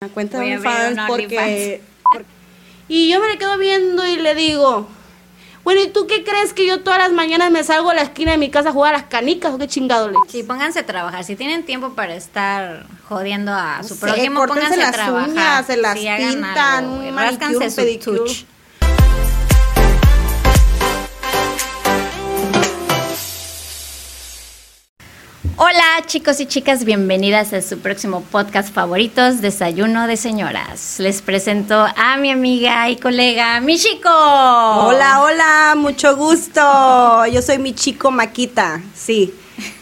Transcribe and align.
una 0.00 0.12
cuenta 0.14 0.38
de 0.38 0.54
a 0.54 0.58
un 0.58 1.06
porque, 1.08 1.82
porque- 2.04 2.24
Y 2.86 3.10
yo 3.10 3.18
me 3.20 3.26
le 3.26 3.36
quedo 3.36 3.58
viendo 3.58 4.06
y 4.06 4.14
le 4.14 4.36
digo, 4.36 4.86
bueno, 5.64 5.80
¿y 5.82 5.88
tú 5.88 6.06
qué 6.06 6.22
crees 6.22 6.52
que 6.52 6.64
yo 6.68 6.82
todas 6.84 7.00
las 7.00 7.10
mañanas 7.12 7.50
me 7.50 7.64
salgo 7.64 7.90
a 7.90 7.94
la 7.94 8.02
esquina 8.02 8.30
de 8.30 8.38
mi 8.38 8.48
casa 8.48 8.68
a 8.68 8.72
jugar 8.72 8.94
a 8.94 8.98
las 8.98 9.06
canicas 9.08 9.52
o 9.54 9.58
qué 9.58 9.66
chingado 9.66 10.08
le 10.08 10.16
Sí, 10.28 10.44
pónganse 10.44 10.78
a 10.78 10.86
trabajar. 10.86 11.24
Si 11.24 11.34
tienen 11.34 11.64
tiempo 11.64 11.94
para 11.94 12.14
estar 12.14 12.86
jodiendo 13.08 13.52
a 13.52 13.82
su 13.82 13.94
Sí, 13.96 14.00
prójimo, 14.02 14.38
córtense 14.38 14.60
pónganse 14.70 14.82
a 14.82 14.86
las 14.86 14.92
trabajar. 14.94 15.28
uñas, 15.30 15.66
se 15.66 15.76
las 15.76 15.98
Sí, 15.98 16.06
pintan, 16.16 16.84
algo, 16.84 16.94
un 16.94 17.70
su 17.70 17.76
pedicure. 17.76 18.20
Hola 25.60 25.82
chicos 26.06 26.38
y 26.38 26.46
chicas, 26.46 26.84
bienvenidas 26.84 27.52
a 27.52 27.60
su 27.62 27.80
próximo 27.80 28.22
podcast 28.22 28.72
favoritos, 28.72 29.40
Desayuno 29.40 30.06
de 30.06 30.16
Señoras. 30.16 31.00
Les 31.00 31.20
presento 31.20 31.84
a 31.96 32.16
mi 32.16 32.30
amiga 32.30 32.88
y 32.90 32.94
colega, 32.94 33.58
mi 33.58 33.76
chico. 33.76 34.08
Hola, 34.08 35.20
hola, 35.20 35.74
mucho 35.76 36.14
gusto. 36.14 37.26
Yo 37.26 37.42
soy 37.42 37.58
mi 37.58 37.74
chico 37.74 38.12
Maquita, 38.12 38.80
sí, 38.94 39.34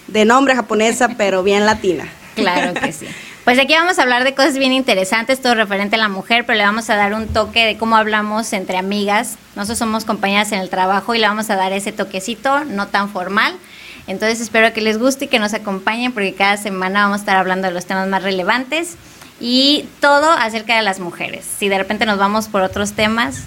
de 0.06 0.24
nombre 0.24 0.54
japonesa, 0.54 1.10
pero 1.18 1.42
bien 1.42 1.66
latina. 1.66 2.08
Claro 2.36 2.72
que 2.72 2.92
sí. 2.92 3.06
Pues 3.44 3.58
aquí 3.58 3.74
vamos 3.74 3.98
a 3.98 4.02
hablar 4.02 4.24
de 4.24 4.34
cosas 4.34 4.56
bien 4.56 4.72
interesantes, 4.72 5.42
todo 5.42 5.54
referente 5.54 5.96
a 5.96 5.98
la 5.98 6.08
mujer, 6.08 6.46
pero 6.46 6.56
le 6.56 6.64
vamos 6.64 6.88
a 6.88 6.96
dar 6.96 7.12
un 7.12 7.28
toque 7.28 7.66
de 7.66 7.76
cómo 7.76 7.96
hablamos 7.96 8.54
entre 8.54 8.78
amigas. 8.78 9.36
Nosotros 9.54 9.78
somos 9.78 10.06
compañeras 10.06 10.52
en 10.52 10.60
el 10.60 10.70
trabajo 10.70 11.14
y 11.14 11.18
le 11.18 11.28
vamos 11.28 11.50
a 11.50 11.54
dar 11.54 11.74
ese 11.74 11.92
toquecito, 11.92 12.64
no 12.64 12.88
tan 12.88 13.10
formal. 13.10 13.54
Entonces 14.06 14.40
espero 14.40 14.72
que 14.72 14.80
les 14.80 14.98
guste 14.98 15.24
y 15.24 15.28
que 15.28 15.38
nos 15.38 15.52
acompañen 15.54 16.12
porque 16.12 16.34
cada 16.34 16.56
semana 16.56 17.02
vamos 17.04 17.18
a 17.18 17.20
estar 17.22 17.36
hablando 17.36 17.68
de 17.68 17.74
los 17.74 17.86
temas 17.86 18.06
más 18.08 18.22
relevantes 18.22 18.94
y 19.40 19.88
todo 20.00 20.30
acerca 20.30 20.76
de 20.76 20.82
las 20.82 21.00
mujeres. 21.00 21.44
Si 21.58 21.68
de 21.68 21.78
repente 21.78 22.06
nos 22.06 22.18
vamos 22.18 22.46
por 22.48 22.62
otros 22.62 22.92
temas 22.92 23.42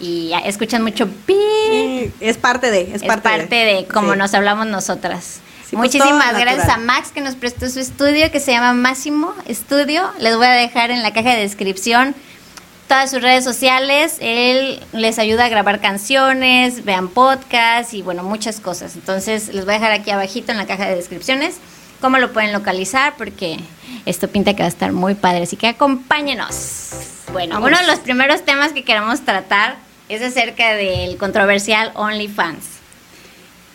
y 0.00 0.32
escuchan 0.44 0.82
mucho 0.82 1.08
pi, 1.08 2.10
Es 2.20 2.36
parte 2.36 2.70
de, 2.70 2.82
es 2.82 2.94
es 2.96 3.02
parte, 3.04 3.28
parte, 3.28 3.54
de, 3.54 3.86
cómo 3.86 4.12
Sí. 4.12 4.18
nos 4.18 4.34
hablamos 4.34 4.66
nosotras. 4.66 5.40
Sí, 5.68 5.76
pues, 5.76 5.94
Muchísimas 5.94 6.32
gracias 6.38 6.66
natural. 6.66 6.80
a 6.82 6.84
Max 6.84 7.10
que 7.14 7.20
nos 7.20 7.34
prestó 7.36 7.68
su 7.70 7.78
estudio 7.80 8.30
que 8.30 8.40
se 8.40 8.52
llama 8.52 8.72
Máximo 8.74 9.32
Estudio. 9.46 10.10
Les 10.18 10.36
voy 10.36 10.46
a 10.46 10.50
dejar 10.50 10.90
en 10.90 11.02
la 11.02 11.12
caja 11.12 11.30
de 11.30 11.40
descripción 11.42 12.14
todas 12.92 13.10
sus 13.10 13.22
redes 13.22 13.42
sociales. 13.42 14.18
Él 14.20 14.78
les 14.92 15.18
ayuda 15.18 15.46
a 15.46 15.48
grabar 15.48 15.80
canciones, 15.80 16.84
vean 16.84 17.08
podcasts 17.08 17.94
y 17.94 18.02
bueno, 18.02 18.22
muchas 18.22 18.60
cosas. 18.60 18.96
Entonces 18.96 19.48
les 19.54 19.64
voy 19.64 19.72
a 19.72 19.78
dejar 19.78 19.92
aquí 19.92 20.10
abajito 20.10 20.52
en 20.52 20.58
la 20.58 20.66
caja 20.66 20.86
de 20.86 20.96
descripciones 20.96 21.56
cómo 22.02 22.18
lo 22.18 22.34
pueden 22.34 22.52
localizar 22.52 23.14
porque 23.16 23.58
esto 24.04 24.28
pinta 24.28 24.52
que 24.52 24.58
va 24.58 24.66
a 24.66 24.68
estar 24.68 24.92
muy 24.92 25.14
padre. 25.14 25.44
Así 25.44 25.56
que 25.56 25.68
acompáñenos. 25.68 26.90
Bueno, 27.32 27.54
Vamos. 27.54 27.70
uno 27.70 27.80
de 27.80 27.86
los 27.86 27.98
primeros 28.00 28.44
temas 28.44 28.74
que 28.74 28.84
queremos 28.84 29.22
tratar 29.22 29.76
es 30.10 30.20
acerca 30.20 30.74
del 30.74 31.16
controversial 31.16 31.92
OnlyFans. 31.94 32.66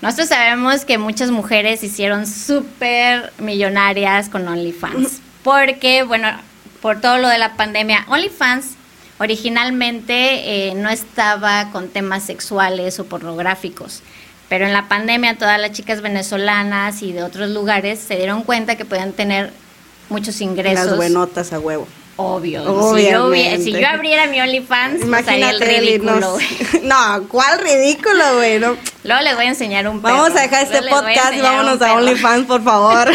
Nosotros 0.04 0.30
sabemos 0.30 0.86
que 0.86 1.00
muchas 1.00 1.32
mujeres 1.32 1.84
hicieron 1.84 2.28
súper 2.28 3.34
millonarias 3.40 4.30
con 4.30 4.48
OnlyFans. 4.48 5.22
Porque, 5.44 6.04
bueno, 6.04 6.30
por 6.84 7.02
todo 7.02 7.18
lo 7.18 7.30
de 7.30 7.40
la 7.40 7.56
pandemia, 7.56 8.06
OnlyFans 8.10 8.77
originalmente 9.20 10.70
eh, 10.70 10.74
no 10.76 10.90
estaba 10.90 11.72
con 11.72 11.90
temas 11.90 12.24
sexuales 12.24 13.00
o 13.00 13.06
pornográficos. 13.06 14.02
Pero 14.50 14.66
en 14.66 14.74
la 14.74 14.88
pandemia 14.88 15.38
todas 15.38 15.60
las 15.60 15.72
chicas 15.72 16.02
venezolanas 16.02 17.02
y 17.02 17.12
de 17.12 17.24
otros 17.24 17.50
lugares 17.50 18.00
se 18.00 18.16
dieron 18.16 18.44
cuenta 18.44 18.76
que 18.78 18.86
podían 18.86 19.12
tener 19.14 19.52
muchos 20.10 20.40
ingresos. 20.42 20.86
Las 20.86 20.96
buenotas 20.96 21.52
a 21.52 21.60
huevo. 21.60 21.88
Obvio. 22.20 22.96
Si 22.96 23.12
yo, 23.12 23.32
si 23.32 23.72
yo 23.74 23.88
abriera 23.88 24.26
mi 24.26 24.42
OnlyFans, 24.42 25.06
pues 25.06 25.28
el 25.28 25.38
Imagínate, 25.38 25.78
Eli, 25.78 25.98
ridículo. 25.98 26.38
No, 26.82 27.28
¿cuál 27.28 27.60
ridículo, 27.60 28.38
güey? 28.38 28.60
No. 28.60 28.76
Luego 29.04 29.22
les 29.22 29.36
voy 29.36 29.46
a 29.46 29.50
enseñar 29.50 29.88
un 29.88 30.02
perro. 30.02 30.16
Vamos 30.16 30.36
a 30.36 30.42
dejar 30.42 30.64
este 30.64 30.82
Luego 30.82 31.02
podcast 31.02 31.34
y 31.36 31.42
vámonos 31.42 31.80
a. 31.82 31.94
OnlyFans, 31.94 32.48
por 32.48 32.64
favor. 32.64 33.12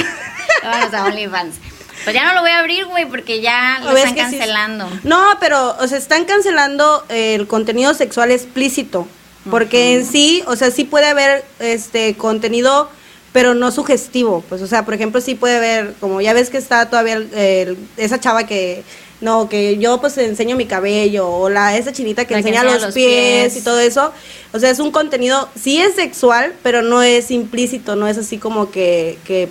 Vámonos 0.62 0.94
a 0.94 1.04
OnlyFans. 1.06 1.56
Pues 2.05 2.15
ya 2.15 2.25
no 2.25 2.35
lo 2.35 2.41
voy 2.41 2.51
a 2.51 2.59
abrir, 2.61 2.87
güey, 2.87 3.07
porque 3.07 3.41
ya 3.41 3.81
lo 3.85 3.93
¿Ves 3.95 4.07
están 4.07 4.31
sí? 4.31 4.37
cancelando. 4.39 4.89
No, 5.05 5.23
pero, 5.41 5.77
o 5.79 5.87
sea, 5.87 5.99
están 5.99 6.25
cancelando 6.25 7.05
el 7.09 7.47
contenido 7.47 7.95
sexual 7.95 8.31
explícito. 8.31 9.07
Porque 9.51 9.95
en 9.95 10.07
sí, 10.07 10.43
o 10.47 10.55
sea, 10.55 10.71
sí 10.71 10.85
puede 10.85 11.07
haber 11.07 11.45
este 11.59 12.15
contenido, 12.17 12.89
pero 13.33 13.55
no 13.55 13.73
sugestivo. 13.73 14.45
Pues, 14.49 14.63
o 14.63 14.69
sea, 14.69 14.85
por 14.85 14.95
ejemplo, 14.95 15.21
sí 15.21 15.35
puede 15.35 15.57
haber, 15.57 15.95
como 15.99 16.21
ya 16.21 16.33
ves 16.33 16.49
que 16.49 16.59
está 16.59 16.89
todavía 16.89 17.15
el- 17.15 17.35
el- 17.35 17.77
esa 17.97 18.21
chava 18.21 18.47
que, 18.47 18.84
no, 19.21 19.49
que 19.49 19.79
yo 19.79 20.01
pues 20.01 20.17
enseño 20.19 20.55
mi 20.55 20.67
cabello, 20.67 21.29
o 21.29 21.49
la 21.49 21.77
esa 21.77 21.93
chinita 21.93 22.25
que 22.25 22.34
La 22.34 22.43
que 22.43 22.51
enseña, 22.51 22.63
los, 22.73 22.83
los 22.83 22.95
pies, 22.95 23.53
pies. 23.53 23.57
y 23.57 23.65
todo 23.65 23.81
eso. 23.81 24.13
O 24.53 24.61
sea, 24.61 24.71
es 24.71 24.79
un 24.79 24.93
contenido, 24.93 25.49
sí 25.61 25.81
es 25.81 25.95
sexual, 25.97 26.55
pero 26.63 26.83
no 26.83 27.03
es 27.03 27.33
implícito, 27.33 27.97
no 27.97 28.07
es 28.07 28.19
así 28.19 28.39
como 28.39 28.71
que, 28.71 29.19
que 29.25 29.49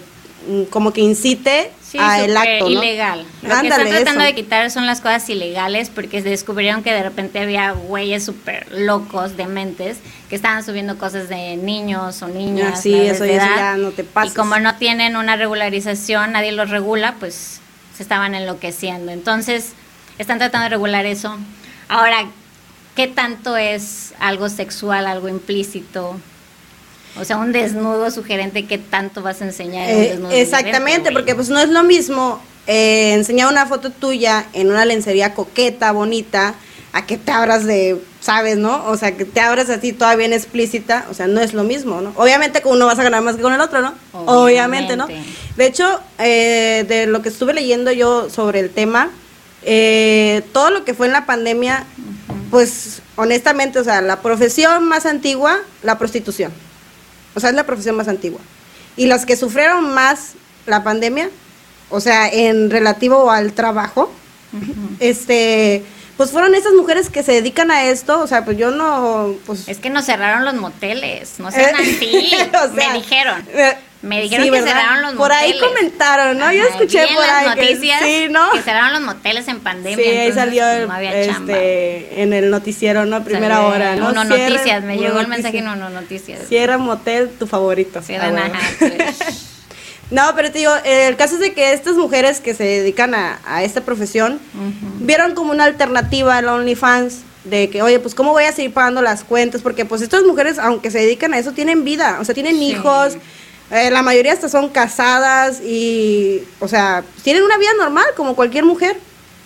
como 0.70 0.92
que 0.94 1.02
incite 1.02 1.72
Sí, 1.82 1.98
a 2.00 2.24
el 2.24 2.36
acto, 2.38 2.66
¿no? 2.66 2.70
ilegal. 2.70 3.26
Lo 3.42 3.50
que 3.60 3.68
están 3.68 3.88
tratando 3.90 4.22
eso. 4.22 4.28
de 4.28 4.36
quitar 4.36 4.72
son 4.72 4.86
las 4.86 5.02
cosas 5.02 5.30
ilegales 5.30 5.90
porque 5.90 6.22
descubrieron 6.22 6.84
que 6.84 6.94
de 6.94 7.04
repente 7.04 7.40
había 7.40 7.72
güeyes 7.74 8.24
súper 8.24 8.66
locos, 8.72 9.36
dementes, 9.36 9.98
que 10.30 10.36
estaban 10.38 10.64
subiendo 10.64 10.98
cosas 10.98 11.28
de 11.28 11.58
niños 11.58 12.22
o 12.22 12.28
niñas. 12.30 12.74
Ah, 12.76 12.82
sí, 12.82 12.94
eso 12.94 13.26
ya- 13.26 13.34
eso 13.34 13.44
edad. 13.46 13.56
ya 13.58 13.78
no 13.78 13.92
te 13.92 14.04
pases. 14.06 14.32
Y 14.32 14.36
como 14.36 14.58
no 14.60 14.76
tienen 14.76 15.16
una 15.18 15.36
regularización, 15.36 16.32
nadie 16.32 16.54
los 16.54 16.70
regula, 16.70 17.16
pues 17.20 17.60
se 17.96 18.04
estaban 18.04 18.36
enloqueciendo. 18.36 19.12
Entonces, 19.12 19.74
están 20.18 20.38
tratando 20.38 20.64
de 20.66 20.70
regular 20.70 21.06
eso. 21.06 21.38
Ahora, 21.90 22.26
¿qué 22.96 23.08
tanto 23.08 23.58
es 23.58 24.14
algo 24.20 24.48
sexual, 24.48 25.08
algo 25.08 25.28
implícito? 25.28 26.18
O 27.20 27.26
sea, 27.26 27.38
un 27.38 27.52
desnudo 27.52 28.10
sugerente, 28.12 28.66
¿qué 28.66 28.78
tanto 28.78 29.22
vas 29.22 29.42
a 29.42 29.46
enseñar? 29.46 29.90
en 29.90 29.96
un 29.96 30.02
Eh, 30.04 30.10
desnudo 30.10 30.32
exactamente, 30.32 31.12
porque 31.12 31.36
pues 31.36 31.50
no 31.50 31.60
es 31.60 31.70
lo 31.70 31.84
mismo 31.84 32.42
eh, 32.68 33.14
enseñar 33.14 33.52
una 33.52 33.66
foto 33.66 33.90
tuya 33.90 34.46
en 34.54 34.70
una 34.70 34.86
lencería 34.86 35.34
coqueta, 35.34 35.92
bonita, 35.92 36.56
a 36.94 37.06
que 37.06 37.18
te 37.18 37.32
abras 37.32 37.66
de, 37.66 37.98
¿sabes, 38.20 38.58
no? 38.58 38.86
O 38.88 38.98
sea, 38.98 39.16
que 39.16 39.26
te 39.26 39.40
abras 39.40 39.70
así 39.70 39.94
toda 39.94 40.16
bien 40.16 40.34
explícita, 40.34 41.06
o 41.10 41.14
sea, 41.14 41.28
no 41.28 41.40
es 41.42 41.54
lo 41.54 41.64
mismo, 41.64 42.02
¿no? 42.02 42.14
Obviamente 42.16 42.62
con 42.62 42.74
uno 42.74 42.86
vas 42.86 43.00
a 43.00 43.04
ganar 43.04 43.22
más 43.22 43.36
que 43.36 43.42
con 43.42 43.54
el 43.54 43.62
otro, 43.62 43.82
¿no? 43.82 43.94
Obviamente, 44.14 44.96
¿no? 44.98 45.08
De 45.56 45.66
hecho, 45.66 46.02
eh, 46.20 46.86
de 46.88 47.08
lo 47.08 47.22
que 47.22 47.30
estuve 47.30 47.54
leyendo 47.54 47.92
yo 47.92 48.30
sobre 48.30 48.60
el 48.60 48.70
tema, 48.70 49.10
eh, 49.64 50.42
todo 50.54 50.70
lo 50.70 50.84
que 50.86 50.94
fue 50.94 51.08
en 51.08 51.14
la 51.14 51.26
pandemia, 51.26 51.86
pues 52.50 53.02
honestamente, 53.16 53.80
o 53.80 53.84
sea, 53.84 54.02
la 54.02 54.22
profesión 54.22 54.86
más 54.88 55.06
antigua, 55.06 55.60
la 55.84 55.98
prostitución. 55.98 56.52
O 57.36 57.40
sea, 57.40 57.50
es 57.50 57.56
la 57.56 57.66
profesión 57.66 57.96
más 57.96 58.08
antigua. 58.08 58.40
Y 58.98 59.08
las 59.08 59.26
que 59.26 59.36
sufrieron 59.36 59.94
más 59.94 60.34
la 60.66 60.84
pandemia, 60.84 61.30
o 61.90 62.00
sea, 62.00 62.28
en 62.28 62.70
relativo 62.70 63.32
al 63.32 63.54
trabajo, 63.54 64.12
este, 65.00 65.84
pues 66.18 66.32
fueron 66.32 66.56
esas 66.56 66.74
mujeres 66.74 67.10
que 67.10 67.24
se 67.24 67.32
dedican 67.32 67.72
a 67.72 67.86
esto, 67.86 68.20
o 68.22 68.28
sea, 68.28 68.44
pues 68.46 68.58
yo 68.58 68.72
no, 68.72 69.36
pues... 69.46 69.68
Es 69.68 69.80
que 69.80 69.90
nos 69.90 70.06
cerraron 70.06 70.46
los 70.46 70.56
moteles, 70.56 71.40
no 71.40 71.52
sean 71.52 71.76
Eh, 71.76 71.96
así, 71.96 72.32
o 72.50 72.76
sea, 72.76 72.90
me 72.90 73.00
dijeron. 73.00 73.44
Me 74.02 74.20
dijeron 74.20 74.46
sí, 74.46 74.52
que 74.52 74.60
¿verdad? 74.62 74.74
cerraron 74.76 75.02
los 75.04 75.14
Por 75.14 75.32
ahí 75.32 75.54
moteles. 75.54 75.70
comentaron, 75.70 76.38
¿no? 76.40 76.52
Yo 76.52 76.64
Ajá, 76.64 76.70
escuché 76.72 77.04
vi 77.04 77.10
en 77.10 77.16
por 77.16 77.24
ahí 77.24 77.54
que- 77.56 77.62
noticias 77.62 78.02
sí, 78.04 78.28
¿no? 78.32 78.52
que 78.52 78.62
cerraron 78.64 78.94
los 78.94 79.02
moteles 79.02 79.48
en 79.48 79.60
pandemia. 79.60 80.04
Sí, 80.04 80.10
ahí 80.18 80.32
salió 80.34 80.68
el- 80.68 80.88
no 80.88 80.94
había 80.94 81.26
chamba. 81.26 81.54
este, 81.54 82.22
en 82.24 82.34
el 82.34 82.50
noticiero, 82.50 83.06
¿no? 83.06 83.24
Primera 83.24 83.58
Salió 83.58 83.70
hora, 83.70 83.96
¿no? 83.96 84.10
Uno 84.10 84.24
Cierra- 84.26 84.50
Noticias, 84.50 84.84
me 84.84 84.94
Uno 84.98 85.02
llegó 85.04 85.20
el 85.20 85.28
mensaje 85.28 85.60
en 85.60 85.68
Uno 85.68 85.90
Noticias. 85.92 86.40
Cierra 86.50 86.78
motel, 86.80 87.30
tu 87.30 87.46
favorito. 87.46 88.02
Cierran, 88.02 88.36
Ah, 88.38 88.42
bueno. 88.42 88.56
ajá, 88.56 88.70
pues. 89.28 89.48
No, 90.10 90.24
pero 90.36 90.52
te 90.52 90.58
digo, 90.60 90.74
el 90.84 91.16
caso 91.16 91.36
es 91.36 91.40
de 91.42 91.54
que 91.54 91.72
estas 91.72 91.96
mujeres 91.96 92.42
que 92.42 92.54
se 92.54 92.64
dedican 92.66 93.14
a, 93.16 93.40
a 93.46 93.64
esta 93.64 93.82
profesión 93.82 94.40
Ujú. 94.56 95.06
vieron 95.06 95.36
como 95.36 95.52
una 95.52 95.64
alternativa 95.66 96.38
al 96.38 96.50
OnlyFans 96.50 97.20
de 97.46 97.70
que, 97.70 97.82
oye, 97.82 98.00
pues 98.00 98.14
cómo 98.14 98.32
voy 98.34 98.44
a 98.44 98.52
seguir 98.52 98.74
pagando 98.74 99.02
las 99.02 99.24
cuentas, 99.24 99.62
porque 99.62 99.86
pues 99.86 100.02
estas 100.02 100.24
mujeres, 100.24 100.60
aunque 100.60 100.92
se 100.92 101.00
dedican 101.00 101.34
a 101.34 101.40
eso, 101.40 101.54
tienen 101.54 101.86
vida, 101.86 102.18
o 102.20 102.26
sea, 102.26 102.36
tienen 102.36 102.56
Sí. 102.58 102.72
hijos, 102.72 103.18
eh, 103.72 103.90
la 103.92 104.02
mayoría 104.02 104.34
hasta 104.34 104.50
son 104.50 104.70
casadas 104.70 105.62
y, 105.62 106.44
o 106.60 106.68
sea, 106.68 107.04
tienen 107.24 107.44
una 107.44 107.58
vida 107.58 107.72
normal 107.78 108.06
como 108.16 108.36
cualquier 108.36 108.66
mujer. 108.66 108.98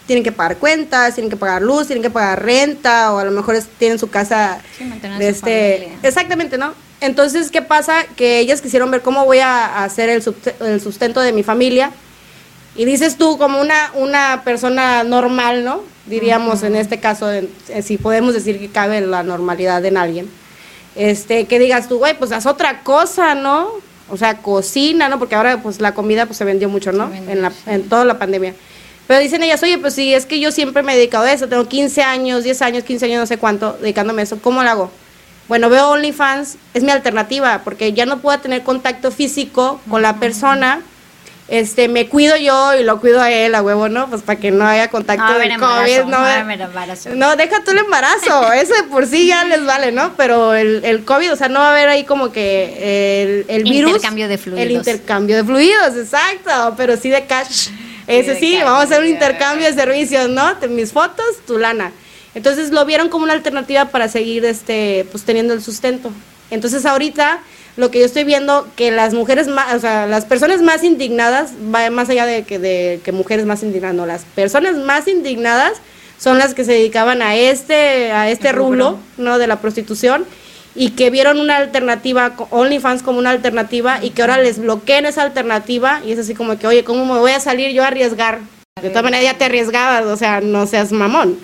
Tienen 0.07 0.23
que 0.23 0.31
pagar 0.31 0.57
cuentas, 0.57 1.15
tienen 1.15 1.31
que 1.31 1.37
pagar 1.37 1.61
luz, 1.63 1.87
tienen 1.87 2.03
que 2.03 2.11
pagar 2.11 2.43
renta, 2.43 3.11
o 3.13 3.17
a 3.17 3.23
lo 3.25 3.31
mejor 3.31 3.55
es- 3.55 3.67
tienen 3.79 3.97
su 3.97 4.09
casa 4.09 4.59
Sí, 4.77 4.83
de 4.83 4.99
su 5.01 5.23
este 5.23 5.77
familia. 5.79 5.99
exactamente 6.03 6.57
no 6.59 6.73
entonces 7.01 7.51
qué 7.51 7.61
pasa 7.61 8.05
que 8.15 8.39
ellas 8.39 8.61
quisieron 8.61 8.89
ver 8.91 9.01
cómo 9.01 9.25
voy 9.25 9.39
a 9.39 9.83
hacer 9.83 10.09
el, 10.09 10.23
el 10.61 10.79
sustento 10.81 11.21
de 11.21 11.33
mi 11.33 11.43
familia. 11.43 11.91
Y 12.75 12.85
dices 12.85 13.17
tú 13.17 13.37
como 13.37 13.59
una 13.61 13.91
una 13.95 14.41
persona 14.43 15.03
normal 15.03 15.63
no 15.65 15.81
diríamos 16.07 16.61
en 16.63 16.75
este 16.75 16.99
caso 16.99 17.31
en- 17.31 17.49
eh, 17.69 17.81
si 17.81 17.97
podemos 17.97 18.33
decir 18.33 18.59
que 18.59 18.69
cabe 18.69 19.01
la 19.01 19.23
normalidad 19.23 19.83
en 19.85 19.97
alguien. 19.97 20.29
Este 20.95 21.45
que 21.45 21.59
digas 21.59 21.89
tú 21.89 21.97
güey 21.97 22.17
pues 22.17 22.31
haz 22.31 22.45
otra 22.45 22.81
cosa 22.81 23.35
no 23.35 23.69
o 24.09 24.17
sea 24.17 24.37
cocina 24.37 25.09
no 25.09 25.19
porque 25.19 25.35
ahora 25.35 25.61
pues 25.61 25.81
la 25.81 25.93
comida 25.93 26.25
pues 26.25 26.37
se 26.37 26.45
vendió 26.45 26.69
mucho 26.69 26.91
no 26.91 27.09
vendió, 27.09 27.29
en 27.29 27.41
la 27.41 27.51
sí. 27.51 27.57
en 27.67 27.89
toda 27.89 28.05
la 28.05 28.19
pandemia. 28.19 28.53
Pero 29.07 29.19
dicen 29.19 29.43
ellas, 29.43 29.61
oye, 29.61 29.77
pues 29.77 29.93
sí, 29.93 30.13
es 30.15 30.25
que 30.25 30.39
yo 30.39 30.51
siempre 30.51 30.81
me 30.81 30.93
he 30.93 30.97
dedicado 30.97 31.25
a 31.25 31.31
eso, 31.31 31.47
tengo 31.47 31.67
15 31.67 32.01
años, 32.01 32.43
10 32.43 32.61
años, 32.63 32.83
15 32.83 33.05
años, 33.05 33.19
no 33.19 33.27
sé 33.27 33.37
cuánto, 33.37 33.73
dedicándome 33.73 34.21
a 34.21 34.23
eso, 34.23 34.39
¿cómo 34.41 34.63
lo 34.63 34.69
hago? 34.69 34.91
Bueno, 35.47 35.69
veo 35.69 35.89
OnlyFans, 35.89 36.57
es 36.73 36.81
mi 36.81 36.89
alternativa, 36.89 37.61
porque 37.63 37.93
ya 37.93 38.07
no 38.07 38.19
puedo 38.19 38.39
tener 38.39 38.63
contacto 38.63 39.11
físico 39.11 39.79
con 39.89 40.01
la 40.01 40.15
persona, 40.15 40.81
este, 41.47 41.87
me 41.87 42.07
cuido 42.07 42.35
yo 42.37 42.73
y 42.73 42.83
lo 42.83 42.99
cuido 42.99 43.21
a 43.21 43.31
él, 43.31 43.53
a 43.53 43.61
huevo, 43.61 43.87
¿no? 43.87 44.09
Pues 44.09 44.23
para 44.23 44.39
que 44.39 44.49
no 44.49 44.65
haya 44.65 44.89
contacto 44.89 45.23
No, 45.23 45.37
de 45.37 45.55
COVID, 45.57 46.03
no, 46.05 46.19
no, 46.19 46.51
embarazo. 46.51 47.09
deja 47.37 47.63
tú 47.63 47.71
el 47.71 47.79
embarazo, 47.79 48.51
eso 48.53 48.73
por 48.89 49.05
sí 49.05 49.27
ya 49.27 49.43
les 49.45 49.63
vale, 49.63 49.91
¿no? 49.91 50.13
Pero 50.17 50.55
el, 50.55 50.83
el 50.83 51.05
COVID, 51.05 51.33
o 51.33 51.35
sea, 51.35 51.47
no 51.47 51.59
va 51.59 51.67
a 51.67 51.71
haber 51.71 51.89
ahí 51.89 52.03
como 52.03 52.31
que 52.31 53.21
el, 53.23 53.45
el 53.47 53.63
virus. 53.63 53.91
Intercambio 53.91 54.27
de 54.27 54.37
fluidos. 54.39 54.65
El 54.65 54.71
intercambio 54.71 55.35
de 55.37 55.43
fluidos, 55.43 55.95
exacto, 55.95 56.73
pero 56.77 56.97
sí 56.97 57.09
de 57.09 57.25
cash. 57.25 57.69
Ese 58.07 58.39
sí, 58.39 58.59
vamos 58.63 58.81
a 58.81 58.83
hacer 58.83 59.01
un 59.01 59.07
intercambio 59.07 59.67
de 59.67 59.73
servicios, 59.73 60.29
¿no? 60.29 60.55
Mis 60.69 60.91
fotos, 60.91 61.25
tu 61.45 61.57
lana. 61.57 61.91
Entonces 62.33 62.71
lo 62.71 62.85
vieron 62.85 63.09
como 63.09 63.23
una 63.23 63.33
alternativa 63.33 63.85
para 63.85 64.07
seguir 64.09 64.45
este, 64.45 65.07
pues 65.11 65.23
teniendo 65.23 65.53
el 65.53 65.61
sustento. 65.61 66.11
Entonces 66.51 66.85
ahorita 66.85 67.39
lo 67.77 67.91
que 67.91 67.99
yo 67.99 68.05
estoy 68.05 68.23
viendo 68.23 68.67
que 68.75 68.91
las 68.91 69.13
mujeres 69.13 69.47
más, 69.47 69.73
o 69.75 69.79
sea, 69.79 70.07
las 70.07 70.25
personas 70.25 70.61
más 70.61 70.83
indignadas, 70.83 71.53
va 71.73 71.89
más 71.89 72.09
allá 72.09 72.25
de 72.25 72.43
que, 72.43 72.59
de 72.59 73.01
que 73.03 73.11
mujeres 73.11 73.45
más 73.45 73.63
indignadas, 73.63 73.95
no, 73.95 74.05
las 74.05 74.23
personas 74.23 74.75
más 74.75 75.07
indignadas 75.07 75.73
son 76.17 76.37
las 76.37 76.53
que 76.53 76.63
se 76.63 76.71
dedicaban 76.71 77.21
a 77.21 77.35
este, 77.35 78.11
a 78.11 78.29
este 78.29 78.51
Rubro. 78.51 78.91
rublo, 78.91 78.99
¿no? 79.17 79.37
De 79.37 79.47
la 79.47 79.59
prostitución 79.59 80.25
y 80.75 80.89
que 80.91 81.09
vieron 81.09 81.39
una 81.39 81.57
alternativa, 81.57 82.35
OnlyFans 82.51 83.01
como 83.01 83.17
una 83.17 83.29
alternativa 83.29 84.03
y 84.03 84.09
que 84.09 84.21
ahora 84.21 84.37
les 84.37 84.59
bloqueen 84.59 85.05
esa 85.05 85.23
alternativa 85.23 86.01
y 86.05 86.11
es 86.11 86.19
así 86.19 86.35
como 86.35 86.59
que, 86.59 86.67
oye, 86.67 86.83
¿cómo 86.83 87.05
me 87.05 87.19
voy 87.19 87.31
a 87.31 87.39
salir 87.39 87.71
yo 87.71 87.83
a 87.83 87.87
arriesgar? 87.87 88.41
De 88.81 88.89
todas 88.89 89.03
maneras 89.03 89.23
ya 89.23 89.37
te 89.37 89.45
arriesgabas, 89.45 90.05
o 90.05 90.17
sea, 90.17 90.41
no 90.41 90.67
seas 90.67 90.91
mamón, 90.91 91.39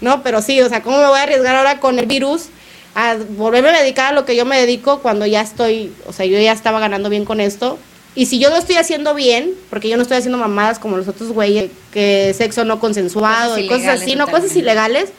¿no? 0.00 0.22
Pero 0.22 0.40
sí, 0.40 0.60
o 0.60 0.68
sea, 0.68 0.82
¿cómo 0.82 0.98
me 0.98 1.08
voy 1.08 1.18
a 1.18 1.22
arriesgar 1.24 1.56
ahora 1.56 1.80
con 1.80 1.98
el 1.98 2.06
virus 2.06 2.46
a 2.94 3.16
volverme 3.36 3.68
a 3.70 3.80
dedicar 3.82 4.06
a 4.06 4.12
lo 4.12 4.24
que 4.24 4.34
yo 4.36 4.44
me 4.44 4.58
dedico 4.58 5.00
cuando 5.00 5.26
ya 5.26 5.40
estoy, 5.40 5.92
o 6.06 6.12
sea, 6.12 6.26
yo 6.26 6.38
ya 6.38 6.52
estaba 6.52 6.80
ganando 6.80 7.08
bien 7.08 7.24
con 7.24 7.40
esto? 7.40 7.78
Y 8.16 8.26
si 8.26 8.38
yo 8.40 8.50
lo 8.50 8.56
estoy 8.56 8.76
haciendo 8.76 9.14
bien, 9.14 9.52
porque 9.70 9.88
yo 9.88 9.96
no 9.96 10.02
estoy 10.02 10.16
haciendo 10.16 10.36
mamadas 10.38 10.78
como 10.80 10.96
los 10.96 11.06
otros 11.06 11.30
güeyes, 11.30 11.70
que 11.92 12.34
sexo 12.36 12.64
no 12.64 12.80
consensuado 12.80 13.50
Cosas 13.50 13.64
y 13.64 13.68
cosas 13.68 14.02
así, 14.02 14.16
no 14.16 14.26
cosas 14.26 14.54
ilegales, 14.56 15.10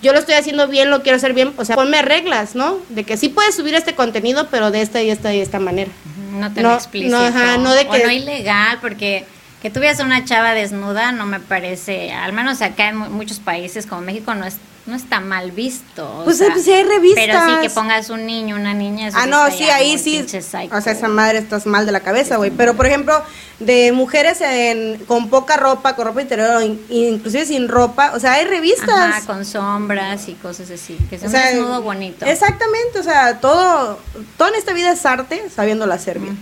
yo 0.00 0.12
lo 0.12 0.18
estoy 0.18 0.34
haciendo 0.34 0.66
bien, 0.68 0.90
lo 0.90 1.02
quiero 1.02 1.16
hacer 1.16 1.34
bien, 1.34 1.52
o 1.58 1.64
sea, 1.64 1.76
ponme 1.76 2.00
reglas, 2.02 2.54
¿no? 2.54 2.78
De 2.88 3.04
que 3.04 3.16
sí 3.18 3.28
puedes 3.28 3.54
subir 3.54 3.74
este 3.74 3.94
contenido, 3.94 4.46
pero 4.50 4.70
de 4.70 4.80
esta 4.80 5.02
y 5.02 5.10
esta 5.10 5.34
y 5.34 5.40
esta 5.40 5.58
manera. 5.58 5.90
No 6.32 6.52
tan 6.54 6.62
No, 6.62 6.74
explícito. 6.74 7.18
no, 7.18 7.22
ajá, 7.26 7.58
no 7.58 7.72
de 7.74 7.82
O 7.86 7.90
que- 7.90 8.04
no 8.04 8.10
ilegal, 8.10 8.78
porque 8.80 9.24
que 9.60 9.70
tú 9.70 9.80
veas 9.80 9.98
a 10.00 10.04
una 10.04 10.24
chava 10.24 10.54
desnuda 10.54 11.10
no 11.12 11.26
me 11.26 11.40
parece, 11.40 12.12
al 12.12 12.32
menos 12.32 12.62
acá 12.62 12.88
en 12.90 12.96
mu- 12.96 13.10
muchos 13.10 13.40
países 13.40 13.86
como 13.86 14.00
México 14.02 14.32
no 14.34 14.46
es 14.46 14.54
no 14.88 14.96
está 14.96 15.20
mal 15.20 15.52
visto. 15.52 16.22
Pues, 16.24 16.38
sea, 16.38 16.48
pues, 16.50 16.64
sí 16.64 16.72
hay 16.72 16.82
revistas. 16.82 17.24
Pero 17.26 17.38
sí 17.46 17.62
que 17.62 17.70
pongas 17.70 18.08
un 18.08 18.24
niño, 18.26 18.56
una 18.56 18.72
niña. 18.72 19.08
eso 19.08 19.18
Ah, 19.20 19.26
no, 19.26 19.50
sí, 19.50 19.64
ahí 19.64 19.98
sí. 19.98 20.24
O 20.72 20.80
sea, 20.80 20.92
esa 20.92 21.08
madre 21.08 21.38
estás 21.38 21.66
mal 21.66 21.84
de 21.84 21.92
la 21.92 22.00
cabeza, 22.00 22.36
güey. 22.36 22.50
Pero, 22.50 22.74
por 22.74 22.86
ejemplo, 22.86 23.22
de 23.60 23.92
mujeres 23.92 24.40
en, 24.40 24.98
con 25.04 25.28
poca 25.28 25.56
ropa, 25.56 25.94
con 25.94 26.06
ropa 26.06 26.22
interior, 26.22 26.62
inclusive 26.88 27.44
sin 27.44 27.68
ropa, 27.68 28.12
o 28.14 28.20
sea, 28.20 28.34
hay 28.34 28.46
revistas. 28.46 28.88
Ajá, 28.88 29.26
con 29.26 29.44
sombras 29.44 30.28
y 30.28 30.34
cosas 30.34 30.70
así. 30.70 30.96
Que 31.10 31.18
sea 31.18 31.28
O 31.28 31.30
sea, 31.30 31.40
un 31.40 31.56
desnudo 31.58 31.82
bonito. 31.82 32.24
Exactamente, 32.24 32.98
o 32.98 33.02
sea, 33.02 33.40
todo, 33.40 33.98
todo 34.38 34.48
en 34.48 34.54
esta 34.54 34.72
vida 34.72 34.92
es 34.92 35.04
arte, 35.04 35.50
sabiéndolo 35.54 35.92
hacer 35.92 36.18
bien, 36.18 36.38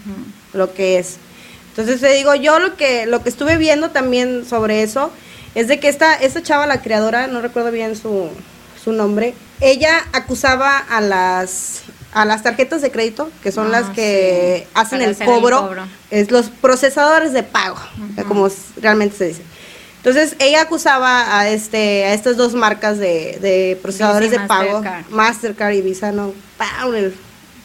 lo 0.52 0.72
que 0.72 0.99
es. 0.99 1.16
Entonces 1.70 2.00
te 2.00 2.12
digo, 2.12 2.34
yo 2.34 2.58
lo 2.58 2.76
que, 2.76 3.06
lo 3.06 3.22
que 3.22 3.28
estuve 3.28 3.56
viendo 3.56 3.90
también 3.90 4.46
sobre 4.46 4.82
eso, 4.82 5.10
es 5.56 5.68
de 5.68 5.80
que 5.80 5.88
esta, 5.88 6.14
esta 6.14 6.42
chava, 6.42 6.66
la 6.66 6.82
creadora, 6.82 7.26
no 7.26 7.40
recuerdo 7.40 7.70
bien 7.72 7.96
su, 7.96 8.28
su 8.82 8.92
nombre, 8.92 9.34
ella 9.60 10.04
acusaba 10.12 10.78
a 10.78 11.00
las 11.00 11.82
a 12.12 12.24
las 12.24 12.42
tarjetas 12.42 12.80
de 12.80 12.90
crédito, 12.90 13.30
que 13.42 13.52
son 13.52 13.66
Ah, 13.66 13.80
las 13.80 13.90
que 13.90 14.62
sí, 14.62 14.70
hacen 14.74 15.02
el 15.02 15.16
cobro, 15.18 15.70
es 16.10 16.30
los 16.30 16.48
procesadores 16.48 17.32
de 17.32 17.42
pago, 17.42 17.76
como 18.28 18.48
realmente 18.80 19.16
se 19.16 19.28
dice. 19.28 19.42
Entonces 19.96 20.36
ella 20.38 20.62
acusaba 20.62 21.38
a 21.38 21.48
este 21.48 22.04
a 22.04 22.14
estas 22.14 22.36
dos 22.36 22.54
marcas 22.54 22.98
de, 22.98 23.38
de 23.40 23.78
procesadores 23.82 24.30
Visa 24.30 24.42
de 24.42 24.48
pago, 24.48 24.72
Mastercard. 24.80 25.10
Mastercard 25.10 25.72
y 25.74 25.82
Visa, 25.82 26.12
no, 26.12 26.32
¡pam! 26.56 26.94
el 26.94 27.14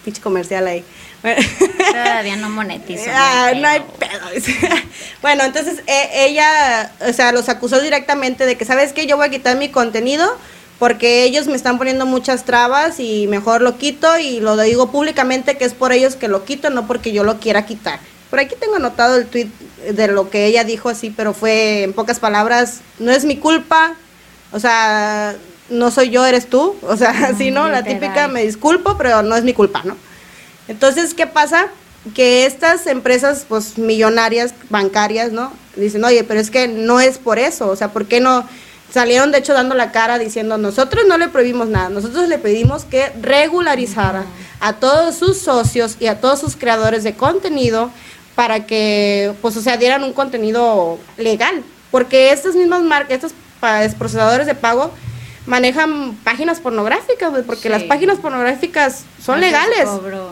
pinche 0.04 0.22
comercial 0.22 0.66
ahí. 0.68 0.84
Todavía 1.22 2.36
no 2.36 2.50
monetizo. 2.50 3.06
Ah, 3.14 3.52
no 3.56 3.68
hay 3.68 3.82
pedo. 4.00 4.56
bueno, 5.22 5.44
entonces 5.44 5.84
e- 5.88 6.26
ella, 6.26 6.92
o 7.08 7.14
sea, 7.14 7.32
los 7.32 7.50
acusó 7.50 7.80
directamente 7.80 8.46
de 8.46 8.58
que, 8.58 8.66
¿sabes 8.66 8.94
qué? 8.94 9.06
Yo 9.06 9.18
voy 9.18 9.28
a 9.28 9.32
quitar 9.32 9.58
mi 9.58 9.70
contenido 9.70 10.38
porque 10.80 11.24
ellos 11.24 11.46
me 11.46 11.56
están 11.56 11.78
poniendo 11.78 12.08
muchas 12.08 12.44
trabas 12.44 13.00
y 13.00 13.28
mejor 13.28 13.62
lo 13.62 13.78
quito 13.78 14.18
y 14.18 14.40
lo 14.40 14.58
digo 14.58 14.92
públicamente 14.92 15.56
que 15.56 15.66
es 15.66 15.76
por 15.76 15.92
ellos 15.92 16.16
que 16.16 16.28
lo 16.28 16.44
quito, 16.44 16.72
no 16.72 16.88
porque 16.88 17.12
yo 17.12 17.24
lo 17.24 17.40
quiera 17.40 17.68
quitar. 17.68 18.00
Por 18.32 18.40
aquí 18.40 18.56
tengo 18.60 18.78
anotado 18.78 19.18
el 19.18 19.28
tweet 19.28 19.50
de 19.92 20.08
lo 20.08 20.32
que 20.32 20.46
ella 20.48 20.64
dijo 20.64 20.90
así, 20.90 21.12
pero 21.16 21.34
fue 21.34 21.84
en 21.84 21.94
pocas 21.94 22.20
palabras, 22.20 22.80
no 22.98 23.12
es 23.12 23.26
mi 23.26 23.38
culpa, 23.38 23.94
o 24.52 24.60
sea, 24.60 25.36
no 25.70 25.92
soy 25.92 26.10
yo, 26.10 26.26
eres 26.26 26.50
tú, 26.50 26.76
o 26.82 26.98
sea, 26.98 27.12
así, 27.28 27.52
¿no? 27.52 27.68
La 27.68 27.84
típica, 27.84 28.28
me 28.28 28.44
disculpo, 28.44 28.98
pero 28.98 29.22
no 29.22 29.36
es 29.36 29.44
mi 29.44 29.54
culpa, 29.54 29.84
¿no? 29.84 29.96
Entonces, 30.72 31.14
¿qué 31.14 31.28
pasa? 31.28 31.68
Que 32.16 32.46
estas 32.46 32.88
empresas, 32.88 33.46
pues, 33.48 33.78
millonarias, 33.78 34.54
bancarias, 34.70 35.32
¿no? 35.32 35.52
Dicen, 35.76 36.04
oye, 36.04 36.24
pero 36.24 36.40
es 36.40 36.50
que 36.50 36.68
no 36.68 37.00
es 37.00 37.18
por 37.18 37.38
eso, 37.40 37.68
o 37.68 37.76
sea, 37.76 37.90
¿por 37.90 38.06
qué 38.06 38.20
no? 38.20 38.48
Salieron, 38.92 39.32
de 39.32 39.38
hecho, 39.38 39.54
dando 39.54 39.76
la 39.76 39.92
cara 39.92 40.18
diciendo, 40.18 40.58
nosotros 40.58 41.06
no 41.08 41.18
le 41.18 41.30
prohibimos 41.30 41.68
nada, 41.70 41.90
nosotros 41.90 42.28
le 42.28 42.38
pedimos 42.40 42.84
que 42.86 43.10
regularizara 43.22 44.26
a 44.60 44.74
todos 44.74 45.16
sus 45.16 45.38
socios 45.38 45.96
y 46.00 46.08
a 46.08 46.20
todos 46.20 46.40
sus 46.40 46.56
creadores 46.56 47.04
de 47.04 47.14
contenido 47.14 47.90
para 48.36 48.66
que, 48.66 49.34
pues, 49.42 49.56
o 49.58 49.62
sea, 49.62 49.78
dieran 49.78 50.04
un 50.04 50.14
contenido 50.14 50.98
legal. 51.18 51.64
Porque 51.92 52.32
estas 52.32 52.56
mismas 52.56 52.82
marcas, 52.82 53.12
estos 53.16 53.34
procesadores 53.98 54.48
de 54.48 54.56
pago 54.56 54.92
manejan 55.46 56.16
páginas 56.24 56.60
pornográficas, 56.60 57.32
porque 57.46 57.64
Sí. 57.64 57.70
las 57.70 57.84
páginas 57.84 58.18
pornográficas 58.20 59.04
son 59.24 59.40
legales. 59.40 59.86
cobro. 59.86 60.32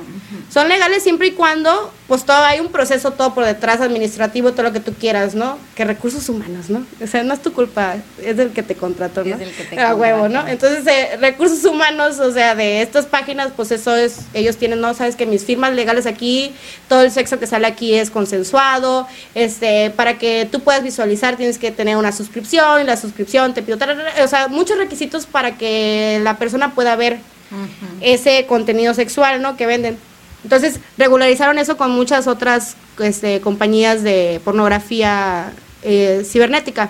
Son 0.52 0.68
legales 0.68 1.04
siempre 1.04 1.28
y 1.28 1.32
cuando, 1.32 1.92
pues 2.08 2.24
todo 2.24 2.44
hay 2.44 2.60
un 2.60 2.70
proceso 2.70 3.12
todo 3.12 3.36
por 3.36 3.46
detrás, 3.46 3.82
administrativo, 3.82 4.52
todo 4.54 4.64
lo 4.64 4.74
que 4.74 4.80
tú 4.80 4.94
quieras, 4.94 5.36
¿no? 5.36 5.60
Que 5.76 5.86
recursos 5.86 6.28
humanos, 6.28 6.70
¿no? 6.70 6.86
O 7.02 7.06
sea, 7.06 7.24
no 7.24 7.36
es 7.36 7.42
tu 7.42 7.54
culpa, 7.54 7.98
es 8.24 8.36
del 8.36 8.50
que 8.52 8.64
te 8.64 8.74
contrató, 8.74 9.24
¿no? 9.24 9.36
Es 9.36 9.40
del 9.40 9.52
que 9.52 9.64
te 9.64 9.80
A 9.80 9.94
huevo. 9.94 10.28
¿no? 10.28 10.48
Entonces, 10.48 10.88
eh, 10.88 11.18
recursos 11.20 11.64
humanos, 11.66 12.20
o 12.20 12.32
sea, 12.32 12.56
de 12.56 12.82
estas 12.82 13.06
páginas, 13.06 13.52
pues 13.56 13.72
eso 13.72 13.96
es, 13.96 14.22
ellos 14.34 14.58
tienen, 14.58 14.82
¿no? 14.82 14.94
Sabes 14.96 15.16
que 15.16 15.28
mis 15.28 15.46
firmas 15.46 15.74
legales 15.74 16.08
aquí, 16.08 16.52
todo 16.88 17.04
el 17.04 17.12
sexo 17.12 17.40
que 17.40 17.46
sale 17.46 17.68
aquí 17.68 17.94
es 17.94 18.10
consensuado, 18.10 19.08
este, 19.36 19.92
para 19.92 20.18
que 20.18 20.48
tú 20.52 20.62
puedas 20.62 20.82
visualizar 20.82 21.38
tienes 21.38 21.60
que 21.60 21.72
tener 21.72 21.96
una 21.96 22.12
suscripción, 22.12 22.82
y 22.82 22.84
la 22.86 22.98
suscripción 22.98 23.54
te 23.54 23.62
pido, 23.62 23.78
o 24.24 24.28
sea, 24.28 24.48
muchos 24.48 24.78
requisitos 24.80 25.28
para 25.28 25.58
que 25.58 26.20
la 26.24 26.38
persona 26.38 26.74
pueda 26.74 26.96
ver 26.96 27.20
Ujú. 27.52 27.98
ese 28.02 28.46
contenido 28.46 28.94
sexual, 28.94 29.42
¿no? 29.42 29.58
Que 29.58 29.66
venden. 29.66 29.98
Entonces, 30.44 30.80
regularizaron 30.98 31.58
eso 31.58 31.78
con 31.78 31.92
muchas 31.92 32.28
otras 32.28 32.76
este, 33.00 33.42
compañías 33.42 34.04
de 34.04 34.40
pornografía 34.44 35.52
eh, 35.84 36.24
cibernética. 36.26 36.90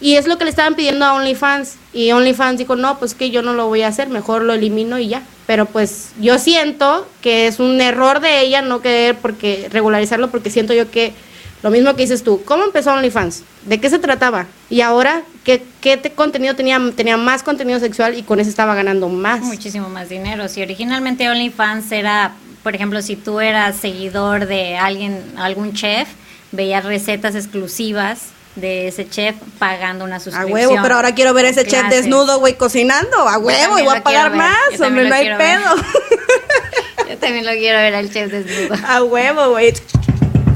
Y 0.00 0.16
es 0.16 0.26
lo 0.26 0.36
que 0.36 0.44
le 0.44 0.50
estaban 0.50 0.74
pidiendo 0.74 1.04
a 1.04 1.14
OnlyFans. 1.14 1.76
Y 1.92 2.12
OnlyFans 2.12 2.58
dijo, 2.58 2.76
no, 2.76 2.98
pues 2.98 3.14
que 3.14 3.30
yo 3.30 3.42
no 3.42 3.54
lo 3.54 3.66
voy 3.66 3.82
a 3.82 3.88
hacer, 3.88 4.08
mejor 4.08 4.42
lo 4.42 4.52
elimino 4.52 4.98
y 4.98 5.08
ya. 5.08 5.22
Pero 5.46 5.66
pues 5.66 6.10
yo 6.20 6.38
siento 6.38 7.06
que 7.22 7.46
es 7.46 7.60
un 7.60 7.80
error 7.80 8.20
de 8.20 8.40
ella 8.40 8.62
no 8.62 8.82
querer 8.82 9.16
porque 9.16 9.68
regularizarlo 9.72 10.30
porque 10.30 10.50
siento 10.50 10.74
yo 10.74 10.90
que 10.90 11.14
lo 11.62 11.70
mismo 11.70 11.94
que 11.96 12.02
dices 12.02 12.22
tú, 12.22 12.42
¿cómo 12.44 12.64
empezó 12.64 12.92
OnlyFans? 12.92 13.42
¿De 13.64 13.80
qué 13.80 13.88
se 13.88 13.98
trataba? 13.98 14.46
Y 14.68 14.82
ahora, 14.82 15.22
¿qué, 15.46 15.62
qué 15.80 15.96
te- 15.96 16.10
contenido 16.10 16.54
tenía? 16.54 16.78
Tenía 16.94 17.16
más 17.16 17.42
contenido 17.42 17.78
sexual 17.80 18.18
y 18.18 18.22
con 18.24 18.38
eso 18.40 18.50
estaba 18.50 18.74
ganando 18.74 19.08
más. 19.08 19.40
muchísimo 19.40 19.88
más 19.88 20.10
dinero. 20.10 20.48
Si 20.48 20.60
originalmente 20.60 21.30
OnlyFans 21.30 21.90
era, 21.92 22.32
por 22.62 22.74
ejemplo, 22.74 23.00
si 23.00 23.16
tú 23.16 23.40
eras 23.40 23.76
seguidor 23.76 24.46
de 24.46 24.76
alguien, 24.76 25.22
algún 25.38 25.72
chef, 25.72 26.08
veías 26.52 26.84
recetas 26.84 27.34
exclusivas 27.34 28.18
de 28.56 28.88
ese 28.88 29.08
chef 29.08 29.36
pagando 29.58 30.04
una 30.04 30.16
A 30.16 30.20
suscripción. 30.20 30.52
huevo, 30.52 30.76
pero 30.82 30.96
ahora 30.96 31.14
quiero 31.14 31.32
ver 31.34 31.44
ese 31.44 31.64
chef 31.64 31.88
desnudo, 31.90 32.38
güey, 32.40 32.54
cocinando. 32.54 33.16
A 33.28 33.38
huevo, 33.38 33.78
y 33.78 33.82
voy 33.82 33.96
a 33.96 34.02
pagar 34.02 34.30
ver, 34.30 34.38
más, 34.38 34.80
hombre, 34.80 35.08
no 35.08 35.14
hay 35.14 35.28
ver. 35.28 35.38
pedo. 35.38 35.74
Yo 37.08 37.18
también 37.18 37.46
lo 37.46 37.52
quiero 37.52 37.78
ver 37.78 37.94
al 37.94 38.10
chef 38.10 38.30
desnudo. 38.32 38.74
A 38.86 39.02
huevo, 39.04 39.50
güey. 39.50 39.72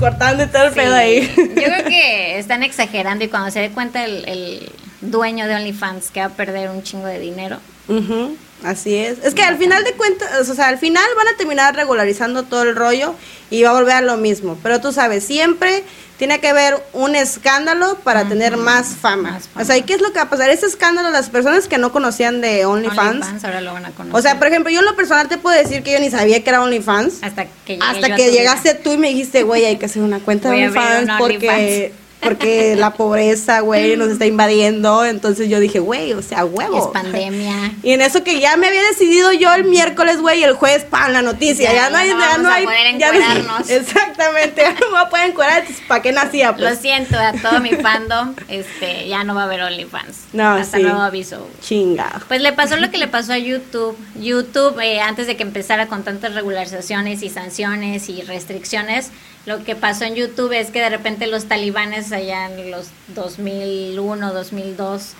Cortando 0.00 0.42
y 0.44 0.46
todo 0.48 0.64
el 0.64 0.70
Sí, 0.72 0.76
pedo 0.80 0.94
ahí. 0.94 1.32
Yo 1.36 1.44
creo 1.62 1.84
que 1.84 2.38
están 2.38 2.62
exagerando 2.62 3.24
y 3.24 3.28
cuando 3.28 3.50
se 3.50 3.60
dé 3.60 3.70
cuenta 3.70 4.04
el, 4.04 4.28
el 4.28 4.72
dueño 5.00 5.46
de 5.46 5.54
OnlyFans 5.54 6.10
que 6.10 6.20
va 6.20 6.26
a 6.26 6.30
perder 6.30 6.70
un 6.70 6.82
chingo 6.82 7.06
de 7.06 7.18
dinero, 7.18 7.58
Ujú. 7.88 8.36
Así 8.62 8.94
es. 8.94 9.18
Es 9.24 9.34
que 9.34 9.42
al 9.42 9.56
final 9.56 9.84
de 9.84 9.92
cuentas, 9.94 10.48
o 10.48 10.54
sea, 10.54 10.68
al 10.68 10.78
final 10.78 11.02
van 11.16 11.28
a 11.28 11.36
terminar 11.38 11.74
regularizando 11.74 12.42
todo 12.42 12.62
el 12.64 12.76
rollo 12.76 13.14
y 13.50 13.62
va 13.62 13.70
a 13.70 13.72
volver 13.72 13.94
a 13.94 14.00
lo 14.02 14.16
mismo. 14.18 14.58
Pero 14.62 14.80
tú 14.82 14.92
sabes, 14.92 15.24
siempre 15.24 15.82
tiene 16.18 16.40
que 16.40 16.48
haber 16.48 16.76
un 16.92 17.16
escándalo 17.16 17.96
para 18.04 18.28
tener 18.28 18.58
más 18.58 18.88
fama. 18.88 19.30
Más 19.32 19.48
fama. 19.48 19.62
O 19.62 19.66
sea, 19.66 19.78
¿y 19.78 19.82
qué 19.82 19.94
es 19.94 20.02
lo 20.02 20.08
que 20.12 20.18
va 20.18 20.24
a 20.26 20.28
pasar? 20.30 20.50
Ese 20.50 20.66
escándalo, 20.66 21.08
las 21.08 21.30
personas 21.30 21.66
que 21.68 21.78
no 21.78 21.90
conocían 21.90 22.42
de 22.42 22.66
OnlyFans. 22.66 23.24
OnlyFans 23.24 23.44
ahora 23.44 23.60
lo 23.62 23.72
van 23.72 23.86
a 23.86 23.90
conocer. 23.92 24.18
o 24.18 24.22
sea, 24.22 24.38
por 24.38 24.48
ejemplo, 24.48 24.70
yo 24.70 24.80
en 24.80 24.84
lo 24.84 24.94
personal 24.94 25.28
te 25.28 25.38
puedo 25.38 25.56
decir 25.56 25.82
que 25.82 25.92
yo 25.92 25.98
ni 25.98 26.10
sabía 26.10 26.44
que 26.44 26.50
era 26.50 26.62
OnlyFans. 26.62 27.22
hasta 27.22 27.46
que 27.64 27.78
Hasta 27.80 28.14
que 28.14 28.30
llegaste 28.30 28.74
vida. 28.74 28.82
tú 28.82 28.92
y 28.92 28.98
me 28.98 29.08
dijiste, 29.08 29.42
güey, 29.42 29.64
hay 29.64 29.78
que 29.78 29.86
hacer 29.86 30.02
una 30.02 30.18
cuenta 30.20 30.50
de 30.50 30.56
Voy 30.56 30.64
OnlyFans 30.66 31.10
porque, 31.18 31.94
porque 32.20 32.76
la 32.76 32.92
pobreza, 32.94 33.60
güey, 33.60 33.96
nos 33.96 34.08
está 34.10 34.26
invadiendo. 34.26 35.04
Entonces 35.04 35.48
yo 35.48 35.58
dije, 35.60 35.78
güey, 35.78 36.12
o 36.12 36.22
sea, 36.22 36.44
huevo. 36.44 36.78
Es 36.78 36.86
pandemia. 36.88 37.72
Y 37.82 37.92
en 37.92 38.02
eso 38.02 38.22
que 38.22 38.40
ya 38.40 38.56
me 38.58 38.66
había 38.66 38.82
decidido 38.82 39.32
yo 39.32 39.52
el 39.54 39.64
miércoles, 39.64 40.20
güey, 40.20 40.40
y 40.40 40.44
el 40.44 40.52
jueves, 40.52 40.84
pan, 40.84 41.12
la 41.14 41.22
noticia. 41.22 41.72
Ya, 41.72 41.84
Ya, 41.84 41.90
no 41.90 41.96
hay, 41.96 42.10
no 42.10 42.18
ya 42.20 42.26
vamos 42.26 42.42
no 42.42 42.48
a 42.50 42.54
hay. 42.54 42.64
poder 42.64 42.98
ya 42.98 43.12
no- 43.12 43.58
exactamente, 43.68 44.60
ya 44.60 44.72
no 44.74 44.90
me 45.04 45.10
poder 45.10 45.30
encuadrar. 45.30 45.64
¿Para 45.88 46.02
qué 46.02 46.12
nacía? 46.12 46.50
Lo 46.52 46.58
Pues? 46.58 46.78
siento 46.80 47.18
a 47.18 47.32
todo 47.32 47.60
mi 47.60 47.70
fandom, 47.70 48.34
este, 48.48 49.08
ya 49.08 49.24
no 49.24 49.34
va 49.34 49.42
a 49.42 49.44
haber 49.44 49.62
OnlyFans. 49.62 50.16
No, 50.34 50.50
Hasta 50.56 50.76
sí. 50.76 50.82
nuevo 50.82 51.00
aviso. 51.00 51.48
Chingado. 51.62 52.20
Pues 52.28 52.40
le 52.42 52.52
pasó 52.52 52.76
lo 52.76 52.90
que 52.90 52.98
le 52.98 53.08
pasó 53.08 53.32
a 53.32 53.38
YouTube. 53.38 53.96
YouTube, 54.16 54.78
eh, 54.80 55.00
antes 55.00 55.26
de 55.26 55.36
que 55.36 55.42
empezara 55.42 55.86
con 55.86 56.02
tantas 56.04 56.34
regularizaciones 56.34 57.22
y 57.22 57.30
sanciones 57.30 58.08
y 58.08 58.20
restricciones, 58.22 59.10
lo 59.46 59.64
que 59.64 59.74
pasó 59.74 60.04
en 60.04 60.14
YouTube 60.16 60.52
es 60.52 60.70
que 60.70 60.80
de 60.80 60.90
repente 60.90 61.26
los 61.26 61.46
talibanes 61.46 62.09
allá 62.12 62.46
en 62.46 62.70
los 62.70 62.88
2001, 63.08 64.32
2002, 64.32 65.14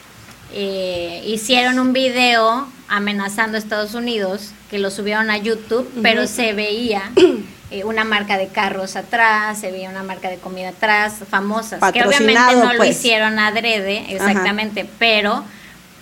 eh, 0.53 1.23
hicieron 1.27 1.79
un 1.79 1.93
video 1.93 2.69
amenazando 2.89 3.57
a 3.57 3.61
Estados 3.61 3.95
Unidos, 3.95 4.53
que 4.71 4.79
lo 4.79 4.91
subieron 4.91 5.31
a 5.31 5.39
YouTube, 5.39 5.89
pero 6.03 6.27
se 6.27 6.53
veía 6.53 7.13
eh, 7.71 7.85
una 7.85 8.05
marca 8.05 8.37
de 8.37 8.49
carros 8.49 8.97
atrás, 8.97 9.61
se 9.61 9.71
veía 9.71 9.91
una 9.91 10.03
marca 10.03 10.29
de 10.29 10.39
comida 10.39 10.71
atrás, 10.71 11.19
famosas, 11.29 11.81
que 11.93 12.03
obviamente 12.03 12.57
no 12.57 12.73
lo 12.73 12.79
pues. 12.79 12.97
hicieron 12.97 13.39
adrede, 13.39 14.07
exactamente, 14.09 14.89
pero 14.99 15.45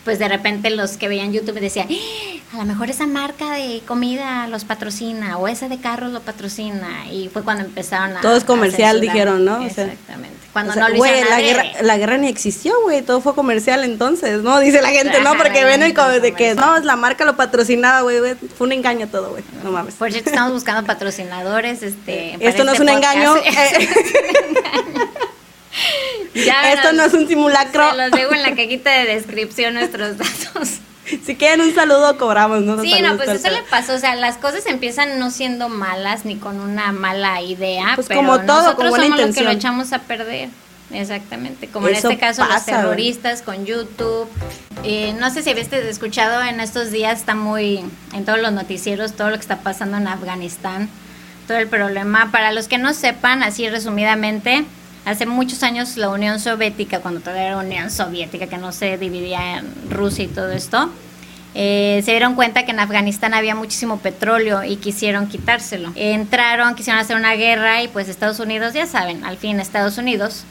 pues 0.09 0.19
de 0.19 0.27
repente 0.27 0.71
los 0.71 0.97
que 0.97 1.07
veían 1.07 1.35
YouTube 1.35 1.61
decían, 1.61 1.87
"Ah, 1.91 2.55
a 2.55 2.57
lo 2.61 2.65
mejor 2.65 2.89
esa 2.89 3.07
marca 3.07 3.51
de 3.51 3.83
comida 3.87 4.49
los 4.49 4.65
patrocina 4.65 5.37
o 5.37 5.49
esa 5.49 5.69
de 5.69 5.77
carros 5.81 6.13
lo 6.13 6.21
patrocina 6.21 7.05
y 7.13 7.29
fue 7.29 7.43
cuando 7.43 7.65
empezaron 7.65 8.17
a 8.17 8.23
Todo 8.23 8.35
es 8.35 8.45
comercial, 8.45 9.03
dijeron, 9.03 9.45
¿no? 9.45 9.63
Exactamente. 9.63 10.35
Cuando 10.55 10.71
O 10.71 10.75
sea, 10.75 10.85
no 10.85 10.89
lo 10.89 11.05
hicieron 11.05 11.29
la 11.29 11.41
guerra, 11.43 11.65
la 11.83 11.99
guerra 11.99 12.17
ni 12.17 12.29
existió, 12.29 12.73
güey, 12.85 13.03
todo 13.03 13.21
fue 13.21 13.35
comercial 13.35 13.85
entonces, 13.85 14.41
¿no? 14.41 14.59
Dice 14.61 14.81
la 14.81 14.89
gente, 14.89 15.21
¿no? 15.21 15.37
Porque 15.37 15.63
ven 15.63 15.83
el 15.83 15.93
de 16.23 16.33
que, 16.33 16.55
no, 16.55 16.75
es 16.79 16.87
la 16.87 16.97
marca 16.97 17.27
lo 17.27 17.37
patrocinaba, 17.37 18.01
güey, 18.01 18.35
fue 18.57 18.67
un 18.67 18.73
engaño 18.73 19.09
todo, 19.09 19.29
güey, 19.33 19.45
no 19.63 19.73
mames. 19.73 19.93
Por 19.97 20.11
cierto, 20.11 20.31
estamos 20.31 20.55
buscando 20.55 20.87
patrocinadores. 20.87 21.83
Este, 21.83 22.37
para 22.39 22.49
Esto 22.49 22.65
no 22.65 22.73
es 22.73 22.81
este 22.81 22.91
un 22.91 22.99
podcast. 22.99 23.15
engaño, 23.19 23.37
eh, 23.37 23.89
Ya 26.35 26.73
esto 26.73 26.93
no 26.93 27.05
es 27.05 27.15
un 27.15 27.27
simulacro. 27.27 27.91
Se 27.91 27.97
los 27.97 28.11
dejo 28.11 28.35
en 28.35 28.43
la 28.43 28.51
cajita 28.51 28.91
de 28.91 29.07
descripción 29.07 29.75
nuestros 29.75 30.19
datos. 30.19 30.79
Si 31.25 31.37
quieren 31.37 31.63
un 31.63 31.75
saludo, 31.75 32.19
cobramos, 32.19 32.61
¿no? 32.65 32.83
Sí, 32.83 33.01
no, 33.01 33.17
pues 33.17 33.31
eso 33.31 33.49
le 33.49 33.63
pasó. 33.63 33.95
O 33.95 33.99
sea, 33.99 34.15
las 34.15 34.37
cosas 34.37 34.67
empiezan 34.67 35.19
no 35.19 35.31
siendo 35.31 35.71
malas 35.71 36.27
ni 36.27 36.37
con 36.37 36.61
una 36.61 36.93
mala 36.93 37.41
idea. 37.41 37.93
Pues 37.95 38.09
pero 38.09 38.21
como 38.21 38.41
todo, 38.41 38.63
nosotros 38.65 38.91
somos 38.91 39.09
los 39.09 39.17
que 39.17 39.23
lo 39.23 39.29
intención. 39.29 39.57
echamos 39.57 39.93
a 39.95 40.01
perder. 40.01 40.51
Exactamente. 40.91 41.69
Como 41.69 41.89
Eso 41.89 42.09
en 42.09 42.13
este 42.13 42.21
caso, 42.21 42.43
los 42.45 42.53
pasa, 42.53 42.73
güey. 42.73 42.83
terroristas 42.83 43.41
con 43.41 43.65
YouTube. 43.65 44.29
Eh, 44.85 45.15
no 45.19 45.31
sé 45.31 45.43
si 45.43 45.49
habiste 45.49 45.89
escuchado 45.89 46.43
en 46.43 46.61
estos 46.61 46.91
días, 46.91 47.21
está 47.21 47.35
muy 47.35 47.83
en 48.13 48.25
todos 48.27 48.39
los 48.41 48.53
noticieros, 48.53 49.15
todo 49.15 49.31
lo 49.31 49.37
que 49.37 49.43
está 49.43 49.61
pasando 49.61 49.97
en 49.97 50.09
Afganistán. 50.09 50.91
Todo 51.47 51.57
el 51.57 51.69
problema. 51.69 52.31
Para 52.31 52.53
los 52.53 52.69
que 52.69 52.77
no 52.77 52.93
sepan, 52.93 53.43
así 53.43 53.67
resumidamente. 53.71 54.67
Hace 55.09 55.25
muchos 55.25 55.63
años 55.63 55.97
la 55.97 56.11
Unión 56.11 56.39
Soviética, 56.39 57.01
cuando 57.01 57.21
todavía 57.21 57.47
era 57.47 57.57
Unión 57.57 57.91
Soviética, 57.91 58.47
que 58.47 58.59
no 58.59 58.73
se 58.73 58.99
dividía 58.99 59.57
en 59.57 59.91
Rusia 59.91 60.25
y 60.25 60.29
todo 60.29 60.53
esto, 60.53 60.91
eh, 61.55 62.03
se 62.05 62.11
dieron 62.11 62.35
cuenta 62.35 62.67
que 62.67 62.73
en 62.73 62.81
Afganistán 62.81 63.33
había 63.33 63.55
muchísimo 63.55 64.01
petróleo 64.01 64.65
y 64.65 64.77
quisieron 64.77 65.27
quitárselo. 65.27 65.93
Entraron, 65.95 66.75
quisieron 66.75 67.01
hacer 67.01 67.17
una 67.17 67.33
guerra 67.37 67.83
y 67.83 67.89
pues 67.89 68.11
Estados 68.11 68.39
Unidos, 68.39 68.75
ya 68.75 68.85
saben, 68.85 69.25
al 69.25 69.39
fin 69.39 69.61
Estados 69.61 69.97
Unidos 69.97 70.45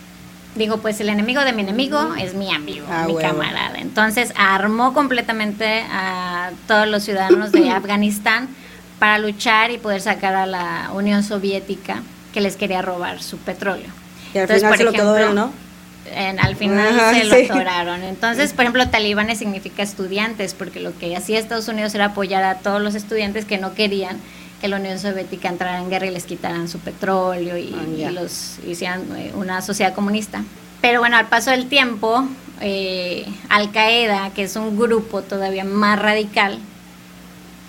dijo 0.55 0.77
pues 0.77 0.99
el 1.01 1.09
enemigo 1.09 1.41
de 1.45 1.53
mi 1.53 1.61
enemigo 1.61 2.15
es 2.15 2.33
mi 2.33 2.51
amigo, 2.51 2.87
Ah, 2.89 3.05
mi 3.05 3.15
camarada. 3.15 3.77
Entonces 3.77 4.33
armó 4.35 4.95
completamente 4.95 5.85
a 5.91 6.49
todos 6.67 6.87
los 6.87 7.03
ciudadanos 7.03 7.51
de 7.51 7.69
Afganistán 7.69 8.49
para 8.97 9.19
luchar 9.19 9.69
y 9.69 9.77
poder 9.77 10.01
sacar 10.01 10.33
a 10.33 10.47
la 10.47 10.89
Unión 10.95 11.21
Soviética 11.21 12.01
que 12.33 12.41
les 12.41 12.55
quería 12.55 12.81
robar 12.81 13.21
su 13.21 13.37
petróleo. 13.37 14.06
Al 14.39 14.43
Entonces, 14.43 14.61
final 14.61 14.69
por 14.71 14.77
se 14.77 14.83
lo 14.83 14.91
quedó 14.91 15.17
ejemplo, 15.17 15.29
él, 15.29 15.35
¿no? 15.35 15.67
en- 16.15 16.39
al 16.39 16.55
final 16.55 16.99
Ajá, 16.99 17.13
se 17.13 17.23
lo 17.25 17.35
sí. 17.35 17.45
atoraron. 17.45 18.01
Entonces, 18.03 18.53
por 18.53 18.61
ejemplo, 18.63 18.87
talibanes 18.89 19.37
significa 19.39 19.83
estudiantes, 19.83 20.53
porque 20.53 20.79
lo 20.79 20.97
que 20.97 21.15
hacía 21.15 21.37
Estados 21.39 21.67
Unidos 21.67 21.93
era 21.95 22.05
apoyar 22.05 22.43
a 22.43 22.55
todos 22.55 22.81
los 22.81 22.95
estudiantes 22.95 23.45
que 23.45 23.57
no 23.57 23.73
querían 23.73 24.17
que 24.61 24.67
la 24.67 24.77
Unión 24.77 24.97
Soviética 24.97 25.49
entrara 25.49 25.77
en 25.79 25.89
guerra 25.89 26.07
y 26.07 26.11
les 26.11 26.23
quitaran 26.23 26.67
su 26.67 26.79
petróleo 26.79 27.57
y, 27.57 27.75
Ah, 27.77 28.09
y 28.09 28.11
los 28.13 28.57
hicieran 28.67 29.03
eh, 29.15 29.31
una 29.35 29.61
sociedad 29.61 29.93
comunista. 29.93 30.43
Pero 30.81 30.99
bueno, 30.99 31.15
al 31.17 31.27
paso 31.27 31.51
del 31.51 31.67
tiempo, 31.67 32.27
eh, 32.61 33.25
Al 33.49 33.71
Qaeda, 33.71 34.31
que 34.33 34.43
es 34.43 34.55
un 34.55 34.77
grupo 34.79 35.21
todavía 35.21 35.63
más 35.63 35.99
radical, 35.99 36.57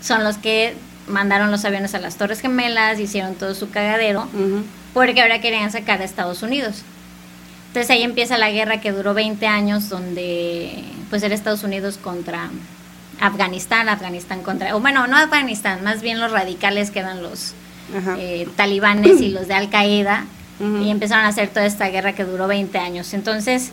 son 0.00 0.24
los 0.24 0.38
que 0.38 0.74
mandaron 1.08 1.50
los 1.50 1.64
aviones 1.64 1.94
a 1.94 1.98
las 1.98 2.16
Torres 2.16 2.40
Gemelas, 2.40 3.00
hicieron 3.00 3.34
todo 3.34 3.54
su 3.54 3.68
cagadero. 3.70 4.28
Porque 4.94 5.20
ahora 5.22 5.40
querían 5.40 5.70
sacar 5.70 6.00
a 6.00 6.04
Estados 6.04 6.42
Unidos. 6.42 6.82
Entonces 7.68 7.90
ahí 7.90 8.02
empieza 8.02 8.38
la 8.38 8.50
guerra 8.50 8.80
que 8.80 8.92
duró 8.92 9.14
20 9.14 9.46
años, 9.46 9.88
donde 9.88 10.82
pues 11.10 11.22
era 11.22 11.34
Estados 11.34 11.62
Unidos 11.64 11.98
contra 11.98 12.48
Afganistán, 13.20 13.88
Afganistán 13.88 14.42
contra, 14.42 14.74
o 14.76 14.80
bueno, 14.80 15.06
no 15.06 15.16
Afganistán, 15.16 15.82
más 15.84 16.00
bien 16.02 16.20
los 16.20 16.30
radicales 16.32 16.90
que 16.90 17.00
eran 17.00 17.22
los 17.22 17.54
eh, 18.18 18.46
talibanes 18.56 19.20
y 19.20 19.30
los 19.30 19.48
de 19.48 19.54
Al 19.54 19.70
Qaeda, 19.70 20.24
y 20.84 20.90
empezaron 20.90 21.24
a 21.24 21.28
hacer 21.28 21.48
toda 21.48 21.66
esta 21.66 21.88
guerra 21.88 22.14
que 22.14 22.24
duró 22.24 22.46
20 22.48 22.78
años. 22.78 23.14
Entonces, 23.14 23.70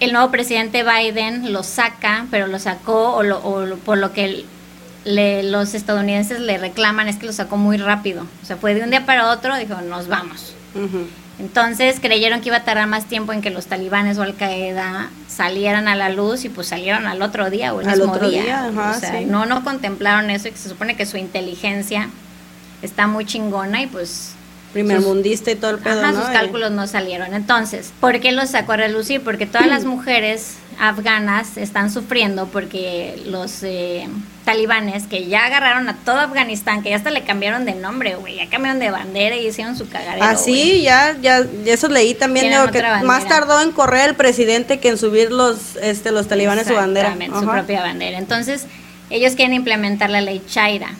el 0.00 0.12
nuevo 0.12 0.30
presidente 0.30 0.82
Biden 0.82 1.52
lo 1.52 1.62
saca, 1.62 2.26
pero 2.30 2.46
lo 2.46 2.58
sacó, 2.58 3.14
o, 3.16 3.22
lo- 3.22 3.38
o 3.38 3.76
por 3.76 3.98
lo 3.98 4.12
que 4.12 4.24
el- 4.24 4.46
le- 5.04 5.42
los 5.42 5.74
estadounidenses 5.74 6.40
le 6.40 6.58
reclaman, 6.58 7.08
es 7.08 7.16
que 7.16 7.26
lo 7.26 7.32
sacó 7.32 7.56
muy 7.56 7.76
rápido. 7.76 8.26
O 8.42 8.46
sea, 8.46 8.56
fue 8.56 8.74
de 8.74 8.82
un 8.82 8.90
día 8.90 9.06
para 9.06 9.30
otro, 9.30 9.56
dijo, 9.56 9.80
nos 9.82 10.08
vamos. 10.08 10.54
Entonces 11.38 12.00
creyeron 12.00 12.40
que 12.42 12.48
iba 12.48 12.58
a 12.58 12.64
tardar 12.64 12.86
más 12.86 13.06
tiempo 13.06 13.32
en 13.32 13.40
que 13.40 13.48
los 13.50 13.66
talibanes 13.66 14.18
o 14.18 14.22
Al 14.22 14.34
Qaeda 14.34 15.08
salieran 15.26 15.88
a 15.88 15.94
la 15.96 16.10
luz 16.10 16.44
y 16.44 16.50
pues 16.50 16.68
salieron 16.68 17.06
al 17.06 17.22
otro 17.22 17.48
día 17.48 17.72
o 17.72 17.80
el 17.80 17.88
Al 17.88 17.98
mismo 17.98 18.12
otro 18.12 18.28
día. 18.28 18.42
día, 18.42 18.64
ajá, 18.66 18.94
o 18.96 19.00
sea, 19.00 19.18
sí. 19.20 19.24
no, 19.24 19.46
no 19.46 19.64
contemplaron 19.64 20.28
eso 20.28 20.48
y 20.48 20.50
que 20.50 20.58
se 20.58 20.68
supone 20.68 20.96
que 20.96 21.06
su 21.06 21.16
inteligencia 21.16 22.10
está 22.82 23.06
muy 23.06 23.24
chingona 23.24 23.80
y 23.82 23.86
pues 23.86 24.32
Primermundista 24.72 25.50
y 25.50 25.56
todo 25.56 25.72
el 25.72 25.78
pedo, 25.78 26.00
Ajá, 26.00 26.12
¿no? 26.12 26.20
sus 26.20 26.30
cálculos 26.30 26.70
no 26.70 26.86
salieron. 26.86 27.34
Entonces, 27.34 27.92
¿por 28.00 28.20
qué 28.20 28.32
los 28.32 28.50
sacó 28.50 28.72
a 28.72 28.76
relucir? 28.76 29.20
Porque 29.20 29.46
todas 29.46 29.66
las 29.66 29.84
mujeres 29.84 30.56
afganas 30.78 31.58
están 31.58 31.90
sufriendo 31.90 32.46
porque 32.46 33.20
los 33.26 33.62
eh, 33.62 34.08
talibanes 34.46 35.06
que 35.06 35.26
ya 35.26 35.44
agarraron 35.44 35.88
a 35.88 35.96
todo 35.96 36.18
Afganistán, 36.18 36.82
que 36.82 36.90
ya 36.90 36.96
hasta 36.96 37.10
le 37.10 37.22
cambiaron 37.22 37.66
de 37.66 37.74
nombre, 37.74 38.14
güey, 38.14 38.36
ya 38.36 38.48
cambiaron 38.48 38.80
de 38.80 38.90
bandera 38.90 39.36
y 39.36 39.46
hicieron 39.46 39.76
su 39.76 39.88
cagadero. 39.88 40.24
Ah, 40.24 40.32
güey. 40.32 40.44
sí, 40.44 40.82
ya, 40.82 41.16
ya, 41.20 41.44
eso 41.66 41.88
leí 41.88 42.14
también, 42.14 42.50
digo, 42.50 42.66
que 42.72 42.82
más 43.04 43.28
tardó 43.28 43.60
en 43.60 43.72
correr 43.72 44.10
el 44.10 44.14
presidente 44.16 44.80
que 44.80 44.88
en 44.88 44.98
subir 44.98 45.30
los, 45.30 45.76
este, 45.76 46.12
los 46.12 46.28
talibanes 46.28 46.66
su 46.66 46.74
bandera. 46.74 47.08
Exactamente, 47.08 47.38
su 47.38 47.44
Ajá. 47.44 47.58
propia 47.58 47.82
bandera. 47.82 48.16
Entonces, 48.18 48.66
ellos 49.10 49.34
quieren 49.34 49.54
implementar 49.54 50.08
la 50.08 50.22
ley 50.22 50.42
Chaira. 50.48 50.92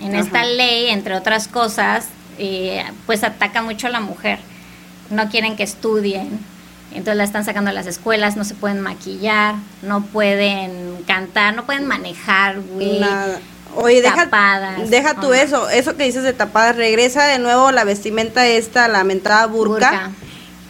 En 0.00 0.14
Ajá. 0.14 0.24
esta 0.24 0.44
ley, 0.44 0.88
entre 0.88 1.14
otras 1.16 1.48
cosas, 1.48 2.06
eh, 2.38 2.84
pues 3.06 3.22
ataca 3.24 3.62
mucho 3.62 3.86
a 3.86 3.90
la 3.90 4.00
mujer. 4.00 4.38
No 5.10 5.28
quieren 5.30 5.56
que 5.56 5.62
estudien. 5.62 6.38
Entonces 6.90 7.16
la 7.16 7.24
están 7.24 7.44
sacando 7.44 7.68
de 7.70 7.74
las 7.74 7.86
escuelas, 7.86 8.36
no 8.36 8.44
se 8.44 8.54
pueden 8.54 8.80
maquillar, 8.80 9.56
no 9.82 10.02
pueden 10.06 11.02
cantar, 11.06 11.54
no 11.54 11.66
pueden 11.66 11.86
manejar, 11.86 12.60
güey. 12.60 13.00
Nada. 13.00 13.40
Oye, 13.74 14.00
deja, 14.00 14.24
Tapadas, 14.24 14.88
deja 14.88 15.14
tú 15.14 15.28
no. 15.28 15.34
eso, 15.34 15.68
eso 15.68 15.94
que 15.96 16.04
dices 16.04 16.22
de 16.22 16.32
tapadas, 16.32 16.76
regresa 16.76 17.26
de 17.26 17.38
nuevo 17.38 17.70
la 17.70 17.84
vestimenta 17.84 18.46
esta, 18.46 18.88
la 18.88 19.04
mentada 19.04 19.46
burka, 19.46 19.90
Burka. 19.90 20.10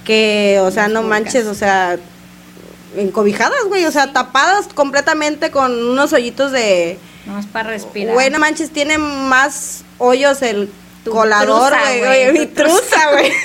que, 0.04 0.58
o 0.60 0.72
sea, 0.72 0.84
Las 0.84 0.92
no 0.94 1.02
burkas. 1.02 1.20
manches, 1.20 1.46
o 1.46 1.54
sea, 1.54 1.96
encobijadas, 2.96 3.64
güey, 3.68 3.84
o 3.86 3.92
sea, 3.92 4.12
tapadas 4.12 4.66
completamente 4.74 5.50
con 5.52 5.72
unos 5.90 6.12
hoyitos 6.12 6.50
de, 6.50 6.98
No 7.26 7.38
es 7.38 7.46
para 7.46 7.70
respirar. 7.70 8.14
güey, 8.14 8.30
no 8.30 8.38
manches, 8.40 8.70
tiene 8.70 8.98
más 8.98 9.84
hoyos 9.98 10.42
el 10.42 10.68
Tu 11.08 11.14
colador, 11.14 11.72
güey, 11.72 11.98
güey, 12.00 12.28
oye, 12.28 12.32
mi 12.32 12.46
truza. 12.46 13.10
güey. 13.12 13.32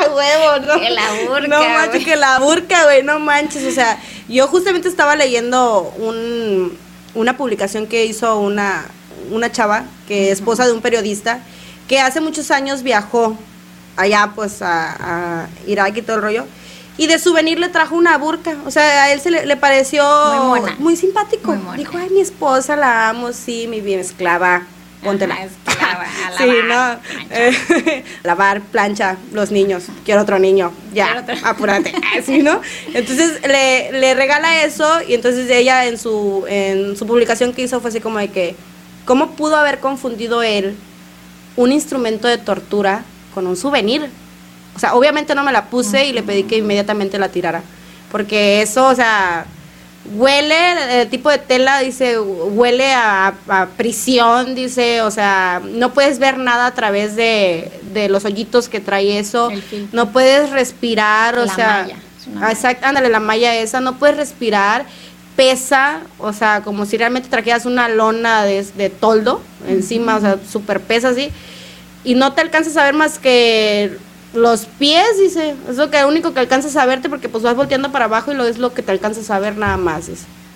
A 0.00 0.10
huevo, 0.10 0.66
¿no? 0.66 0.80
Que 0.80 0.90
la 0.90 1.12
burka, 1.28 1.48
No 1.48 1.68
manches, 1.68 2.04
que 2.04 2.16
la 2.16 2.38
burka, 2.38 2.84
güey, 2.84 3.02
no 3.02 3.18
manches. 3.18 3.64
O 3.64 3.70
sea, 3.70 4.00
yo 4.28 4.48
justamente 4.48 4.88
estaba 4.88 5.16
leyendo 5.16 5.92
un, 5.98 6.76
una 7.14 7.36
publicación 7.36 7.86
que 7.86 8.06
hizo 8.06 8.38
una, 8.38 8.84
una 9.30 9.52
chava, 9.52 9.84
que 10.08 10.30
es 10.30 10.38
esposa 10.38 10.66
de 10.66 10.72
un 10.72 10.80
periodista, 10.80 11.40
que 11.88 12.00
hace 12.00 12.20
muchos 12.20 12.50
años 12.50 12.82
viajó 12.82 13.36
allá 13.96 14.32
pues 14.34 14.62
a, 14.62 15.42
a 15.42 15.48
Irak 15.66 15.96
y 15.98 16.02
todo 16.02 16.16
el 16.16 16.22
rollo. 16.22 16.46
Y 16.98 17.06
de 17.06 17.18
souvenir 17.18 17.58
le 17.58 17.68
trajo 17.68 17.94
una 17.94 18.18
burka. 18.18 18.56
O 18.66 18.70
sea, 18.70 19.04
a 19.04 19.12
él 19.12 19.20
se 19.20 19.30
le, 19.30 19.56
pareció 19.56 20.04
muy, 20.78 20.96
simpático. 20.96 21.56
Dijo, 21.76 21.96
ay, 21.96 22.10
mi 22.10 22.20
esposa 22.20 22.76
la 22.76 23.08
amo, 23.08 23.32
sí, 23.32 23.66
mi 23.66 23.80
bien 23.80 24.00
esclava. 24.00 24.62
Póntela. 25.02 25.36
esclava, 25.42 26.04
a 26.28 26.38
sí, 26.38 26.50
no. 26.68 28.02
lavar, 28.22 28.60
plancha, 28.60 29.16
los 29.32 29.50
niños. 29.50 29.84
Quiero 30.04 30.22
otro 30.22 30.38
niño. 30.38 30.72
Ya, 30.92 31.24
apúrate. 31.42 31.92
Así, 32.18 32.38
¿no? 32.42 32.60
Entonces 32.94 33.40
le, 33.46 33.92
le 33.92 34.14
regala 34.14 34.62
eso 34.64 35.00
y 35.06 35.14
entonces 35.14 35.50
ella 35.50 35.86
en 35.86 35.98
su, 35.98 36.44
en 36.48 36.96
su 36.96 37.06
publicación 37.06 37.52
que 37.52 37.62
hizo 37.62 37.80
fue 37.80 37.90
así 37.90 38.00
como 38.00 38.18
de 38.18 38.28
que, 38.28 38.54
¿cómo 39.04 39.32
pudo 39.32 39.56
haber 39.56 39.78
confundido 39.80 40.42
él 40.42 40.76
un 41.56 41.72
instrumento 41.72 42.28
de 42.28 42.38
tortura 42.38 43.04
con 43.34 43.46
un 43.46 43.56
souvenir. 43.56 44.08
O 44.74 44.78
sea, 44.78 44.94
obviamente 44.94 45.34
no 45.34 45.44
me 45.44 45.52
la 45.52 45.66
puse 45.66 46.06
y 46.06 46.12
le 46.12 46.22
pedí 46.22 46.44
que 46.44 46.58
inmediatamente 46.58 47.18
la 47.18 47.28
tirara. 47.28 47.62
Porque 48.10 48.62
eso, 48.62 48.86
o 48.86 48.94
sea, 48.94 49.46
huele, 50.14 51.02
el 51.02 51.08
tipo 51.08 51.30
de 51.30 51.38
tela, 51.38 51.80
dice, 51.80 52.18
huele 52.18 52.92
a, 52.92 53.34
prisión, 53.76 54.54
dice, 54.54 55.02
o 55.02 55.10
sea, 55.10 55.60
no 55.64 55.92
puedes 55.92 56.18
ver 56.18 56.38
nada 56.38 56.66
a 56.66 56.74
través 56.74 57.16
de, 57.16 57.70
los 58.08 58.24
hoyitos 58.24 58.68
que 58.68 58.80
trae 58.80 59.18
eso. 59.18 59.50
No 59.92 60.10
puedes 60.12 60.50
respirar, 60.50 61.38
o 61.38 61.48
sea. 61.48 61.88
Exacto, 62.48 62.86
ándale, 62.86 63.08
la 63.08 63.20
malla 63.20 63.54
esa, 63.56 63.80
no 63.80 63.98
puedes 63.98 64.16
respirar 64.16 64.86
pesa, 65.34 66.02
o 66.18 66.32
sea, 66.32 66.60
como 66.62 66.84
si 66.86 66.96
realmente 66.96 67.28
trajeras 67.28 67.66
una 67.66 67.88
lona 67.88 68.44
de, 68.44 68.62
de 68.62 68.90
toldo 68.90 69.42
encima, 69.66 70.16
o 70.16 70.20
sea, 70.20 70.36
súper 70.48 70.80
pesa 70.80 71.08
así 71.08 71.32
y 72.04 72.14
no 72.14 72.32
te 72.32 72.40
alcanzas 72.40 72.76
a 72.76 72.84
ver 72.84 72.94
más 72.94 73.18
que 73.18 73.96
los 74.34 74.66
pies, 74.66 75.18
dice. 75.18 75.54
Es 75.68 75.76
lo 75.76 75.90
que 75.90 76.04
único 76.04 76.32
que 76.34 76.40
alcanzas 76.40 76.76
a 76.76 76.86
verte 76.86 77.08
porque 77.08 77.28
pues 77.28 77.42
vas 77.42 77.56
volteando 77.56 77.92
para 77.92 78.06
abajo 78.06 78.32
y 78.32 78.34
lo 78.34 78.46
es 78.46 78.58
lo 78.58 78.72
que 78.74 78.82
te 78.82 78.92
alcanzas 78.92 79.30
a 79.30 79.38
ver 79.38 79.56
nada 79.56 79.76
más. 79.76 80.10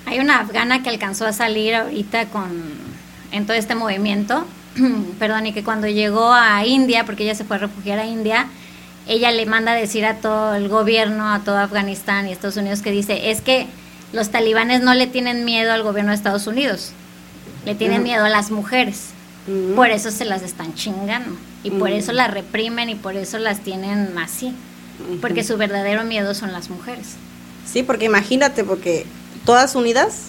Hay 0.06 0.18
una 0.18 0.40
afgana 0.40 0.83
que 0.83 0.88
alcanzó 0.88 1.26
a 1.26 1.33
salir 1.33 1.75
ahorita 1.75 2.26
con 2.26 2.87
en 3.33 3.45
todo 3.45 3.56
este 3.56 3.75
movimiento, 3.75 4.47
perdón, 5.18 5.47
y 5.47 5.52
que 5.52 5.64
cuando 5.64 5.88
llegó 5.88 6.33
a 6.33 6.64
India, 6.64 7.04
porque 7.04 7.25
ella 7.25 7.35
se 7.35 7.45
fue 7.45 7.56
a 7.56 7.61
refugiar 7.61 7.99
a 7.99 8.06
India, 8.06 8.47
ella 9.06 9.30
le 9.30 9.47
manda 9.47 9.73
a 9.73 9.75
decir 9.75 10.04
a 10.06 10.16
todo 10.16 10.54
el 10.54 10.68
gobierno, 10.68 11.33
a 11.33 11.40
todo 11.40 11.59
Afganistán 11.59 12.28
y 12.28 12.33
Estados 12.33 12.56
Unidos 12.56 12.83
que 12.83 12.90
dice, 12.90 13.30
es 13.30 13.40
que 13.40 13.66
los 14.12 14.30
talibanes 14.30 14.83
no 14.83 14.95
le 14.95 15.06
tienen 15.06 15.45
miedo 15.45 15.73
al 15.73 15.83
gobierno 15.83 16.11
de 16.12 16.16
Estados 16.16 16.47
Unidos, 16.47 16.92
le 17.64 17.75
tienen 17.75 18.02
miedo 18.02 18.25
a 18.25 18.28
las 18.28 18.50
mujeres. 18.50 19.16
Por 19.75 19.91
eso 19.91 20.11
se 20.11 20.25
las 20.25 20.43
están 20.43 20.75
chingando 20.75 21.37
y 21.62 21.71
por 21.71 21.91
eso 21.91 22.12
las 22.12 22.33
reprimen 22.33 22.88
y 22.88 22.97
por 22.97 23.17
eso 23.17 23.38
las 23.38 23.61
tienen 23.61 24.19
así. 24.19 24.53
Porque 25.21 25.45
su 25.45 25.57
verdadero 25.57 26.05
miedo 26.05 26.35
son 26.35 26.53
las 26.53 26.71
mujeres. 26.71 27.15
Sí, 27.65 27.83
porque 27.83 28.07
imagínate, 28.07 28.65
porque 28.65 29.07
todas 29.45 29.75
unidas, 29.75 30.29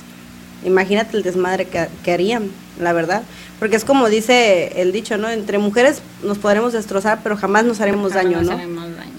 imagínate 0.64 1.18
el 1.18 1.24
desmadre 1.24 1.68
que, 1.68 2.12
harían, 2.12 2.52
la 2.80 2.94
verdad. 2.94 3.24
Porque 3.60 3.76
es 3.76 3.86
como 3.86 4.10
dice 4.10 4.82
el 4.82 4.92
dicho, 4.92 5.18
¿no? 5.18 5.30
Entre 5.30 5.58
mujeres 5.58 6.02
nos 6.24 6.38
podremos 6.38 6.74
destrozar, 6.74 7.22
pero 7.24 7.38
jamás 7.38 7.66
nos 7.66 7.82
haremos 7.82 8.14
daño, 8.14 8.42
¿no? 8.42 8.60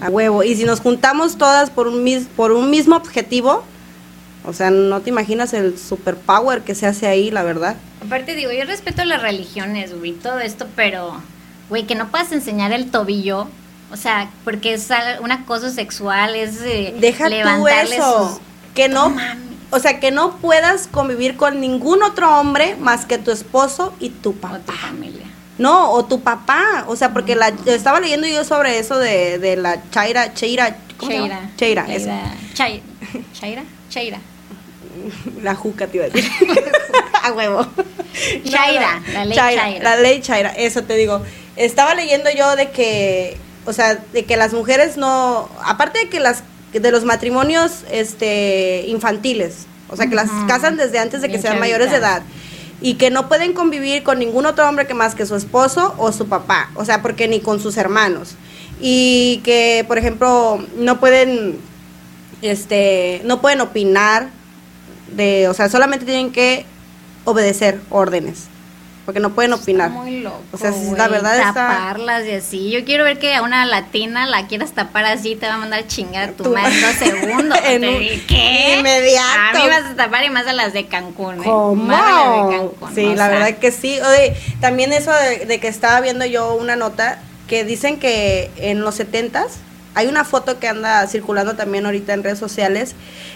A 0.01 0.09
huevo. 0.09 0.43
Y 0.43 0.55
si 0.55 0.63
nos 0.63 0.79
juntamos 0.79 1.37
todas 1.37 1.69
por 1.69 1.87
un, 1.87 2.03
mis, 2.03 2.25
por 2.25 2.51
un 2.51 2.69
mismo 2.69 2.95
objetivo, 2.95 3.63
o 4.45 4.53
sea, 4.53 4.71
no 4.71 5.01
te 5.01 5.09
imaginas 5.09 5.53
el 5.53 5.77
superpower 5.77 6.61
que 6.61 6.73
se 6.73 6.85
hace 6.85 7.07
ahí, 7.07 7.31
la 7.31 7.43
verdad. 7.43 7.75
Aparte 8.05 8.35
digo, 8.35 8.51
yo 8.51 8.63
respeto 8.65 9.03
las 9.05 9.21
religiones, 9.21 9.97
güey, 9.97 10.13
todo 10.13 10.39
esto, 10.39 10.67
pero, 10.75 11.21
güey, 11.69 11.85
que 11.85 11.95
no 11.95 12.09
puedas 12.09 12.31
enseñar 12.31 12.71
el 12.71 12.89
tobillo, 12.89 13.47
o 13.91 13.97
sea, 13.97 14.29
porque 14.43 14.73
es 14.73 14.87
un 15.21 15.31
acoso 15.31 15.69
sexual, 15.69 16.35
es 16.35 16.61
eh, 16.61 16.95
Deja 16.99 17.27
tú 17.27 17.67
eso, 17.67 18.41
que 18.73 18.87
no, 18.87 19.13
o 19.71 19.79
sea, 19.79 19.99
que 19.99 20.11
no 20.11 20.37
puedas 20.37 20.87
convivir 20.87 21.35
con 21.35 21.59
ningún 21.59 22.03
otro 22.03 22.39
hombre 22.39 22.75
más 22.79 23.05
que 23.05 23.17
tu 23.17 23.31
esposo 23.31 23.93
y 23.99 24.09
tu 24.09 24.35
papá. 24.35 24.57
O 24.57 24.59
tu 24.59 24.71
familia. 24.73 25.25
No, 25.57 25.91
o 25.91 26.05
tu 26.05 26.21
papá, 26.21 26.85
o 26.87 26.95
sea, 26.95 27.11
porque 27.11 27.35
la, 27.35 27.49
estaba 27.65 27.99
leyendo 27.99 28.27
yo 28.27 28.45
sobre 28.45 28.79
eso 28.79 28.97
de, 28.97 29.39
de 29.39 29.57
la 29.57 29.89
Chaira, 29.91 30.33
Cheira, 30.33 30.77
¿cómo 30.97 31.11
Cheira. 31.11 31.85
Se 31.85 31.99
llama? 31.99 32.35
Cheira, 32.53 32.53
Cheira, 32.53 32.81
Chaira, 33.33 33.63
Chaira. 33.89 34.19
La 35.43 35.55
juca 35.55 35.87
te 35.87 35.97
iba 35.97 36.05
a 36.05 36.09
decir. 36.09 36.31
a 37.23 37.31
huevo. 37.31 37.67
Chaira, 38.43 39.01
la 39.13 39.25
ley 39.25 39.35
Chaira, 39.35 39.79
La 39.79 39.95
ley 39.97 40.21
Chaira, 40.21 40.49
eso 40.51 40.83
te 40.83 40.95
digo. 40.95 41.21
Estaba 41.55 41.93
leyendo 41.95 42.29
yo 42.31 42.55
de 42.55 42.71
que, 42.71 43.37
o 43.65 43.73
sea, 43.73 43.95
de 43.95 44.25
que 44.25 44.37
las 44.37 44.53
mujeres 44.53 44.97
no, 44.97 45.49
aparte 45.63 45.99
de 45.99 46.09
que 46.09 46.19
las 46.19 46.43
de 46.71 46.91
los 46.91 47.03
matrimonios 47.03 47.83
este 47.91 48.85
infantiles, 48.87 49.65
o 49.89 49.95
sea, 49.95 50.07
que 50.07 50.15
las 50.15 50.29
casan 50.47 50.77
desde 50.77 50.99
antes 50.99 51.21
de 51.21 51.29
que 51.29 51.39
sean 51.39 51.59
mayores 51.59 51.89
de 51.89 51.97
edad 51.97 52.21
y 52.81 52.93
que 52.93 53.09
no 53.09 53.27
pueden 53.27 53.53
convivir 53.53 54.03
con 54.03 54.19
ningún 54.19 54.45
otro 54.45 54.67
hombre 54.67 54.87
que 54.87 54.93
más 54.93 55.15
que 55.15 55.25
su 55.25 55.35
esposo 55.35 55.95
o 55.97 56.11
su 56.11 56.27
papá, 56.27 56.69
o 56.75 56.85
sea, 56.85 57.01
porque 57.01 57.27
ni 57.27 57.39
con 57.39 57.59
sus 57.59 57.77
hermanos. 57.77 58.35
Y 58.79 59.41
que, 59.43 59.83
por 59.87 59.97
ejemplo, 59.97 60.63
no 60.77 60.99
pueden 60.99 61.57
este 62.41 63.21
no 63.25 63.41
pueden 63.41 63.61
opinar 63.61 64.29
de, 65.15 65.47
o 65.49 65.53
sea, 65.53 65.69
solamente 65.69 66.05
tienen 66.05 66.31
que 66.31 66.65
obedecer 67.29 67.79
órdenes. 67.89 68.47
Porque 69.05 69.19
no 69.19 69.31
pueden 69.31 69.53
opinar. 69.53 69.89
muy 69.89 70.19
loco. 70.19 70.39
O 70.51 70.57
sea, 70.57 70.71
la 70.95 71.07
verdad 71.07 71.35
es 71.35 71.45
Taparlas 71.45 72.25
y 72.27 72.31
así. 72.31 72.69
Yo 72.69 72.85
quiero 72.85 73.03
ver 73.03 73.17
que 73.17 73.33
a 73.33 73.41
una 73.41 73.65
latina 73.65 74.27
la 74.27 74.45
quieras 74.45 74.73
tapar 74.73 75.05
así, 75.05 75.35
te 75.35 75.47
va 75.47 75.55
a 75.55 75.57
mandar 75.57 75.79
a 75.79 75.87
chingar 75.87 76.33
tu, 76.33 76.47
madre 76.51 76.75
en 76.75 76.81
dos 76.81 76.91
segundos. 76.99 77.59
en 77.65 77.81
¿Qué? 78.27 78.75
Inmediato. 78.77 79.57
A 79.57 79.63
mí 79.63 79.67
vas 79.67 79.85
a 79.85 79.95
tapar 79.95 80.23
y 80.25 80.29
más 80.29 80.45
a 80.45 80.53
las 80.53 80.73
de 80.73 80.85
Cancún. 80.85 81.39
¿eh? 81.39 81.43
¿Cómo? 81.43 81.91
sí, 82.93 83.15
la 83.15 83.29
verdad 83.29 83.57
que 83.57 83.71
sí. 83.71 83.99
Oye, 83.99 84.35
también 84.59 84.93
eso 84.93 85.11
de, 85.11 85.47
de, 85.47 85.59
que 85.59 85.69
estaba 85.69 85.99
viendo 86.01 86.25
yo 86.25 86.53
una 86.53 86.75
nota 86.75 87.17
que 87.47 87.63
dicen 87.63 87.97
que 87.97 88.51
en 88.57 88.81
los 88.81 88.93
setentas 88.93 89.57
hay 89.95 90.05
una 90.05 90.23
foto 90.23 90.59
que 90.59 90.67
anda 90.67 91.07
circulando 91.07 91.55
también 91.55 91.85
ahorita 91.85 92.13
en 92.13 92.23
redes 92.23 92.37
sociales 92.37 92.93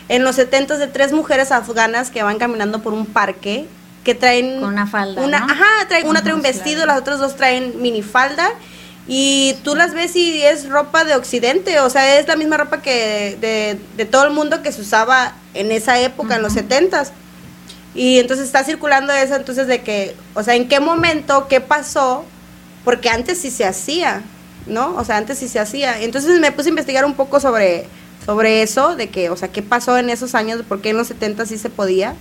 en 0.08 0.24
los 0.24 0.36
70 0.36 0.78
de 0.78 0.88
tres 0.88 1.14
mujeres 1.14 1.52
afganas 1.52 2.12
que 2.12 2.22
van 2.22 2.38
caminando 2.38 2.84
por 2.84 2.94
un 2.94 3.06
parque 3.06 3.66
que 4.04 4.16
traen 4.16 4.60
con 4.60 4.70
una 4.70 4.88
falda 4.88 5.22
una 5.22 5.38
ajá 5.38 5.88
traen, 5.88 6.08
una 6.08 6.22
trae 6.22 6.34
un 6.34 6.42
vestido 6.42 6.86
las 6.86 7.00
otras 7.00 7.20
dos 7.20 7.36
traen 7.36 7.82
minifalda 7.82 8.50
y 9.08 9.56
tú 9.64 9.76
las 9.76 9.94
ves 9.94 10.16
y 10.16 10.42
es 10.42 10.70
ropa 10.70 11.04
de 11.04 11.16
occidente 11.16 11.80
o 11.80 11.90
sea 11.90 12.20
es 12.20 12.28
la 12.28 12.36
misma 12.36 12.58
ropa 12.58 12.82
que 12.82 13.38
de, 13.40 13.80
de 13.98 14.06
todo 14.06 14.26
el 14.26 14.34
mundo 14.34 14.62
que 14.62 14.72
se 14.72 14.82
usaba 14.82 15.34
en 15.54 15.72
esa 15.72 16.00
época 16.00 16.36
en 16.36 16.42
los 16.42 16.54
70 16.54 17.06
y 17.96 18.20
entonces 18.20 18.46
está 18.46 18.64
circulando 18.64 19.14
eso 19.14 19.36
entonces 19.36 19.68
de 19.68 19.82
que 19.82 20.16
o 20.34 20.44
sea 20.44 20.56
en 20.56 20.68
qué 20.68 20.80
momento 20.80 21.48
qué 21.48 21.62
pasó 21.62 22.26
porque 22.84 23.10
antes 23.10 23.40
sí 23.40 23.52
se 23.52 23.66
hacía 23.66 24.24
no 24.68 24.96
o 24.96 25.04
sea 25.04 25.18
antes 25.18 25.38
sí 25.40 25.48
se 25.48 25.60
hacía. 25.60 26.02
Entonces 26.02 26.40
me 26.40 26.52
puse 26.52 26.70
a 26.70 26.72
investigar 26.72 27.06
un 27.06 27.16
poco 27.16 27.40
sobre 27.40 27.88
sobre 28.26 28.62
eso, 28.62 28.96
de 28.96 29.10
que, 29.10 29.30
o 29.30 29.36
sea, 29.36 29.50
qué 29.50 29.62
pasó 29.62 29.98
en 29.98 30.10
esos 30.10 30.36
años, 30.36 30.62
por 30.68 30.82
qué 30.82 30.92
en 30.92 30.98
los 30.98 31.08
70 31.08 31.46
sí 31.46 31.58
se 31.58 31.70
podía. 31.70 32.16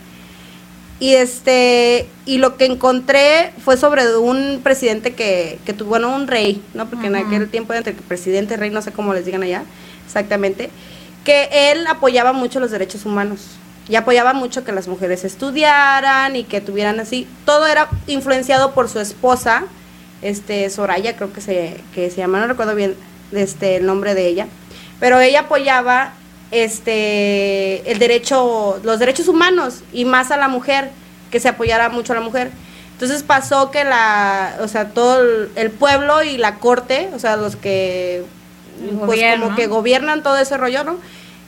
Y 1.03 1.17
este, 1.17 2.07
y 2.27 2.39
lo 2.39 2.57
que 2.57 2.65
encontré 2.65 3.53
fue 3.65 3.77
sobre 3.77 4.17
un 4.17 4.61
presidente 4.63 5.15
que, 5.15 5.59
que 5.67 5.73
tuvo, 5.73 5.89
bueno, 5.89 6.15
un 6.15 6.29
rey, 6.29 6.63
¿no? 6.75 6.89
Porque 6.89 7.09
en 7.09 7.17
aquel 7.17 7.49
tiempo 7.49 7.75
entre 7.75 7.93
presidente, 7.93 8.57
rey, 8.57 8.71
no 8.71 8.83
sé 8.83 8.93
cómo 8.93 9.13
les 9.13 9.27
digan 9.27 9.43
allá, 9.43 9.65
exactamente, 10.07 10.71
que 11.25 11.49
él 11.51 11.89
apoyaba 11.89 12.33
mucho 12.33 12.61
los 12.61 12.71
derechos 12.71 13.05
humanos 13.05 13.41
y 13.89 13.97
apoyaba 13.97 14.33
mucho 14.33 14.63
que 14.63 14.71
las 14.71 14.87
mujeres 14.87 15.25
estudiaran 15.25 16.37
y 16.37 16.45
que 16.45 16.61
tuvieran 16.61 17.01
así, 17.01 17.27
todo 17.45 17.67
era 17.67 17.89
influenciado 18.07 18.71
por 18.71 18.89
su 18.89 19.01
esposa, 19.01 19.65
este 20.23 20.71
Soraya 20.71 21.17
creo 21.17 21.33
que 21.33 21.41
se 21.41 21.81
que 21.93 22.11
se 22.11 22.19
llama, 22.19 22.39
no 22.39 22.47
recuerdo 22.47 22.77
bien 22.77 22.95
este 23.33 23.75
el 23.75 23.87
nombre 23.87 24.15
de 24.15 24.29
ella 24.29 24.47
pero 25.03 25.19
ella 25.19 25.41
apoyaba 25.41 26.13
este 26.53 27.91
el 27.91 27.99
derecho, 27.99 28.79
los 28.85 29.01
derechos 29.01 29.27
humanos 29.27 29.83
y 29.93 30.05
más 30.05 30.31
a 30.31 30.37
la 30.37 30.47
mujer, 30.47 30.91
que 31.31 31.41
se 31.41 31.49
apoyara 31.49 31.89
mucho 31.89 32.13
a 32.13 32.17
la 32.17 32.23
mujer. 32.23 32.51
Entonces 32.93 33.25
pasó 33.25 33.73
que 33.73 33.83
la, 33.83 34.59
o 34.61 34.69
sea, 34.69 34.91
todo 34.91 35.21
el, 35.57 35.71
pueblo 35.73 36.23
y 36.23 36.37
la 36.37 36.57
corte, 36.57 37.09
o 37.15 37.19
sea, 37.19 37.37
los 37.37 37.57
que 37.57 38.23
pues 39.07 39.21
como 39.41 39.57
que 39.57 39.67
gobiernan 39.67 40.23
todo 40.23 40.39
ese 40.39 40.57
rollo, 40.57 40.85
¿no? 40.85 40.99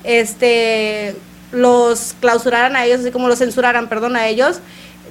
Este 0.03 1.15
los 1.53 2.17
clausuraran 2.21 2.75
a 2.75 2.85
ellos, 2.85 3.01
así 3.01 3.13
como 3.13 3.29
los 3.29 3.39
censuraran, 3.39 3.89
perdón, 3.89 4.17
a 4.17 4.27
ellos, 4.27 4.59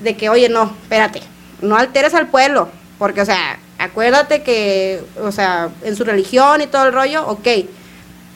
de 0.01 0.17
que, 0.17 0.27
oye, 0.27 0.49
no, 0.49 0.75
espérate, 0.81 1.21
no 1.61 1.77
alteres 1.77 2.13
al 2.13 2.27
pueblo, 2.27 2.67
porque, 2.99 3.21
o 3.21 3.25
sea, 3.25 3.59
acuérdate 3.77 4.43
que, 4.43 5.01
o 5.21 5.31
sea, 5.31 5.69
en 5.83 5.95
su 5.95 6.03
religión 6.03 6.61
y 6.61 6.67
todo 6.67 6.87
el 6.87 6.93
rollo, 6.93 7.25
ok, 7.27 7.47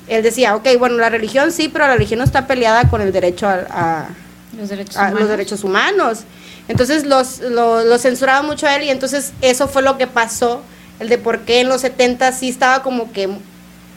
él 0.07 0.23
decía, 0.23 0.55
ok, 0.55 0.67
bueno, 0.79 0.97
la 0.97 1.09
religión 1.09 1.51
sí, 1.51 1.69
pero 1.69 1.87
la 1.87 1.93
religión 1.93 2.19
no 2.19 2.25
está 2.25 2.47
peleada 2.47 2.89
con 2.89 3.01
el 3.01 3.11
derecho 3.11 3.47
a, 3.47 4.09
los 4.57 4.69
derechos, 4.69 4.97
a 4.97 5.01
humanos. 5.01 5.19
los 5.19 5.29
derechos 5.29 5.63
humanos. 5.63 6.19
Entonces 6.67 7.05
los, 7.05 7.39
lo, 7.39 7.83
lo 7.83 7.97
censuraba 7.97 8.41
mucho 8.41 8.67
a 8.67 8.75
él 8.75 8.83
y 8.83 8.89
entonces 8.89 9.33
eso 9.41 9.67
fue 9.67 9.81
lo 9.81 9.97
que 9.97 10.07
pasó, 10.07 10.61
el 10.99 11.09
de 11.09 11.17
por 11.17 11.39
qué 11.41 11.61
en 11.61 11.69
los 11.69 11.81
70 11.81 12.31
sí 12.31 12.49
estaba 12.49 12.83
como 12.83 13.11
que 13.11 13.29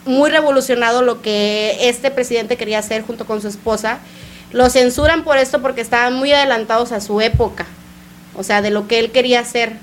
muy 0.04 0.30
revolucionado 0.30 1.02
lo 1.02 1.22
que 1.22 1.76
este 1.88 2.10
presidente 2.10 2.56
quería 2.56 2.78
hacer 2.78 3.02
junto 3.02 3.26
con 3.26 3.40
su 3.40 3.48
esposa. 3.48 3.98
Lo 4.52 4.68
censuran 4.68 5.24
por 5.24 5.36
esto 5.36 5.62
porque 5.62 5.80
estaban 5.80 6.14
muy 6.14 6.32
adelantados 6.32 6.92
a 6.92 7.00
su 7.00 7.20
época, 7.20 7.66
o 8.34 8.42
sea, 8.42 8.62
de 8.62 8.70
lo 8.70 8.86
que 8.86 8.98
él 8.98 9.10
quería 9.10 9.40
hacer. 9.40 9.76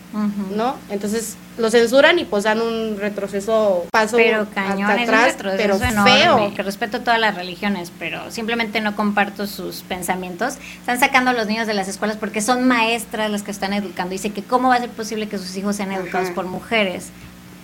¿no? 0.56 0.76
Entonces 0.90 1.36
lo 1.58 1.72
censuran 1.72 2.20
y 2.20 2.26
pues 2.26 2.44
dan 2.44 2.62
un 2.62 2.98
retroceso, 3.00 3.86
paso 3.92 4.18
Pero 4.18 4.42
hasta 4.44 4.54
cañón, 4.54 4.92
es 4.92 4.98
un 4.98 5.16
atrás, 5.16 5.26
retroceso 5.34 5.58
pero 5.58 5.76
enorme, 5.76 6.12
feo. 6.12 6.54
que 6.56 6.64
respeto 6.64 7.02
todas 7.02 7.20
las 7.20 7.36
religiones, 7.36 7.92
pero 7.98 8.30
simplemente 8.32 8.80
no 8.80 8.96
comparto 8.96 9.48
sus 9.48 9.82
pensamientos. 9.82 10.56
Están 10.80 11.00
sacando 11.00 11.32
a 11.32 11.34
los 11.34 11.48
niños 11.48 11.66
de 11.68 11.74
las 11.74 11.88
escuelas 11.88 12.18
porque 12.18 12.42
son 12.42 12.68
maestras 12.68 13.32
las 13.32 13.44
que 13.44 13.52
están 13.52 13.74
educando. 13.74 14.12
Dice 14.12 14.32
que 14.32 14.44
cómo 14.44 14.70
va 14.70 14.76
a 14.76 14.80
ser 14.80 14.90
posible 14.90 15.28
que 15.28 15.38
sus 15.38 15.56
hijos 15.58 15.76
sean 15.76 15.92
educados 15.92 16.28
Ajá. 16.28 16.36
por 16.36 16.46
mujeres. 16.46 17.08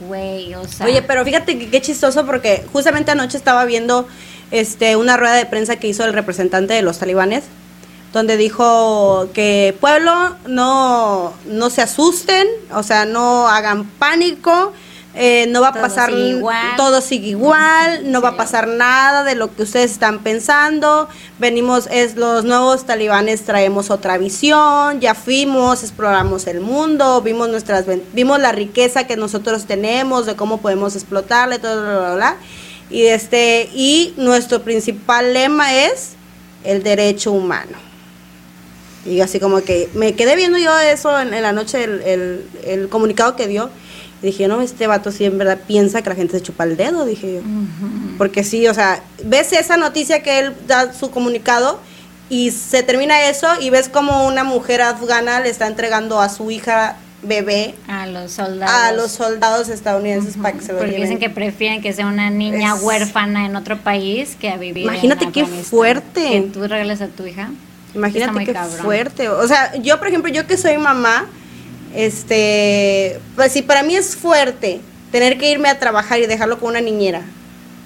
Güey, 0.08 0.54
o 0.56 0.67
sea... 0.67 0.86
Oye, 0.88 1.02
pero 1.04 1.24
fíjate 1.24 1.58
que 1.58 1.69
qué 1.69 1.82
chistoso 1.82 2.26
porque 2.26 2.65
justamente 2.74 3.12
anoche 3.12 3.38
estaba 3.38 3.63
viendo 3.65 4.08
este 4.52 4.96
una 4.96 5.17
rueda 5.17 5.36
de 5.36 5.46
prensa 5.46 5.76
que 5.78 5.88
hizo 5.88 6.04
el 6.04 6.13
representante 6.13 6.74
de 6.74 6.82
los 6.82 7.00
talibanes, 7.00 7.43
donde 8.13 8.38
dijo 8.38 9.28
que 9.34 9.76
pueblo 9.82 10.36
no 10.47 11.34
no 11.45 11.69
se 11.69 11.82
asusten, 11.82 12.47
o 12.71 12.84
sea, 12.84 13.06
no 13.06 13.47
hagan 13.47 13.86
pánico, 13.86 14.71
eh, 15.15 15.47
no 15.49 15.62
va 15.62 15.69
a 15.69 15.73
Todo 15.73 15.82
pasar 15.82 16.10
sigue 16.12 16.30
igual. 16.30 16.76
todo 16.78 17.02
sigue 17.02 17.28
igual, 17.30 18.12
no 18.12 18.21
va 18.21 18.30
a 18.30 18.38
pasar 18.38 18.67
nada 18.67 19.23
de 19.23 19.34
lo 19.34 19.54
que 19.56 19.63
ustedes 19.63 19.91
están 19.91 20.19
pensando. 20.19 21.10
Venimos 21.39 21.88
es 21.91 22.15
los 22.15 22.45
nuevos 22.45 22.86
talibanes 22.86 23.43
traemos 23.45 23.89
otra 23.89 24.19
visión, 24.19 24.99
ya 25.02 25.15
fuimos, 25.15 25.82
exploramos 25.82 26.45
el 26.45 26.62
mundo, 26.62 27.21
vimos 27.21 27.49
nuestras 27.49 27.86
vimos 28.13 28.39
la 28.39 28.52
riqueza 28.52 29.08
que 29.08 29.17
nosotros 29.17 29.65
tenemos, 29.65 30.28
de 30.28 30.36
cómo 30.36 30.60
podemos 30.60 30.95
explotarla 30.95 31.56
y 31.56 31.60
todo 31.60 31.82
bla, 31.82 31.99
bla, 31.99 32.15
bla. 32.15 32.38
Y 32.91 33.06
este 33.08 33.71
y 33.73 34.13
nuestro 34.17 34.62
principal 34.62 35.34
lema 35.34 35.73
es 35.73 36.12
el 36.63 36.84
derecho 36.84 37.32
humano. 37.32 37.93
Y 39.06 39.20
así 39.22 39.39
como 39.39 39.62
que 39.62 39.89
me 39.96 40.13
quedé 40.13 40.36
viendo 40.36 40.58
yo 40.58 40.78
eso 40.80 41.20
en, 41.20 41.34
en 41.34 41.42
la 41.44 41.52
noche, 41.52 41.84
el, 41.84 42.02
el- 42.04 42.46
el 42.66 42.89
comunicado 42.89 43.36
que 43.36 43.48
dio. 43.48 43.70
Y 44.22 44.28
dije, 44.28 44.48
no, 44.48 44.62
este 44.62 44.88
vato 44.88 45.12
sí 45.12 45.26
en 45.26 45.38
verdad 45.38 45.60
piensa 45.68 46.02
que 46.02 46.10
la 46.10 46.16
gente 46.16 46.38
se 46.38 46.42
chupa 46.44 46.63
el 46.63 46.78
dedo, 46.78 47.06
dije 47.06 47.36
yo. 47.36 47.42
Porque 48.18 48.46
sí, 48.46 48.66
o 48.68 48.74
sea, 48.74 49.04
ves 49.26 49.52
esa 49.52 49.76
noticia 49.76 50.24
que 50.24 50.39
él 50.39 50.54
da 50.66 50.94
su 50.94 51.12
comunicado 51.12 51.78
y 52.30 52.52
se 52.52 52.84
termina 52.84 53.28
eso 53.28 53.48
y 53.60 53.70
ves 53.70 53.89
como 53.89 54.26
una 54.26 54.46
mujer 54.46 54.82
afgana 54.82 55.42
le 55.42 55.50
está 55.50 55.68
entregando 55.68 56.22
a 56.22 56.30
su 56.30 56.50
hija 56.52 56.96
bebé 57.22 57.76
A 57.88 58.06
los 58.08 58.32
soldados. 58.32 58.74
a 58.74 58.92
los 58.94 59.12
soldados 59.12 59.68
estadounidenses 59.70 60.38
para 60.38 60.54
que 60.58 60.62
se 60.66 60.72
lo 60.72 60.78
Porque 60.80 60.92
lleven. 60.94 61.10
dicen 61.10 61.20
que 61.20 61.30
prefieren 61.30 61.82
que 61.82 61.92
sea 61.92 62.08
una 62.08 62.30
niña 62.30 62.76
Es- 62.76 62.82
huérfana 62.82 63.46
en 63.46 63.56
otro 63.58 63.78
país 63.80 64.38
que 64.39 64.50
a 64.50 64.56
vivir 64.58 64.84
Imagínate 64.84 65.26
en 65.26 65.32
qué 65.34 65.46
fuerte. 65.46 66.22
Que 66.30 66.42
tú 66.54 66.62
regales 66.62 67.02
a 67.02 67.08
tu 67.08 67.26
hija. 67.26 67.50
Imagínate 67.96 68.46
qué 68.46 68.54
cabrón. 68.54 68.78
fuerte. 68.80 69.30
O 69.30 69.48
sea, 69.48 69.76
yo, 69.76 69.98
por 70.00 70.08
ejemplo, 70.08 70.32
yo 70.32 70.48
que 70.48 70.58
soy 70.58 70.78
mamá, 70.78 71.26
este, 71.94 73.20
pues 73.36 73.52
sí, 73.52 73.62
para 73.62 73.84
mí 73.84 73.96
es 73.96 74.16
fuerte 74.16 74.82
tener 75.12 75.38
que 75.38 75.52
irme 75.52 75.70
a 75.70 75.80
trabajar 75.80 76.20
y 76.20 76.26
dejarlo 76.26 76.60
con 76.60 76.70
una 76.70 76.82
niñera. 76.82 77.22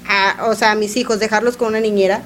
A- 0.08 0.46
o 0.48 0.56
sea, 0.56 0.72
a 0.72 0.76
mis 0.76 0.96
hijos, 0.96 1.20
dejarlos 1.20 1.58
con 1.58 1.70
una 1.70 1.80
niñera. 1.80 2.22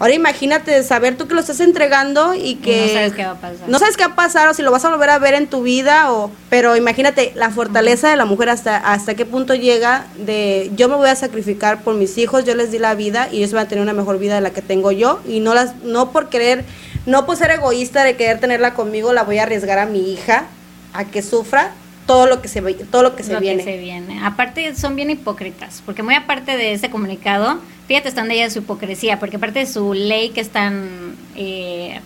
Ahora 0.00 0.14
imagínate 0.14 0.80
saber 0.84 1.16
tú 1.16 1.26
que 1.26 1.34
lo 1.34 1.40
estás 1.40 1.58
entregando 1.58 2.32
y 2.32 2.54
que 2.54 2.82
no 2.86 2.92
sabes 2.92 3.12
qué 3.14 3.24
va 3.24 3.32
a 3.32 3.40
pasar. 3.40 3.68
no 3.68 3.78
sabes 3.80 3.96
qué 3.96 4.06
va 4.06 4.12
a 4.12 4.14
pasar 4.16 4.48
o 4.48 4.54
si 4.54 4.62
lo 4.62 4.70
vas 4.70 4.84
a 4.84 4.90
volver 4.90 5.10
a 5.10 5.18
ver 5.18 5.34
en 5.34 5.48
tu 5.48 5.62
vida 5.62 6.12
o 6.12 6.30
pero 6.50 6.76
imagínate 6.76 7.32
la 7.34 7.50
fortaleza 7.50 8.08
de 8.08 8.14
la 8.14 8.24
mujer 8.24 8.48
hasta 8.48 8.76
hasta 8.76 9.14
qué 9.16 9.26
punto 9.26 9.56
llega 9.56 10.06
de 10.24 10.70
yo 10.76 10.88
me 10.88 10.94
voy 10.94 11.08
a 11.08 11.16
sacrificar 11.16 11.82
por 11.82 11.96
mis 11.96 12.16
hijos, 12.16 12.44
yo 12.44 12.54
les 12.54 12.70
di 12.70 12.78
la 12.78 12.94
vida 12.94 13.28
y 13.32 13.38
ellos 13.38 13.50
van 13.50 13.66
a 13.66 13.68
tener 13.68 13.82
una 13.82 13.92
mejor 13.92 14.20
vida 14.20 14.36
de 14.36 14.40
la 14.40 14.50
que 14.50 14.62
tengo 14.62 14.92
yo 14.92 15.18
y 15.26 15.40
no 15.40 15.52
las 15.52 15.74
no 15.82 16.12
por 16.12 16.28
querer 16.28 16.64
no 17.08 17.26
por 17.26 17.36
ser 17.36 17.50
egoísta 17.50 18.04
de 18.04 18.16
querer 18.16 18.38
tenerla 18.38 18.74
conmigo 18.74 19.12
la 19.12 19.24
voy 19.24 19.38
a 19.38 19.42
arriesgar 19.44 19.78
a 19.78 19.86
mi 19.86 20.12
hija 20.12 20.44
a 20.92 21.04
que 21.04 21.22
sufra 21.22 21.72
todo 22.06 22.26
lo 22.26 22.40
que 22.40 22.48
se 22.48 22.60
ve- 22.60 22.74
todo 22.74 23.02
lo 23.02 23.16
que 23.16 23.22
se 23.22 23.32
lo 23.32 23.40
viene. 23.40 23.64
que 23.64 23.70
se 23.72 23.78
viene. 23.78 24.20
Aparte 24.24 24.74
son 24.74 24.94
bien 24.96 25.10
hipócritas, 25.10 25.82
porque 25.84 26.02
muy 26.02 26.14
aparte 26.14 26.56
de 26.56 26.72
ese 26.72 26.88
comunicado, 26.90 27.58
fíjate 27.86 28.08
están 28.08 28.28
de 28.28 28.34
ella 28.36 28.50
su 28.50 28.60
hipocresía, 28.60 29.18
porque 29.18 29.36
aparte 29.36 29.58
de 29.60 29.66
su 29.66 29.92
ley 29.94 30.30
que 30.30 30.40
están, 30.40 31.16
eh, 31.36 32.00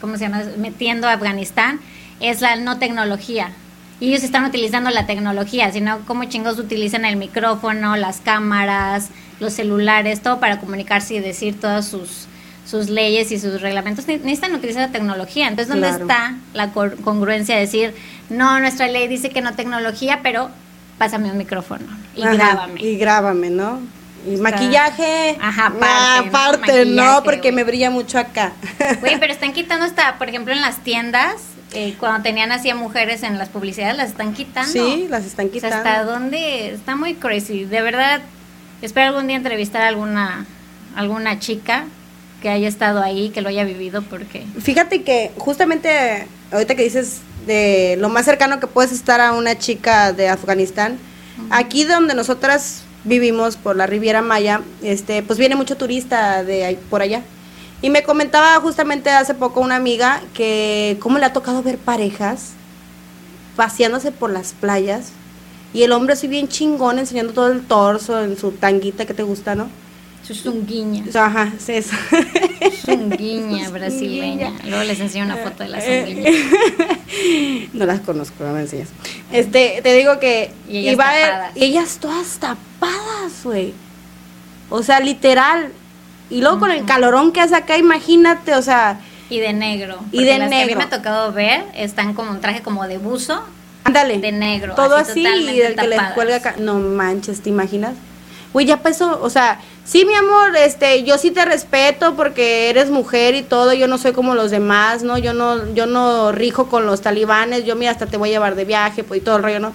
¿cómo 0.00 0.16
se 0.18 0.24
llama? 0.24 0.42
Metiendo 0.58 1.08
a 1.08 1.12
Afganistán, 1.14 1.80
es 2.20 2.40
la 2.40 2.56
no 2.56 2.78
tecnología. 2.78 3.50
Y 4.00 4.08
ellos 4.08 4.22
están 4.24 4.44
utilizando 4.44 4.90
la 4.90 5.06
tecnología, 5.06 5.70
sino 5.72 6.00
cómo 6.06 6.24
chingos 6.24 6.58
utilizan 6.58 7.04
el 7.04 7.16
micrófono, 7.16 7.94
las 7.96 8.20
cámaras, 8.20 9.10
los 9.38 9.52
celulares, 9.52 10.22
todo 10.22 10.40
para 10.40 10.58
comunicarse 10.60 11.14
y 11.14 11.20
decir 11.20 11.60
todas 11.60 11.86
sus 11.86 12.26
sus 12.66 12.88
leyes 12.88 13.32
y 13.32 13.38
sus 13.38 13.60
reglamentos 13.60 14.06
Ne- 14.06 14.18
necesitan 14.18 14.54
utilizar 14.54 14.82
la 14.82 14.92
tecnología. 14.92 15.48
Entonces, 15.48 15.68
¿dónde 15.68 15.88
Claro. 15.88 16.04
está 16.04 16.34
la 16.54 16.70
congruencia 16.72 17.54
de 17.56 17.62
decir, 17.62 17.94
no, 18.30 18.60
nuestra 18.60 18.86
ley 18.88 19.08
dice 19.08 19.30
que 19.30 19.40
no 19.40 19.54
tecnología, 19.54 20.20
pero 20.22 20.50
pásame 20.98 21.30
un 21.30 21.38
micrófono 21.38 21.84
y 22.14 22.22
Ajá, 22.22 22.34
grábame? 22.34 22.80
Y 22.80 22.96
grábame, 22.96 23.50
¿no? 23.50 23.80
Y 24.26 24.34
Está- 24.34 24.42
maquillaje. 24.50 25.36
Ajá, 25.40 25.66
aparte, 25.66 25.84
ah, 25.88 26.20
¿no? 26.22 26.28
aparte, 26.28 26.84
no, 26.86 27.22
porque 27.24 27.50
me 27.50 27.64
brilla 27.64 27.90
mucho 27.90 28.18
acá. 28.18 28.52
Güey, 29.00 29.18
pero 29.18 29.32
están 29.32 29.52
quitando 29.52 29.84
hasta, 29.84 30.16
por 30.18 30.28
ejemplo, 30.28 30.52
en 30.54 30.60
las 30.60 30.78
tiendas, 30.84 31.34
eh, 31.74 31.96
cuando 31.98 32.22
tenían 32.22 32.52
así 32.52 32.70
a 32.70 32.76
mujeres 32.76 33.24
en 33.24 33.36
las 33.38 33.48
publicidades, 33.48 33.96
las 33.96 34.10
están 34.10 34.32
quitando. 34.34 34.70
sí, 34.72 35.06
las 35.10 35.24
están 35.24 35.46
O 35.46 35.48
sea, 35.48 35.54
quitando. 35.54 35.76
hasta 35.76 36.04
dónde 36.04 36.70
está 36.70 36.94
muy 36.94 37.14
crazy. 37.14 37.64
De 37.64 37.82
verdad, 37.82 38.20
espero 38.82 39.08
algún 39.08 39.26
día 39.26 39.36
entrevistar 39.36 39.82
a 39.82 39.88
alguna, 39.88 40.44
alguna 40.94 41.40
chica 41.40 41.86
que 42.42 42.50
haya 42.50 42.68
estado 42.68 43.00
ahí, 43.00 43.30
que 43.30 43.40
lo 43.40 43.48
haya 43.48 43.64
vivido, 43.64 44.02
porque 44.02 44.44
Fíjate 44.60 45.02
que 45.02 45.30
justamente 45.38 46.26
ahorita 46.50 46.74
que 46.74 46.82
dices 46.82 47.20
de 47.46 47.96
lo 47.98 48.08
más 48.10 48.24
cercano 48.26 48.60
que 48.60 48.66
puedes 48.66 48.92
estar 48.92 49.20
a 49.20 49.32
una 49.32 49.56
chica 49.58 50.12
de 50.12 50.28
Afganistán, 50.28 50.98
aquí 51.50 51.84
donde 51.84 52.14
nosotras 52.14 52.82
vivimos 53.04 53.56
por 53.56 53.76
la 53.76 53.86
Riviera 53.86 54.20
Maya, 54.22 54.60
este, 54.82 55.22
pues 55.22 55.38
viene 55.38 55.56
mucho 55.56 55.76
turista 55.76 56.44
de 56.44 56.64
ahí- 56.66 56.78
por 56.90 57.00
allá. 57.02 57.22
Y 57.80 57.90
me 57.90 58.02
comentaba 58.04 58.54
justamente 58.60 59.10
hace 59.10 59.34
poco 59.34 59.60
una 59.60 59.74
amiga 59.76 60.20
que 60.34 60.96
cómo 61.00 61.18
le 61.18 61.24
ha 61.26 61.32
tocado 61.32 61.62
ver 61.62 61.78
parejas 61.78 62.50
paseándose 63.56 64.12
por 64.12 64.30
las 64.30 64.52
playas 64.52 65.10
y 65.74 65.82
el 65.82 65.92
hombre 65.92 66.12
así 66.14 66.28
bien 66.28 66.48
chingón 66.48 66.98
enseñando 66.98 67.32
todo 67.32 67.50
el 67.50 67.62
torso 67.62 68.22
en 68.22 68.36
su 68.38 68.52
tanguita 68.52 69.04
que 69.04 69.14
te 69.14 69.22
gusta, 69.22 69.54
¿no? 69.54 69.68
Zunguiña, 70.24 71.04
Ajá, 71.14 71.52
es 71.56 71.68
eso. 71.68 71.96
zunguiña 72.84 73.68
brasileña. 73.70 74.52
Luego 74.64 74.84
les 74.84 75.00
enseño 75.00 75.24
una 75.24 75.36
foto 75.36 75.62
de 75.64 75.68
la 75.68 75.80
zunguiña. 75.80 76.30
no 77.72 77.86
las 77.86 78.00
conozco, 78.00 78.44
no 78.44 78.52
me 78.52 78.60
enseñas. 78.62 78.88
Este, 79.32 79.80
te 79.82 79.94
digo 79.94 80.18
que 80.20 80.52
Y 80.68 80.78
ellas 80.78 80.92
iba 80.94 81.08
a 81.08 81.12
ver- 81.12 81.50
ellas 81.56 81.98
todas 82.00 82.38
tapadas, 82.38 83.42
güey. 83.44 83.74
O 84.70 84.82
sea, 84.82 85.00
literal. 85.00 85.72
Y 86.30 86.40
luego 86.40 86.60
con 86.60 86.70
el 86.70 86.84
calorón 86.84 87.32
que 87.32 87.40
hace 87.40 87.54
acá, 87.56 87.76
imagínate, 87.76 88.54
o 88.54 88.62
sea, 88.62 89.00
Y 89.28 89.40
de 89.40 89.52
negro. 89.52 89.98
Y 90.12 90.24
de 90.24 90.38
las 90.38 90.48
que 90.48 90.54
a 90.54 90.58
mí 90.60 90.64
negro. 90.66 90.78
me 90.78 90.84
ha 90.84 90.90
tocado 90.90 91.32
ver 91.32 91.64
están 91.74 92.14
como 92.14 92.30
un 92.30 92.40
traje 92.40 92.62
como 92.62 92.86
de 92.88 92.98
buzo. 92.98 93.42
ándale. 93.84 94.18
De 94.18 94.32
negro, 94.32 94.74
Todo 94.74 94.96
así 94.96 95.10
así, 95.10 95.20
y 95.20 95.24
totalmente 95.24 95.66
el 95.66 95.76
que 95.76 95.88
les 95.88 96.02
cuelga 96.14 96.36
acá. 96.36 96.54
No 96.58 96.78
manches, 96.78 97.40
¿te 97.42 97.50
imaginas? 97.50 97.92
Güey, 98.52 98.66
ya 98.66 98.78
pasó, 98.78 99.18
o 99.22 99.30
sea, 99.30 99.60
sí, 99.84 100.04
mi 100.04 100.14
amor, 100.14 100.54
este, 100.56 101.04
yo 101.04 101.16
sí 101.18 101.30
te 101.30 101.44
respeto 101.44 102.14
porque 102.16 102.68
eres 102.70 102.90
mujer 102.90 103.34
y 103.34 103.42
todo, 103.42 103.72
yo 103.72 103.88
no 103.88 103.96
soy 103.98 104.12
como 104.12 104.34
los 104.34 104.50
demás, 104.50 105.02
¿no? 105.02 105.16
Yo 105.18 105.32
no, 105.32 105.72
yo 105.74 105.86
no 105.86 106.32
rijo 106.32 106.66
con 106.68 106.84
los 106.84 107.00
talibanes, 107.00 107.64
yo 107.64 107.76
mira, 107.76 107.92
hasta 107.92 108.06
te 108.06 108.16
voy 108.18 108.28
a 108.28 108.32
llevar 108.32 108.54
de 108.54 108.64
viaje, 108.66 109.04
pues, 109.04 109.20
y 109.20 109.24
todo 109.24 109.36
el 109.36 109.42
rollo, 109.42 109.58
¿no? 109.60 109.72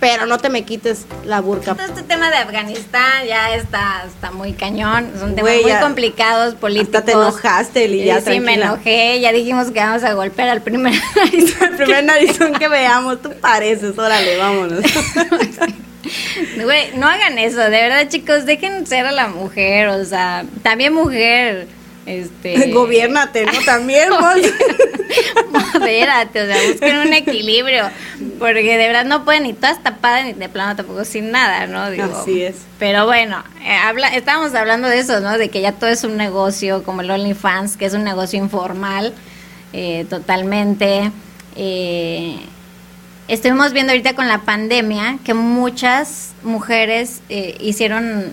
Pero 0.00 0.24
no 0.24 0.38
te 0.38 0.48
me 0.48 0.64
quites 0.64 1.04
la 1.26 1.40
burka. 1.42 1.74
Todo 1.74 1.84
este 1.86 2.02
tema 2.02 2.30
de 2.30 2.36
Afganistán 2.38 3.26
ya 3.26 3.54
está, 3.54 4.04
está 4.06 4.30
muy 4.30 4.54
cañón. 4.54 5.10
Son 5.18 5.34
temas 5.34 5.52
muy 5.60 5.64
ya- 5.70 5.80
polícados, 5.86 6.54
políticos. 6.54 6.94
Hasta 6.94 7.04
te 7.06 7.12
enojaste, 7.12 7.84
Eli, 7.84 8.04
ya, 8.04 8.20
sí, 8.22 8.40
me 8.40 8.54
enojé. 8.54 9.20
Ya 9.20 9.30
dijimos 9.30 9.70
que 9.70 9.80
vamos 9.80 10.02
a 10.04 10.14
golpear 10.14 10.48
al 10.48 10.62
primer 10.62 10.94
narizón. 11.16 11.68
El 11.72 11.76
primer 11.76 12.04
narizón 12.04 12.52
que 12.58 12.68
veamos, 12.68 13.20
tú 13.20 13.30
pareces, 13.42 13.98
órale, 13.98 14.38
vámonos. 14.38 14.80
Güey, 16.62 16.92
no 16.96 17.06
hagan 17.06 17.38
eso, 17.38 17.60
de 17.60 17.70
verdad, 17.70 18.08
chicos, 18.08 18.46
dejen 18.46 18.86
ser 18.86 19.06
a 19.06 19.12
la 19.12 19.28
mujer, 19.28 19.88
o 19.88 20.04
sea, 20.04 20.44
también 20.62 20.94
mujer, 20.94 21.66
este... 22.06 22.70
Gobiérnate, 22.72 23.44
¿no? 23.44 23.52
También, 23.64 24.08
vos. 24.10 24.36
espérate, 25.74 26.42
o 26.42 26.46
sea, 26.46 26.56
busquen 26.70 26.98
un 26.98 27.12
equilibrio, 27.12 27.90
porque 28.38 28.76
de 28.76 28.86
verdad 28.86 29.04
no 29.04 29.24
pueden 29.24 29.44
ni 29.44 29.52
todas 29.52 29.82
tapadas 29.82 30.24
ni 30.24 30.32
de 30.32 30.48
plano 30.48 30.76
tampoco 30.76 31.04
sin 31.04 31.30
nada, 31.30 31.66
¿no? 31.66 31.80
Así 32.04 32.42
es. 32.42 32.56
Pero 32.78 33.06
bueno, 33.06 33.42
eh, 33.62 33.74
habla, 33.74 34.08
estábamos 34.08 34.54
hablando 34.54 34.88
de 34.88 34.98
eso, 34.98 35.20
¿no? 35.20 35.36
De 35.36 35.48
que 35.48 35.60
ya 35.60 35.72
todo 35.72 35.90
es 35.90 36.04
un 36.04 36.16
negocio, 36.16 36.82
como 36.82 37.02
el 37.02 37.10
OnlyFans, 37.10 37.76
que 37.76 37.86
es 37.86 37.94
un 37.94 38.04
negocio 38.04 38.38
informal, 38.38 39.12
eh, 39.72 40.06
totalmente. 40.08 41.12
Eh, 41.56 42.36
estuvimos 43.30 43.72
viendo 43.72 43.92
ahorita 43.92 44.14
con 44.14 44.26
la 44.26 44.38
pandemia 44.38 45.18
que 45.24 45.34
muchas 45.34 46.32
mujeres 46.42 47.22
eh, 47.28 47.56
hicieron 47.60 48.24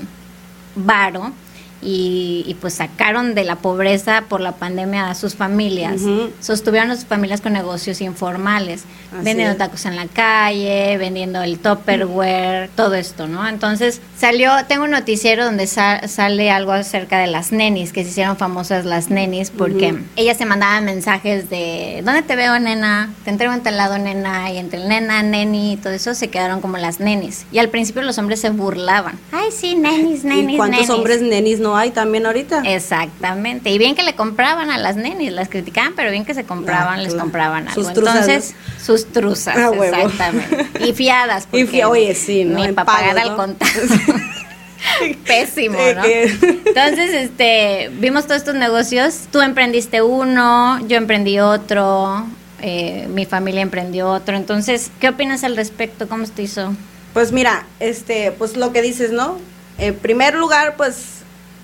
varo 0.75 1.33
y, 1.81 2.55
pues 2.59 2.75
sacaron 2.75 3.35
de 3.35 3.43
la 3.43 3.57
pobreza 3.57 4.23
por 4.27 4.41
la 4.41 4.53
pandemia 4.53 5.09
a 5.09 5.15
sus 5.15 5.35
familias. 5.35 6.01
Sostuvieron 6.39 6.91
a 6.91 6.95
sus 6.95 7.05
familias 7.05 7.41
con 7.41 7.53
negocios 7.53 8.01
informales, 8.01 8.83
vendiendo 9.23 9.55
tacos 9.57 9.85
en 9.85 9.95
la 9.95 10.07
calle, 10.07 10.97
vendiendo 10.97 11.41
el 11.43 11.59
topperware, 11.59 12.69
todo 12.75 12.95
esto, 12.95 13.27
¿no? 13.27 13.47
Entonces 13.47 14.01
salió, 14.17 14.51
tengo 14.67 14.85
un 14.85 14.91
noticiero 14.91 15.45
donde 15.45 15.67
sale 15.67 16.51
algo 16.51 16.71
acerca 16.71 17.19
de 17.19 17.27
las 17.27 17.51
nenis, 17.51 17.93
que 17.93 18.03
se 18.03 18.09
hicieron 18.09 18.37
famosas 18.37 18.85
las 18.85 19.09
nenis 19.09 19.51
porque 19.51 19.95
ellas 20.15 20.37
se 20.37 20.45
mandaban 20.45 20.85
mensajes 20.85 21.49
de, 21.49 22.01
¿dónde 22.03 22.21
te 22.21 22.35
veo, 22.35 22.59
nena? 22.59 23.13
Te 23.23 23.29
entrego 23.29 23.53
en 23.53 23.61
tal 23.61 23.77
lado, 23.77 23.97
nena, 23.97 24.51
y 24.51 24.57
entre 24.57 24.81
el 24.81 24.87
nena, 24.87 25.23
neni 25.23 25.73
y 25.73 25.77
todo 25.77 25.93
eso 25.93 26.13
se 26.13 26.29
quedaron 26.29 26.61
como 26.61 26.77
las 26.77 26.99
nenis. 26.99 27.45
Y 27.51 27.59
al 27.59 27.69
principio 27.69 28.01
los 28.01 28.17
hombres 28.17 28.41
se 28.41 28.49
burlaban. 28.49 29.19
Ay, 29.31 29.49
sí, 29.51 29.75
nenis, 29.75 30.23
nenis, 30.23 30.53
¿Y 30.53 30.57
cuántos 30.57 30.89
hombres 30.89 31.21
nenis 31.21 31.59
no 31.59 31.66
hay 31.75 31.91
también 31.91 32.25
ahorita. 32.25 32.62
Exactamente. 32.65 33.69
Y 33.69 33.77
bien 33.77 33.95
que 33.95 34.03
le 34.03 34.15
compraban 34.15 34.69
a 34.69 34.77
las 34.77 34.95
nenis, 34.95 35.32
las 35.32 35.49
criticaban, 35.49 35.93
pero 35.95 36.12
bien 36.12 36.25
que 36.25 36.34
se 36.34 36.43
compraban, 36.43 37.03
les 37.03 37.15
compraban 37.15 37.67
algo. 37.67 37.82
Sus 37.82 37.97
Entonces, 37.97 38.56
sus 38.84 39.12
truzas, 39.12 39.58
ah, 39.58 39.71
exactamente. 39.73 40.67
Y 40.86 40.93
fiadas. 40.93 41.47
y 41.51 41.65
fi 41.65 41.84
oye, 41.84 42.13
sí, 42.15 42.45
¿no? 42.45 42.63
Ni 42.63 42.71
para 42.71 42.86
pagar 42.86 43.17
al 43.17 43.36
contado. 43.36 43.71
Pésimo, 45.25 45.77
¿no? 45.77 46.03
Entonces, 46.06 47.13
este, 47.13 47.89
vimos 47.93 48.25
todos 48.25 48.38
estos 48.38 48.56
negocios. 48.56 49.27
Tú 49.32 49.41
emprendiste 49.41 50.01
uno, 50.01 50.80
yo 50.88 50.97
emprendí 50.97 51.39
otro, 51.39 52.25
eh, 52.62 53.08
mi 53.10 53.25
familia 53.25 53.62
emprendió 53.62 54.10
otro. 54.10 54.38
Entonces, 54.38 54.91
¿qué 54.99 55.10
opinas 55.10 55.43
al 55.43 55.56
respecto? 55.56 56.08
¿Cómo 56.08 56.25
te 56.27 56.43
hizo? 56.43 56.73
Pues 57.13 57.32
mira, 57.32 57.65
este, 57.80 58.32
pues 58.32 58.58
lo 58.58 58.71
que 58.71 58.82
dices, 58.82 59.12
¿no? 59.12 59.38
En 59.77 59.95
primer 59.95 60.36
lugar, 60.36 60.75
pues 60.75 61.16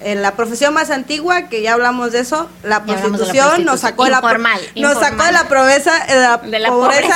en 0.03 0.21
la 0.21 0.35
profesión 0.35 0.73
más 0.73 0.89
antigua, 0.89 1.43
que 1.43 1.61
ya 1.61 1.73
hablamos 1.73 2.11
de 2.11 2.19
eso, 2.19 2.49
la 2.63 2.83
prostitución, 2.83 3.65
nos 3.65 3.81
sacó 3.81 4.07
informal, 4.07 4.59
la 4.75 4.89
nos 4.89 4.99
sacó 4.99 5.23
de 5.23 5.31
la 5.31 5.47
pobreza, 5.47 5.91
de 6.43 6.59
la, 6.59 6.69
pobreza. 6.69 7.15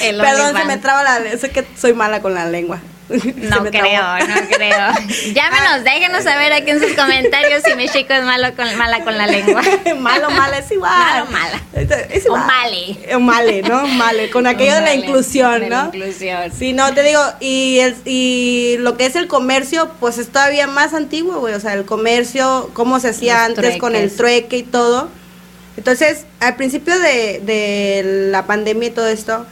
Perdón, 0.00 0.56
se 0.56 0.64
me 0.64 0.76
traba 0.78 1.02
la, 1.02 1.38
sé 1.38 1.50
que 1.50 1.66
soy 1.76 1.92
mala 1.92 2.22
con 2.22 2.34
la 2.34 2.46
lengua. 2.46 2.80
No 3.36 3.64
creo, 3.64 4.18
no 4.18 4.34
creo. 4.56 4.88
Llámenos, 5.32 5.84
déjenos 5.84 6.24
saber 6.24 6.52
aquí 6.52 6.70
en 6.70 6.80
sus 6.80 6.92
comentarios 6.94 7.62
si 7.64 7.74
mi 7.74 7.88
chico 7.88 8.12
es 8.12 8.24
malo 8.24 8.54
con, 8.56 8.74
mala 8.76 9.04
con 9.04 9.16
la 9.16 9.26
lengua. 9.26 9.62
malo, 10.00 10.30
mala, 10.30 10.58
es 10.58 10.70
igual. 10.70 10.92
Malo, 10.92 11.30
mala. 11.30 11.62
Es 12.10 12.24
igual. 12.24 12.42
O 12.42 12.46
male. 12.46 13.14
O 13.14 13.20
male, 13.20 13.62
¿no? 13.62 13.86
Male, 13.86 14.30
con 14.30 14.46
aquello 14.46 14.74
de 14.74 14.80
la 14.80 14.94
inclusión, 14.94 15.68
¿no? 15.68 15.68
La 15.68 15.86
inclusión. 15.86 16.52
Sí, 16.56 16.72
no, 16.72 16.92
te 16.94 17.02
digo, 17.02 17.20
y, 17.40 17.78
el, 17.78 17.96
y 18.04 18.76
lo 18.78 18.96
que 18.96 19.06
es 19.06 19.16
el 19.16 19.28
comercio, 19.28 19.90
pues 20.00 20.18
es 20.18 20.28
todavía 20.28 20.66
más 20.66 20.92
antiguo, 20.92 21.38
güey. 21.38 21.54
O 21.54 21.60
sea, 21.60 21.74
el 21.74 21.84
comercio, 21.84 22.70
cómo 22.74 22.98
se 22.98 23.10
hacía 23.10 23.44
antes 23.44 23.76
con 23.76 23.94
el 23.94 24.14
trueque 24.14 24.58
y 24.58 24.62
todo. 24.62 25.08
Entonces, 25.76 26.24
al 26.40 26.56
principio 26.56 26.98
de, 26.98 27.40
de 27.44 28.28
la 28.30 28.46
pandemia 28.46 28.88
y 28.88 28.92
todo 28.92 29.08
esto, 29.08 29.46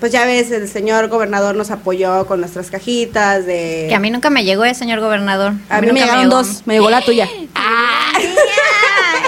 pues 0.00 0.12
ya 0.12 0.24
ves, 0.24 0.50
el 0.50 0.66
señor 0.66 1.08
gobernador 1.08 1.54
nos 1.54 1.70
apoyó 1.70 2.26
con 2.26 2.40
nuestras 2.40 2.70
cajitas 2.70 3.44
de... 3.44 3.86
Que 3.88 3.94
a 3.94 4.00
mí 4.00 4.10
nunca 4.10 4.30
me 4.30 4.44
llegó, 4.44 4.64
el 4.64 4.74
señor 4.74 5.00
gobernador. 5.00 5.52
A, 5.68 5.82
mí, 5.82 5.92
me 5.92 6.00
llegaron 6.00 6.30
dos, 6.30 6.62
me 6.64 6.74
llegó 6.74 6.88
la 6.88 7.02
tuya. 7.02 7.28
¡Ah! 7.54 8.14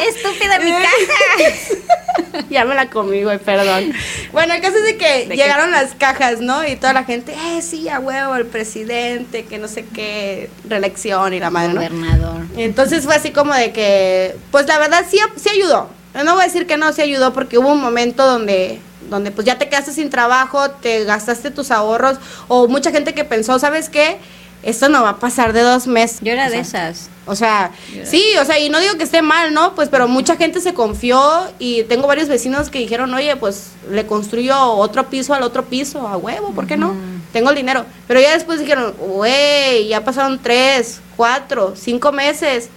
¡Estúpida 0.09 0.59
mi 0.61 0.71
caja! 0.71 2.47
ya 2.51 2.65
me 2.65 2.75
la 2.75 2.89
comí, 2.89 3.23
güey, 3.23 3.39
perdón. 3.39 3.93
Bueno, 4.33 4.55
el 4.55 4.63
caso 4.63 4.79
es 4.79 4.85
de 4.85 4.97
que 4.97 5.27
llegaron 5.37 5.71
las 5.71 5.95
cajas, 5.95 6.41
¿no? 6.41 6.67
Y 6.67 6.77
toda 6.77 6.95
la 6.95 7.05
gente, 7.05 7.35
eh, 7.35 7.61
sí, 7.61 7.91
a 7.91 8.01
huevo, 8.01 8.35
el 8.37 8.47
presidente, 8.47 9.45
que 9.45 9.59
no 9.59 9.69
sé 9.69 9.85
qué, 9.85 10.49
reelección 10.67 11.35
y 11.35 11.41
la 11.41 11.51
madre, 11.51 11.75
Gobernador. 11.75 12.47
Entonces 12.57 13.05
fue 13.05 13.15
así 13.15 13.31
como 13.31 13.53
de 13.55 13.73
que, 13.73 14.37
pues 14.51 14.67
la 14.67 14.79
verdad 14.79 15.05
sí, 15.09 15.19
sí 15.37 15.51
ayudó. 15.51 15.91
No 16.15 16.35
voy 16.35 16.43
a 16.43 16.47
decir 16.47 16.67
que 16.67 16.77
no, 16.77 16.93
sí 16.93 17.03
ayudó 17.03 17.33
porque 17.33 17.59
hubo 17.59 17.73
un 17.73 17.81
momento 17.81 18.27
donde 18.27 18.81
donde 19.09 19.31
pues 19.31 19.47
ya 19.47 19.59
te 19.59 19.69
quedaste 19.69 19.93
sin 19.93 20.11
trabajo, 20.11 20.71
te 20.71 21.05
gastaste 21.05 21.51
tus 21.51 21.71
ahorros, 21.71 22.19
o 22.49 22.67
mucha 22.69 22.91
gente 22.91 23.15
que 23.15 23.25
pensó, 23.25 23.59
¿sabes 23.59 23.89
qué? 23.89 24.19
Esto 24.63 24.89
no 24.89 25.03
va 25.03 25.11
a 25.11 25.17
pasar 25.19 25.53
de 25.53 25.61
dos 25.61 25.87
meses. 25.89 26.21
Yo 26.23 26.33
era 26.33 26.49
de 26.49 26.61
esas. 26.61 27.11
O 27.27 27.35
sea, 27.35 27.73
sí, 28.05 28.23
o 28.41 28.45
sea, 28.45 28.59
y 28.61 28.69
no 28.69 28.79
digo 28.79 28.97
que 28.97 29.03
esté 29.03 29.21
mal, 29.21 29.53
¿no? 29.53 29.75
Pues, 29.75 29.89
pero 29.89 30.07
mucha 30.07 30.37
gente 30.37 30.61
se 30.61 30.73
confió 30.73 31.21
y 31.59 31.83
tengo 31.85 32.07
varios 32.07 32.29
vecinos 32.29 32.71
que 32.71 32.79
dijeron, 32.79 33.13
oye, 33.13 33.37
pues 33.37 33.73
le 33.91 34.07
construyo 34.07 34.57
otro 34.61 35.09
piso 35.09 35.35
al 35.35 35.43
otro 35.43 35.65
piso, 35.65 36.07
a 36.07 36.17
huevo, 36.17 36.53
¿por 36.53 36.67
qué 36.67 36.77
no? 36.77 36.95
Tengo 37.33 37.51
el 37.51 37.57
dinero. 37.57 37.87
Pero 38.07 38.21
ya 38.21 38.33
después 38.35 38.61
dijeron, 38.61 38.95
güey, 38.99 39.89
ya 39.89 40.05
pasaron 40.05 40.41
tres, 40.41 41.01
cuatro, 41.17 41.75
cinco 41.77 42.13
meses, 42.13 42.69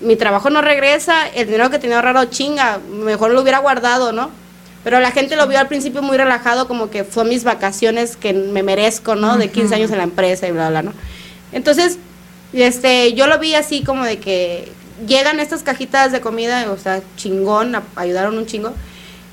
mi 0.00 0.16
trabajo 0.16 0.50
no 0.50 0.60
regresa, 0.60 1.28
el 1.28 1.46
dinero 1.46 1.70
que 1.70 1.78
tenía 1.78 1.96
ahorrado 1.96 2.26
chinga, 2.26 2.78
mejor 2.78 3.30
lo 3.30 3.40
hubiera 3.40 3.58
guardado, 3.58 4.12
¿no? 4.12 4.30
Pero 4.84 5.00
la 5.00 5.10
gente 5.10 5.36
lo 5.36 5.46
vio 5.48 5.58
al 5.58 5.68
principio 5.68 6.02
muy 6.02 6.16
relajado, 6.16 6.68
como 6.68 6.90
que 6.90 7.02
fue 7.04 7.24
mis 7.24 7.42
vacaciones 7.42 8.16
que 8.16 8.32
me 8.32 8.62
merezco, 8.62 9.16
¿no? 9.16 9.36
De 9.36 9.50
15 9.50 9.74
años 9.74 9.90
en 9.90 9.98
la 9.98 10.04
empresa 10.04 10.46
y 10.46 10.52
bla, 10.52 10.70
bla, 10.70 10.82
¿no? 10.82 10.92
Entonces, 11.52 11.98
este, 12.52 13.14
yo 13.14 13.26
lo 13.26 13.38
vi 13.38 13.54
así 13.54 13.82
como 13.82 14.04
de 14.04 14.18
que 14.18 14.70
llegan 15.06 15.40
estas 15.40 15.62
cajitas 15.62 16.12
de 16.12 16.20
comida, 16.20 16.70
o 16.70 16.78
sea, 16.78 17.02
chingón, 17.16 17.76
ayudaron 17.96 18.38
un 18.38 18.46
chingo. 18.46 18.72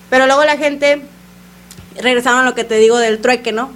Pero 0.09 0.25
luego 0.25 0.43
la 0.43 0.57
gente, 0.57 1.01
regresaron 2.01 2.39
a 2.39 2.45
lo 2.45 2.55
que 2.55 2.63
te 2.63 2.75
digo 2.75 2.97
del 2.97 3.19
trueque, 3.19 3.51
¿no? 3.51 3.71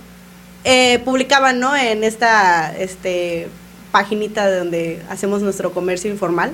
Eh, 0.63 0.99
publicaban, 1.05 1.59
¿no? 1.59 1.75
En 1.75 2.03
esta, 2.03 2.75
este, 2.77 3.47
paginita 3.91 4.53
donde 4.53 5.01
hacemos 5.09 5.41
nuestro 5.41 5.71
comercio 5.71 6.11
informal 6.11 6.51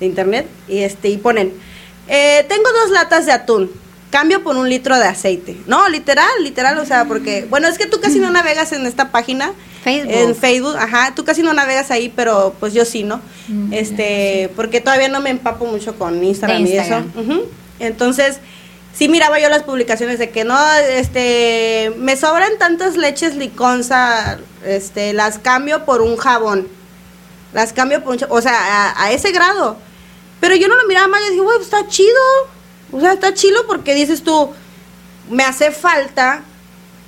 de 0.00 0.06
internet 0.06 0.46
y 0.68 0.78
este 0.78 1.08
y 1.08 1.16
ponen 1.16 1.52
eh, 2.08 2.44
tengo 2.48 2.70
dos 2.72 2.90
latas 2.90 3.26
de 3.26 3.32
atún 3.32 3.70
cambio 4.10 4.42
por 4.42 4.56
un 4.56 4.68
litro 4.68 4.98
de 4.98 5.04
aceite. 5.04 5.56
No, 5.66 5.88
literal, 5.88 6.30
literal, 6.42 6.78
o 6.78 6.86
sea, 6.86 7.04
porque, 7.04 7.46
bueno, 7.50 7.68
es 7.68 7.76
que 7.76 7.86
tú 7.86 8.00
casi 8.00 8.18
no 8.18 8.30
navegas 8.30 8.72
en 8.72 8.86
esta 8.86 9.10
página. 9.10 9.52
Facebook. 9.84 10.12
En 10.12 10.34
Facebook, 10.34 10.76
ajá, 10.76 11.12
tú 11.14 11.24
casi 11.24 11.42
no 11.42 11.52
navegas 11.52 11.90
ahí, 11.90 12.12
pero 12.14 12.54
pues 12.58 12.72
yo 12.72 12.84
sí, 12.84 13.02
¿no? 13.02 13.20
Mm, 13.48 13.72
este, 13.72 14.50
porque 14.56 14.80
todavía 14.80 15.08
no 15.08 15.20
me 15.20 15.30
empapo 15.30 15.66
mucho 15.66 15.96
con 15.96 16.22
Instagram, 16.22 16.66
y 16.66 16.76
eso. 16.76 17.02
Entonces, 17.78 18.38
sí 18.96 19.08
miraba 19.08 19.38
yo 19.38 19.48
las 19.48 19.62
publicaciones 19.62 20.18
de 20.18 20.30
que 20.30 20.44
no, 20.44 20.58
este, 20.74 21.92
me 21.98 22.16
sobran 22.16 22.58
tantas 22.58 22.96
leches 22.96 23.36
liconza, 23.36 24.38
este, 24.64 25.12
las 25.12 25.38
cambio 25.38 25.84
por 25.84 26.02
un 26.02 26.16
jabón. 26.16 26.68
Las 27.52 27.72
cambio 27.72 28.02
por 28.02 28.14
un, 28.14 28.20
o 28.28 28.40
sea, 28.40 28.94
a, 28.96 29.12
ese 29.12 29.32
grado. 29.32 29.76
Pero 30.40 30.54
yo 30.56 30.68
no 30.68 30.76
lo 30.76 30.86
miraba 30.86 31.08
mal 31.08 31.22
y 31.26 31.30
dije, 31.30 31.42
güey, 31.42 31.56
pues 31.56 31.68
está 31.68 31.88
chido 31.88 32.20
o 32.92 33.00
sea, 33.00 33.12
está 33.12 33.34
chilo 33.34 33.66
porque 33.66 33.94
dices 33.94 34.22
tú, 34.22 34.50
me 35.30 35.44
hace 35.44 35.70
falta 35.70 36.42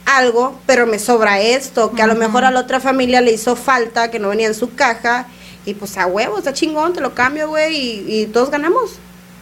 algo, 0.05 0.59
pero 0.67 0.87
me 0.87 0.99
sobra 0.99 1.41
esto, 1.41 1.93
que 1.93 2.03
a 2.03 2.07
lo 2.07 2.15
mejor 2.15 2.45
a 2.45 2.51
la 2.51 2.61
otra 2.61 2.81
familia 2.81 3.21
le 3.21 3.33
hizo 3.33 3.57
falta, 3.57 4.11
que 4.11 4.19
no 4.19 4.31
venía 4.31 4.47
en 4.47 4.55
su 4.55 4.75
caja, 4.75 5.27
y 5.65 5.75
pues 5.75 5.97
a 5.99 6.07
huevo, 6.07 6.39
está 6.39 6.53
chingón, 6.53 6.95
te 6.95 7.01
lo 7.01 7.15
cambio, 7.15 7.49
güey, 7.49 8.23
y, 8.23 8.27
todos 8.27 8.51
ganamos. 8.51 8.93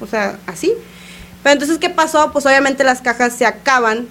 O 0.00 0.06
sea, 0.06 0.38
así. 0.46 0.74
Pero 1.46 1.52
entonces, 1.52 1.78
¿qué 1.78 1.90
pasó? 1.90 2.32
Pues 2.32 2.44
obviamente 2.44 2.82
las 2.82 3.00
cajas 3.00 3.32
se 3.32 3.46
acaban, 3.46 4.08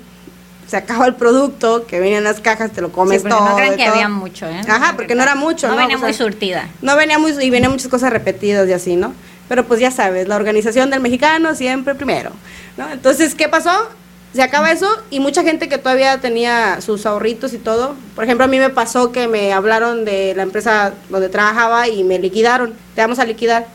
se 0.68 0.78
acaba 0.78 1.06
el 1.06 1.16
producto, 1.16 1.86
que 1.86 2.00
venía 2.00 2.20
en 2.20 2.24
las 2.24 2.40
cajas, 2.40 2.72
te 2.72 2.80
lo 2.80 2.94
comes 2.94 3.24
sí, 3.24 3.28
todo. 3.28 3.50
No 3.50 3.58
crean 3.58 3.76
que 3.76 3.86
había 3.86 4.08
mucho, 4.08 4.48
¿eh? 4.48 4.62
Ajá, 4.66 4.94
porque 4.96 5.16
no 5.16 5.24
era 5.24 5.36
mucho, 5.36 5.68
¿no? 5.68 5.74
No 5.74 5.82
venía 5.82 5.98
muy 5.98 6.14
surtida. 6.14 6.70
No 6.82 6.96
venía 6.96 7.20
muy, 7.20 7.32
y 7.32 7.50
venía 7.50 7.70
muchas 7.70 7.90
cosas 7.90 8.14
repetidas 8.14 8.70
y 8.70 8.72
así, 8.72 8.96
¿no? 8.96 9.14
Pero 9.50 9.66
pues 9.66 9.82
ya 9.82 9.92
sabes, 9.92 10.30
la 10.30 10.38
organización 10.38 10.90
del 10.92 11.02
mexicano 11.02 11.56
siempre 11.56 11.94
primero, 11.94 12.32
¿no? 12.78 12.90
Entonces, 12.90 13.36
¿qué 13.36 13.50
pasó? 13.50 13.90
Se 14.34 14.42
acaba 14.42 14.72
eso 14.72 14.88
y 15.10 15.20
mucha 15.20 15.44
gente 15.44 15.68
que 15.68 15.78
todavía 15.78 16.22
tenía 16.22 16.80
sus 16.80 17.06
ahorritos 17.06 17.54
y 17.54 17.58
todo. 17.58 17.96
Por 18.16 18.24
ejemplo, 18.24 18.46
a 18.46 18.48
mí 18.48 18.60
me 18.60 18.70
pasó 18.70 19.12
que 19.12 19.28
me 19.28 19.52
hablaron 19.52 20.06
de 20.06 20.36
la 20.36 20.44
empresa 20.44 20.94
donde 21.10 21.28
trabajaba 21.28 21.90
y 21.90 22.06
me 22.06 22.18
liquidaron. 22.18 22.76
Te 22.96 23.02
vamos 23.02 23.20
a 23.20 23.26
liquidar. 23.26 23.68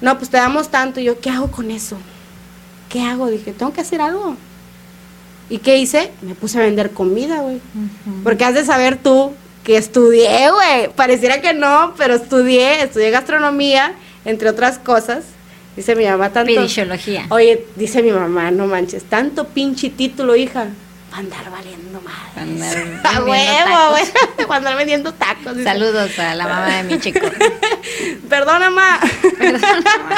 No, 0.00 0.16
pues 0.16 0.30
te 0.30 0.38
damos 0.38 0.70
tanto. 0.70 0.98
Y 0.98 1.04
yo, 1.04 1.20
¿qué 1.20 1.28
hago 1.28 1.50
con 1.50 1.70
eso? 1.70 1.98
¿Qué 2.90 3.00
hago? 3.02 3.28
Dije, 3.28 3.52
tengo 3.52 3.72
que 3.72 3.80
hacer 3.80 4.02
algo. 4.02 4.36
¿Y 5.48 5.58
qué 5.58 5.78
hice? 5.78 6.10
Me 6.20 6.34
puse 6.34 6.58
a 6.58 6.62
vender 6.62 6.90
comida, 6.90 7.40
güey. 7.40 7.60
Porque 8.22 8.44
has 8.44 8.54
de 8.54 8.64
saber 8.64 8.98
tú 8.98 9.32
que 9.64 9.76
estudié, 9.78 10.50
güey. 10.50 10.92
Pareciera 10.94 11.40
que 11.40 11.54
no, 11.54 11.94
pero 11.96 12.14
estudié, 12.14 12.82
estudié 12.82 13.10
gastronomía 13.10 13.94
entre 14.24 14.50
otras 14.50 14.78
cosas. 14.78 15.24
Dice 15.76 15.94
mi 15.96 16.04
mamá 16.04 16.30
tanto. 16.30 16.52
Pidiciología. 16.52 17.26
Oye, 17.30 17.64
dice 17.76 18.02
mi 18.02 18.10
mamá, 18.10 18.50
no 18.50 18.66
manches, 18.66 19.04
tanto 19.04 19.46
pinche 19.46 19.88
título, 19.88 20.36
hija. 20.36 20.66
Va 21.12 21.16
a 21.16 21.20
andar 21.20 21.50
valiendo 21.50 22.00
madre. 22.00 22.40
Andar 22.40 22.76
A 23.16 23.22
huevo, 23.24 23.68
tacos. 23.68 23.90
güey. 23.90 24.46
Va 24.50 24.54
a 24.54 24.58
andar 24.58 24.76
vendiendo 24.76 25.12
tacos. 25.14 25.56
Saludos 25.64 26.18
a 26.18 26.34
la 26.34 26.46
mamá 26.46 26.76
de 26.76 26.82
mi 26.84 27.00
chico. 27.00 27.20
Perdona, 28.28 28.70
mamá. 28.70 29.00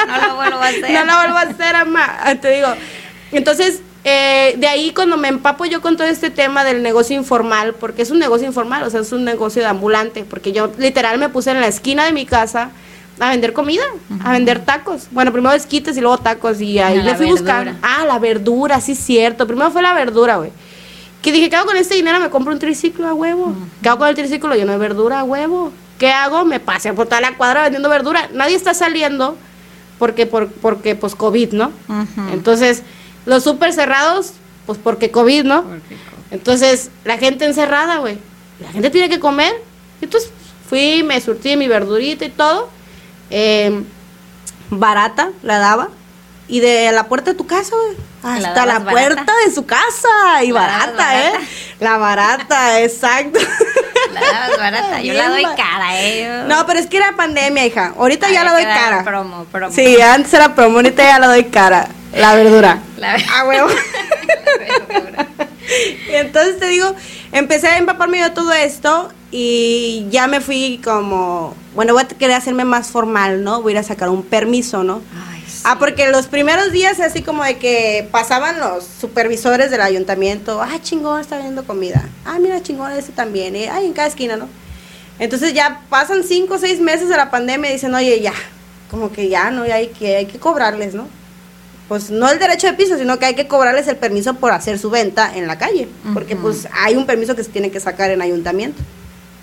no 0.07 0.27
lo 0.27 0.35
vuelvo 0.35 0.59
a 0.59 0.67
hacer. 0.67 0.91
No 0.91 1.05
lo 1.05 1.15
vuelvo 1.17 1.37
a 1.37 1.41
hacer, 1.41 1.73
mamá. 1.73 2.17
Ah, 2.23 2.35
Te 2.35 2.49
digo. 2.51 2.67
Entonces, 3.31 3.81
eh, 4.03 4.53
de 4.57 4.67
ahí 4.67 4.91
cuando 4.91 5.17
me 5.17 5.27
empapo 5.29 5.65
yo 5.65 5.81
con 5.81 5.97
todo 5.97 6.07
este 6.07 6.29
tema 6.29 6.63
del 6.63 6.83
negocio 6.83 7.15
informal, 7.15 7.73
porque 7.73 8.03
es 8.03 8.11
un 8.11 8.19
negocio 8.19 8.45
informal, 8.45 8.83
o 8.83 8.89
sea, 8.89 9.01
es 9.01 9.11
un 9.11 9.23
negocio 9.23 9.61
de 9.63 9.67
ambulante, 9.69 10.23
porque 10.23 10.51
yo 10.51 10.71
literal 10.77 11.17
me 11.17 11.29
puse 11.29 11.51
en 11.51 11.59
la 11.61 11.67
esquina 11.67 12.05
de 12.05 12.11
mi 12.11 12.25
casa 12.25 12.69
a 13.19 13.29
vender 13.29 13.53
comida, 13.53 13.83
a 14.23 14.31
vender 14.31 14.59
tacos. 14.65 15.07
Bueno, 15.11 15.31
primero 15.31 15.55
esquites 15.55 15.95
y 15.97 16.01
luego 16.01 16.17
tacos 16.19 16.61
y 16.61 16.77
ahí 16.79 16.99
A 16.99 17.03
le 17.03 17.15
fui 17.15 17.27
buscando. 17.27 17.71
verdura. 17.71 17.79
Ah, 17.81 18.05
la 18.05 18.19
verdura, 18.19 18.81
sí 18.81 18.93
cierto. 18.95 19.47
Primero 19.47 19.71
fue 19.71 19.81
la 19.81 19.93
verdura, 19.93 20.35
güey. 20.37 20.51
Que 21.23 21.31
dije, 21.31 21.49
¿qué 21.49 21.55
hago 21.55 21.67
con 21.67 21.77
este 21.77 21.95
dinero? 21.95 22.19
Me 22.19 22.29
compro 22.29 22.51
un 22.51 22.59
triciclo 22.59 23.07
a 23.07 23.13
huevo. 23.13 23.55
¿Qué 23.81 23.87
hago 23.87 23.99
con 23.99 24.09
el 24.09 24.15
triciclo? 24.15 24.53
Lleno 24.55 24.73
de 24.73 24.77
verdura 24.77 25.21
a 25.21 25.23
huevo. 25.23 25.71
¿Qué 25.97 26.11
hago? 26.11 26.43
Me 26.43 26.59
paseo 26.59 26.93
por 26.95 27.05
toda 27.07 27.21
la 27.21 27.37
cuadra 27.37 27.63
vendiendo 27.63 27.87
verdura. 27.87 28.29
Nadie 28.33 28.57
está 28.57 28.73
saliendo 28.73 29.37
porque, 29.99 30.25
por, 30.25 30.51
porque 30.51 30.95
pues, 30.95 31.15
COVID, 31.15 31.53
¿no? 31.53 31.71
Entonces, 32.33 32.83
los 33.25 33.45
súper 33.45 33.71
cerrados, 33.71 34.33
pues 34.65 34.77
porque 34.77 35.11
COVID, 35.11 35.45
¿no? 35.45 35.63
Entonces, 36.29 36.91
la 37.05 37.17
gente 37.17 37.45
encerrada, 37.45 37.97
güey. 37.99 38.17
La 38.59 38.71
gente 38.73 38.89
tiene 38.89 39.07
que 39.07 39.21
comer. 39.21 39.53
Entonces, 40.01 40.29
fui, 40.67 41.03
me 41.03 41.21
surtí 41.21 41.55
mi 41.55 41.69
verdurita 41.69 42.25
y 42.25 42.31
todo. 42.31 42.67
Eh, 43.29 43.81
barata, 44.69 45.29
la 45.41 45.59
daba. 45.59 45.89
Y 46.47 46.59
de 46.59 46.91
la 46.91 47.05
puerta 47.07 47.31
de 47.31 47.37
tu 47.37 47.47
casa, 47.47 47.71
güey. 47.75 47.97
¿La 48.41 48.49
Hasta 48.49 48.65
la, 48.65 48.79
barata? 48.79 48.91
puerta 48.91 49.33
de 49.45 49.53
su 49.53 49.65
casa. 49.65 50.43
Y 50.43 50.51
¿La 50.51 50.61
barata, 50.61 51.21
¿eh? 51.27 51.31
La 51.79 51.97
barata, 51.97 52.81
exacto. 52.83 53.39
La 54.11 54.21
dabas 54.21 54.57
barata. 54.57 55.01
Yo 55.01 55.13
la 55.13 55.29
doy 55.29 55.43
cara, 55.55 55.99
eh. 56.01 56.23
Yo- 56.25 56.47
No, 56.47 56.65
pero 56.65 56.79
es 56.79 56.87
que 56.87 56.97
era 56.97 57.13
pandemia, 57.15 57.65
hija. 57.65 57.93
Ahorita 57.97 58.29
ya 58.29 58.43
la 58.43 58.53
doy 58.53 58.63
cara. 58.63 59.03
Promo, 59.03 59.45
promo. 59.45 59.73
Sí, 59.73 59.99
antes 60.01 60.33
era 60.33 60.53
promo, 60.53 60.77
ahorita 60.77 61.03
ya 61.03 61.19
la 61.19 61.27
doy 61.27 61.45
cara. 61.45 61.87
La 62.13 62.35
verdura. 62.35 62.79
La- 62.97 63.17
Ah, 63.31 63.45
huevo. 63.45 63.67
Y 66.11 66.15
entonces 66.15 66.59
te 66.59 66.67
digo, 66.67 66.93
empecé 67.31 67.67
a 67.67 67.77
empaparme 67.77 68.21
de 68.21 68.29
todo 68.29 68.51
esto 68.53 69.09
y 69.31 70.05
ya 70.11 70.27
me 70.27 70.41
fui 70.41 70.79
como, 70.83 71.55
bueno, 71.73 71.93
voy 71.93 72.03
a 72.03 72.07
querer 72.07 72.35
hacerme 72.35 72.65
más 72.65 72.87
formal, 72.89 73.43
¿no? 73.43 73.61
Voy 73.61 73.71
a 73.71 73.75
ir 73.75 73.79
a 73.79 73.83
sacar 73.83 74.09
un 74.09 74.23
permiso, 74.23 74.83
¿no? 74.83 74.99
Sí. 74.99 75.32
Ah, 75.65 75.79
porque 75.79 76.09
los 76.11 76.27
primeros 76.27 76.71
días 76.73 76.99
así 76.99 77.21
como 77.21 77.43
de 77.43 77.57
que 77.57 78.07
pasaban 78.11 78.59
los 78.59 78.83
supervisores 78.83 79.71
del 79.71 79.81
ayuntamiento, 79.81 80.61
ah, 80.61 80.77
chingón, 80.81 81.21
está 81.21 81.35
vendiendo 81.35 81.63
comida. 81.63 82.03
Ah, 82.25 82.37
mira, 82.39 82.61
chingón, 82.61 82.91
ese 82.91 83.13
también, 83.13 83.55
¿eh? 83.55 83.69
Ay, 83.69 83.85
en 83.85 83.93
cada 83.93 84.07
esquina, 84.09 84.35
¿no? 84.35 84.49
Entonces 85.19 85.53
ya 85.53 85.81
pasan 85.89 86.23
cinco 86.23 86.55
o 86.55 86.57
seis 86.57 86.81
meses 86.81 87.07
de 87.07 87.15
la 87.15 87.31
pandemia 87.31 87.69
y 87.69 87.73
dicen, 87.73 87.95
oye, 87.95 88.19
ya, 88.19 88.33
como 88.91 89.11
que 89.11 89.29
ya, 89.29 89.51
¿no? 89.51 89.65
Ya 89.65 89.75
hay 89.75 89.87
que, 89.87 90.17
hay 90.17 90.25
que 90.25 90.37
cobrarles, 90.37 90.95
¿no? 90.95 91.07
Pues 91.87 92.09
no 92.09 92.29
el 92.29 92.39
derecho 92.39 92.67
de 92.67 92.73
piso, 92.73 92.97
sino 92.97 93.17
que 93.19 93.25
hay 93.25 93.35
que 93.35 93.47
cobrarles 93.47 93.87
el 93.87 93.95
permiso 93.95 94.33
por 94.33 94.51
hacer 94.51 94.79
su 94.79 94.89
venta 94.89 95.31
en 95.35 95.47
la 95.47 95.57
calle, 95.57 95.87
porque 96.13 96.35
pues 96.35 96.67
hay 96.73 96.95
un 96.95 97.05
permiso 97.05 97.35
que 97.35 97.43
se 97.43 97.51
tiene 97.51 97.71
que 97.71 97.79
sacar 97.79 98.09
en 98.09 98.21
ayuntamiento. 98.21 98.81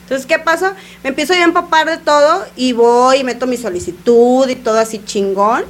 Entonces, 0.02 0.26
¿qué 0.26 0.38
pasa? 0.38 0.74
Me 1.04 1.10
empiezo 1.10 1.34
yo 1.34 1.42
a 1.42 1.44
empapar 1.44 1.88
de 1.88 1.98
todo 1.98 2.44
y 2.56 2.72
voy 2.72 3.18
y 3.18 3.24
meto 3.24 3.46
mi 3.46 3.56
solicitud 3.56 4.48
y 4.48 4.56
todo 4.56 4.78
así 4.78 5.00
chingón. 5.04 5.64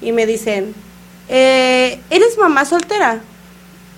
Y 0.00 0.12
me 0.12 0.26
dicen, 0.26 0.74
eh, 1.28 2.00
¿eres 2.10 2.38
mamá 2.38 2.64
soltera? 2.64 3.20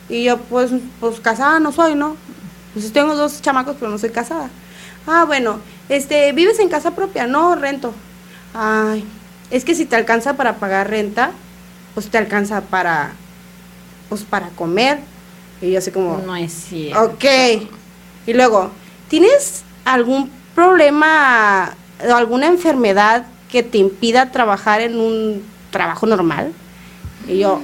Y 0.08 0.24
yo, 0.24 0.38
pues, 0.38 0.70
pues 1.00 1.20
casada 1.20 1.60
no 1.60 1.72
soy, 1.72 1.94
¿no? 1.94 2.16
Pues 2.72 2.92
tengo 2.92 3.14
dos 3.14 3.42
chamacos, 3.42 3.76
pero 3.78 3.90
no 3.90 3.98
soy 3.98 4.10
casada. 4.10 4.50
Ah, 5.06 5.24
bueno, 5.26 5.60
este, 5.88 6.32
¿vives 6.32 6.58
en 6.60 6.68
casa 6.68 6.92
propia? 6.92 7.26
No, 7.26 7.54
rento. 7.54 7.92
Ay, 8.54 9.04
es 9.50 9.64
que 9.64 9.74
si 9.74 9.84
te 9.84 9.96
alcanza 9.96 10.34
para 10.34 10.56
pagar 10.56 10.90
renta, 10.90 11.32
pues 11.94 12.08
te 12.08 12.18
alcanza 12.18 12.60
para, 12.62 13.12
pues 14.08 14.22
para 14.22 14.48
comer. 14.50 14.98
Y 15.60 15.72
yo 15.72 15.78
así 15.78 15.90
como, 15.90 16.18
No 16.18 16.36
es 16.36 16.52
cierto. 16.52 17.02
Ok. 17.02 17.24
Y 18.26 18.32
luego, 18.34 18.70
¿tienes 19.08 19.64
algún 19.84 20.30
problema 20.54 21.74
o 22.06 22.14
alguna 22.14 22.46
enfermedad 22.46 23.26
que 23.50 23.62
te 23.62 23.78
impida 23.78 24.30
trabajar 24.30 24.80
en 24.80 25.00
un 25.00 25.42
trabajo 25.70 26.06
normal? 26.06 26.52
Y 27.26 27.38
yo, 27.38 27.60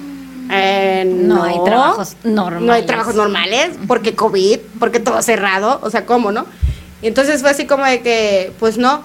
eh, 0.51 1.05
no. 1.07 1.37
No 1.37 1.43
hay 1.45 1.65
trabajos 1.65 2.17
normales. 2.25 2.67
No 2.67 2.73
hay 2.73 2.83
trabajos 2.87 3.15
normales, 3.15 3.71
porque 3.87 4.15
COVID, 4.15 4.59
porque 4.79 5.01
todo 5.01 5.21
cerrado, 5.23 5.81
o 5.83 5.91
sea, 5.91 6.05
¿cómo, 6.07 6.33
no? 6.33 6.47
Y 7.03 7.07
entonces 7.09 7.41
fue 7.41 7.51
así 7.51 7.67
como 7.67 7.85
de 7.85 8.01
que, 8.03 8.53
pues 8.59 8.79
no. 8.79 9.03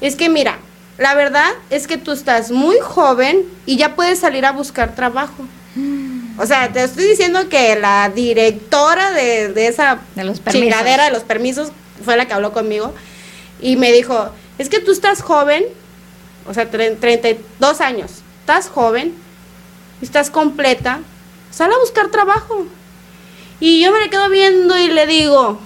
Es 0.00 0.16
que 0.16 0.28
mira, 0.28 0.58
la 0.98 1.14
verdad 1.14 1.48
es 1.70 1.86
que 1.86 1.96
tú 1.96 2.12
estás 2.12 2.50
muy 2.50 2.76
joven 2.82 3.42
y 3.66 3.76
ya 3.76 3.94
puedes 3.94 4.18
salir 4.20 4.44
a 4.46 4.52
buscar 4.52 4.94
trabajo. 4.94 5.44
O 6.38 6.46
sea, 6.46 6.72
te 6.72 6.82
estoy 6.82 7.04
diciendo 7.06 7.48
que 7.48 7.76
la 7.76 8.10
directora 8.14 9.12
de, 9.12 9.48
de 9.52 9.66
esa 9.68 9.98
De 10.16 10.24
los 10.24 10.40
chingadera 10.44 11.04
de 11.04 11.10
los 11.12 11.22
permisos 11.22 11.70
fue 12.04 12.16
la 12.16 12.26
que 12.26 12.34
habló 12.34 12.52
conmigo 12.52 12.92
y 13.60 13.76
me 13.76 13.92
dijo, 13.92 14.28
es 14.58 14.68
que 14.68 14.80
tú 14.80 14.90
estás 14.92 15.22
joven, 15.22 15.64
o 16.46 16.52
sea, 16.54 16.70
tre- 16.70 16.96
32 16.98 17.80
años, 17.80 18.22
estás 18.44 18.68
joven, 18.68 19.14
estás 20.02 20.28
completa, 20.28 21.00
sal 21.50 21.72
a 21.72 21.78
buscar 21.78 22.10
trabajo. 22.10 22.66
Y 23.58 23.82
yo 23.82 23.90
me 23.90 24.00
le 24.00 24.10
quedo 24.10 24.28
viendo 24.28 24.76
y 24.76 24.88
le 24.88 25.06
digo, 25.06 25.58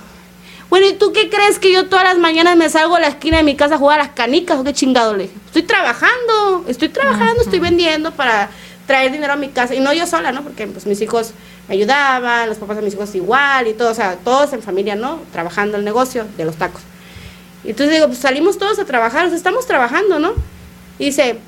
bueno, 0.71 0.87
¿y 0.87 0.93
tú 0.93 1.13
qué 1.13 1.29
crees 1.29 1.59
que 1.59 1.73
yo 1.73 1.89
todas 1.89 2.05
las 2.05 2.19
mañanas 2.19 2.57
me 2.57 2.71
salgo 2.71 2.95
a 2.95 3.01
la 3.01 3.09
esquina 3.09 3.39
de 3.39 3.43
mi 3.43 3.57
casa 3.57 3.75
a 3.75 3.79
jugar 3.79 3.99
a 3.99 4.05
las 4.05 4.13
canicas 4.13 4.61
o 4.61 4.63
qué 4.63 4.73
chingado? 4.73 5.17
Le 5.17 5.25
dije, 5.25 5.35
estoy 5.47 5.63
trabajando, 5.63 6.67
estoy 6.69 6.89
trabajando, 6.89 7.43
estoy 7.43 7.59
vendiendo 7.59 8.13
para 8.13 8.49
traer 8.87 9.11
dinero 9.11 9.33
a 9.33 9.37
mi 9.37 9.49
casa. 9.49 9.75
Y 9.75 9.81
no 9.81 9.93
yo 9.93 10.07
sola, 10.07 10.31
¿no? 10.31 10.45
Porque 10.45 10.69
pues 10.69 10.87
mis 10.87 11.01
hijos 11.01 11.33
me 11.67 11.75
ayudaban, 11.75 12.49
los 12.49 12.59
papás 12.59 12.77
de 12.77 12.83
mis 12.83 12.95
hijos 12.95 13.13
igual 13.17 13.67
y 13.67 13.75
todo, 13.75 13.91
o 13.91 13.95
sea, 13.95 14.15
todos 14.23 14.53
en 14.53 14.63
familia, 14.63 14.95
¿no? 14.95 15.21
Trabajando 15.33 15.79
el 15.79 15.85
negocio 15.85 16.27
de 16.37 16.45
los 16.45 16.55
tacos. 16.55 16.83
Y 17.65 17.71
entonces 17.71 17.97
digo, 17.97 18.07
pues 18.07 18.21
salimos 18.21 18.57
todos 18.57 18.79
a 18.79 18.85
trabajar, 18.85 19.27
o 19.27 19.29
sea, 19.31 19.37
estamos 19.37 19.67
trabajando, 19.67 20.21
¿no? 20.21 20.35
Y 21.01 21.07
dice, 21.07 21.41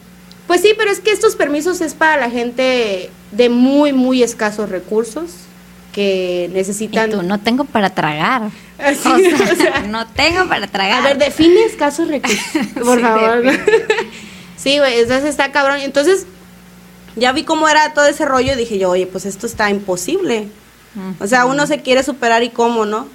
pues 0.51 0.63
sí, 0.63 0.75
pero 0.77 0.91
es 0.91 0.99
que 0.99 1.13
estos 1.13 1.37
permisos 1.37 1.81
es 1.81 1.95
para 1.95 2.17
la 2.17 2.29
gente 2.29 3.09
de 3.31 3.49
muy, 3.49 3.93
muy 3.93 4.25
escasos 4.25 4.69
recursos 4.69 5.31
que 5.93 6.49
Y 6.51 6.53
necesitan... 6.53 7.09
tú, 7.09 7.23
no 7.23 7.39
tengo 7.39 7.67
para 7.67 7.91
tragar. 7.91 8.51
Así, 8.77 8.99
O 9.09 9.17
sea, 9.37 9.53
o 9.53 9.55
sea, 9.57 9.81
no 9.83 10.09
tengo 10.09 10.49
para 10.49 10.67
tragar. 10.67 11.03
a 11.03 11.05
ver, 11.05 11.19
define 11.19 11.63
escasos 11.67 12.09
recursos, 12.09 12.43
por 12.85 12.97
Sí, 12.97 13.01
favor. 13.05 13.43
sí, 14.57 14.79
güey, 14.79 14.99
entonces 14.99 15.31
está 15.31 15.53
cabrón. 15.53 15.83
Entonces, 15.83 16.27
ya 17.15 17.31
vi 17.31 17.45
cómo 17.45 17.69
era 17.69 17.95
todo 17.95 18.07
ese 18.07 18.25
rollo 18.25 18.53
y 18.55 18.57
dije 18.57 18.77
yo, 18.77 18.91
oye, 18.91 19.07
pues 19.07 19.27
esto 19.27 19.47
está 19.47 19.71
imposible. 19.71 20.49
O 21.21 21.29
sea, 21.29 21.47
uno 21.47 21.69
se 21.69 21.81
quiere 21.81 22.03
superar 22.03 22.43
y 22.43 22.49
cómo, 22.51 22.87
¿no? 22.87 23.07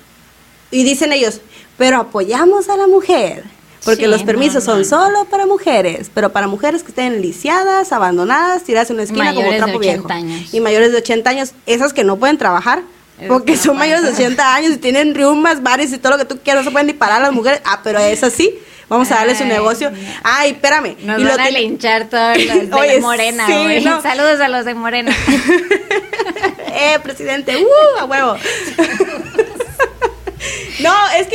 Y 0.71 0.85
dicen 0.85 1.11
ellos, 1.11 1.41
pero 1.77 1.97
apoyamos 1.97 2.69
a 2.69 2.77
la 2.77 2.87
mujer. 2.87 3.43
Porque 3.85 4.05
Sí, 4.05 4.09
los 4.09 4.23
permisos 4.23 4.63
son 4.63 4.83
solo 4.83 5.25
para 5.25 5.45
mujeres, 5.45 6.09
pero 6.13 6.31
para 6.33 6.47
mujeres 6.47 6.81
que 6.81 6.89
estén 6.89 7.21
lisiadas, 7.21 7.91
abandonadas, 7.93 8.63
tiradas 8.63 8.89
en 8.89 8.95
una 8.95 9.03
esquina 9.03 9.27
como 9.33 9.41
Mayores 9.41 9.51
de 9.51 9.63
trapo 9.63 9.77
80 9.79 9.93
viejo. 10.01 10.13
años. 10.13 10.53
Y 10.53 10.59
mayores 10.59 10.91
de 10.91 10.97
80 10.97 11.29
años, 11.29 11.51
esas 11.67 11.93
que 11.93 12.03
no 12.03 12.17
pueden 12.17 12.37
trabajar, 12.37 12.81
porque 13.29 13.53
no 13.53 13.57
son 13.61 13.77
mayores 13.77 14.03
de 14.03 14.09
80 14.09 14.55
años 14.55 14.71
y 14.73 14.77
tienen 14.77 15.13
riumas, 15.15 15.61
bares 15.63 15.93
y 15.93 15.97
todo 15.99 16.13
lo 16.13 16.17
que 16.17 16.25
tú 16.25 16.39
quieras, 16.43 16.63
no 16.65 16.69
se 16.69 16.73
pueden 16.73 16.87
ni 16.87 16.93
parar 16.93 17.21
las 17.21 17.31
mujeres. 17.31 17.61
Ah, 17.63 17.79
pero 17.83 17.99
esas 17.99 18.33
sí, 18.33 18.55
vamos 18.89 19.09
a 19.11 19.15
darle 19.15 19.35
su 19.37 19.45
negocio. 19.45 19.91
Ay, 20.23 20.51
espérame. 20.51 20.95
Nos 21.03 21.19
y 21.19 21.23
lo 21.23 21.29
van 21.29 21.39
a 21.39 21.43
tiene- 21.43 21.59
linchar 21.61 22.09
todos 22.09 22.37
los 22.43 22.69
de 22.69 22.75
Oye, 22.75 22.99
Morena, 22.99 23.45
sí, 23.45 23.53
güey. 23.53 23.83
no. 23.85 24.01
Saludos 24.01 24.39
a 24.41 24.47
los 24.49 24.65
de 24.65 24.73
Morena. 24.73 25.15
eh, 26.73 26.99
presidente, 27.03 27.55
¡uh! 27.57 27.99
A 27.99 28.05
huevo. 28.05 28.35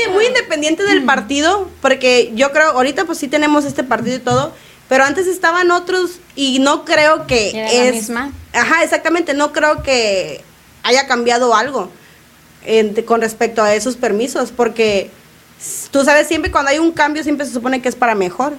Que 0.04 0.10
muy 0.12 0.26
independiente 0.26 0.82
del 0.84 1.04
partido, 1.04 1.68
porque 1.82 2.32
yo 2.34 2.52
creo, 2.52 2.70
ahorita 2.72 3.04
pues 3.04 3.18
sí 3.18 3.28
tenemos 3.28 3.64
este 3.64 3.84
partido 3.84 4.16
y 4.16 4.20
todo, 4.20 4.52
pero 4.88 5.04
antes 5.04 5.26
estaban 5.26 5.70
otros 5.70 6.18
y 6.36 6.58
no 6.58 6.84
creo 6.84 7.26
que 7.26 7.50
¿Era 7.50 7.66
la 7.72 7.84
es... 7.88 7.94
misma? 7.94 8.32
Ajá, 8.52 8.82
exactamente, 8.82 9.34
no 9.34 9.52
creo 9.52 9.82
que 9.82 10.42
haya 10.82 11.06
cambiado 11.06 11.54
algo 11.54 11.90
en- 12.64 12.94
con 13.02 13.20
respecto 13.20 13.62
a 13.62 13.74
esos 13.74 13.96
permisos, 13.96 14.50
porque 14.50 15.10
tú 15.90 16.04
sabes, 16.04 16.26
siempre 16.26 16.50
cuando 16.50 16.70
hay 16.70 16.78
un 16.78 16.92
cambio 16.92 17.22
siempre 17.22 17.46
se 17.46 17.52
supone 17.52 17.82
que 17.82 17.88
es 17.88 17.94
para 17.96 18.14
mejor. 18.14 18.54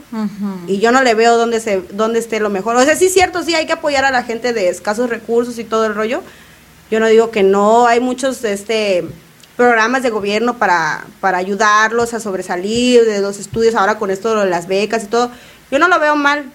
Y 0.68 0.80
yo 0.80 0.92
no 0.92 1.02
le 1.02 1.14
veo 1.16 1.38
dónde, 1.38 1.60
se, 1.60 1.82
dónde 1.92 2.20
esté 2.20 2.39
lo 2.39 2.50
mejor. 2.50 2.76
O 2.76 2.84
sea, 2.84 2.96
sí 2.96 3.06
es 3.08 3.14
cierto, 3.14 3.44
sí 3.44 3.56
hay 3.56 3.66
que 3.66 3.74
apoyar 3.74 4.06
a 4.06 4.12
la 4.12 4.24
gente 4.24 4.54
de 4.54 4.70
escasos 4.70 5.10
recursos 5.10 5.58
y 5.60 5.64
todo 5.64 5.86
el 5.86 5.96
rollo. 5.96 6.22
Yo 6.92 7.00
no 7.00 7.08
digo 7.08 7.32
que 7.32 7.42
no, 7.44 7.88
hay 7.88 8.00
muchos 8.00 8.44
este 8.44 9.06
programas 9.56 10.04
de 10.04 10.10
gobierno 10.10 10.58
para, 10.58 11.06
para 11.20 11.38
ayudarlos 11.38 12.14
a 12.14 12.20
sobresalir 12.20 13.06
de 13.06 13.22
los 13.22 13.39
estudios 13.39 13.76
ahora 13.76 13.97
con 13.97 14.12
esto 14.12 14.36
de 14.39 14.49
las 14.49 14.68
becas 14.68 15.04
y 15.04 15.08
todo. 15.08 15.32
Yo 15.70 15.80
no 15.80 15.88
lo 15.88 15.99
veo 15.99 16.16
mal. 16.16 16.45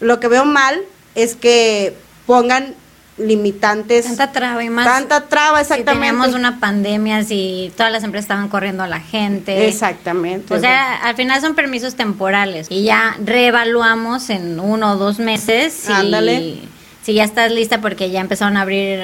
Lo 0.00 0.20
que 0.20 0.28
veo 0.28 0.44
mal 0.44 0.80
es 1.14 1.36
que 1.36 1.96
pongan 2.26 2.74
limitantes. 3.16 4.06
Tanta 4.06 4.32
traba 4.32 4.64
y 4.64 4.70
más. 4.70 4.86
Tanta 4.86 5.28
traba, 5.28 5.60
exactamente. 5.60 5.92
Si 5.92 5.98
teníamos 5.98 6.34
una 6.34 6.58
pandemia, 6.58 7.22
si 7.24 7.72
todas 7.76 7.92
las 7.92 8.02
empresas 8.02 8.24
estaban 8.24 8.48
corriendo 8.48 8.82
a 8.82 8.88
la 8.88 9.00
gente. 9.00 9.68
Exactamente. 9.68 10.54
O 10.54 10.58
sea, 10.58 10.96
al 10.96 11.14
final 11.14 11.40
son 11.40 11.54
permisos 11.54 11.94
temporales 11.94 12.66
y 12.70 12.84
ya 12.84 13.16
reevaluamos 13.22 14.30
en 14.30 14.58
uno 14.58 14.92
o 14.92 14.96
dos 14.96 15.18
meses 15.18 15.72
si, 15.72 15.92
Ándale. 15.92 16.58
si 17.02 17.14
ya 17.14 17.24
estás 17.24 17.52
lista 17.52 17.80
porque 17.80 18.10
ya 18.10 18.20
empezaron 18.20 18.56
a 18.56 18.62
abrir 18.62 19.00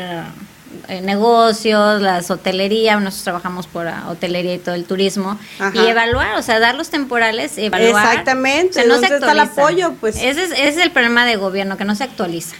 eh, 0.88 1.00
negocios, 1.00 2.00
las 2.00 2.30
hotelería, 2.30 2.94
nosotros 2.96 3.24
trabajamos 3.24 3.66
por 3.66 3.88
ah, 3.88 4.04
hotelería 4.08 4.54
y 4.54 4.58
todo 4.58 4.74
el 4.74 4.84
turismo 4.84 5.38
Ajá. 5.58 5.72
y 5.74 5.86
evaluar, 5.86 6.36
o 6.38 6.42
sea, 6.42 6.58
dar 6.60 6.74
los 6.74 6.90
temporales, 6.90 7.58
evaluar. 7.58 8.06
Exactamente, 8.06 8.70
O 8.70 8.72
sea, 8.74 8.84
no 8.84 8.94
se 8.94 9.00
¿dónde 9.00 9.16
está 9.16 9.32
el 9.32 9.40
apoyo? 9.40 9.94
Pues- 10.00 10.16
Ese 10.16 10.44
es, 10.44 10.50
ese 10.52 10.68
es 10.68 10.76
el 10.78 10.90
problema 10.90 11.24
de 11.24 11.36
gobierno, 11.36 11.76
que 11.76 11.84
no 11.84 11.94
se 11.94 12.04
actualiza. 12.04 12.56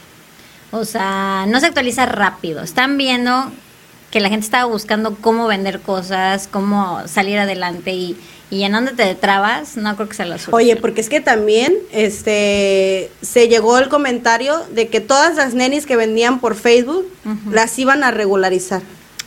O 0.73 0.85
sea, 0.85 1.47
no 1.49 1.59
se 1.61 1.67
actualiza 1.67 2.07
rápido. 2.07 2.63
Están 2.63 2.97
viendo 2.97 3.51
que 4.11 4.21
la 4.21 4.29
gente 4.29 4.45
estaba 4.45 4.65
buscando 4.65 5.17
cómo 5.17 5.47
vender 5.47 5.81
cosas, 5.81 6.49
cómo 6.51 7.01
salir 7.07 7.39
adelante 7.39 7.93
y, 7.93 8.17
y 8.51 8.59
llenándote 8.59 9.05
de 9.05 9.15
trabas, 9.15 9.77
no 9.77 9.95
creo 9.95 10.09
que 10.09 10.15
sea 10.15 10.27
la 10.27 10.39
solución. 10.39 10.55
Oye, 10.55 10.77
porque 10.77 11.01
es 11.01 11.09
que 11.09 11.21
también 11.21 11.75
este 11.93 13.13
se 13.23 13.49
llegó 13.49 13.79
el 13.79 13.89
comentario 13.89 14.65
de 14.73 14.89
que 14.89 15.01
todas 15.01 15.37
las 15.37 15.55
nenis 15.55 15.87
que 15.87 15.97
vendían 15.97 16.41
por 16.41 16.57
Facebook 16.57 17.07
las 17.51 17.79
iban 17.79 18.03
a 18.03 18.11
regularizar. 18.11 18.83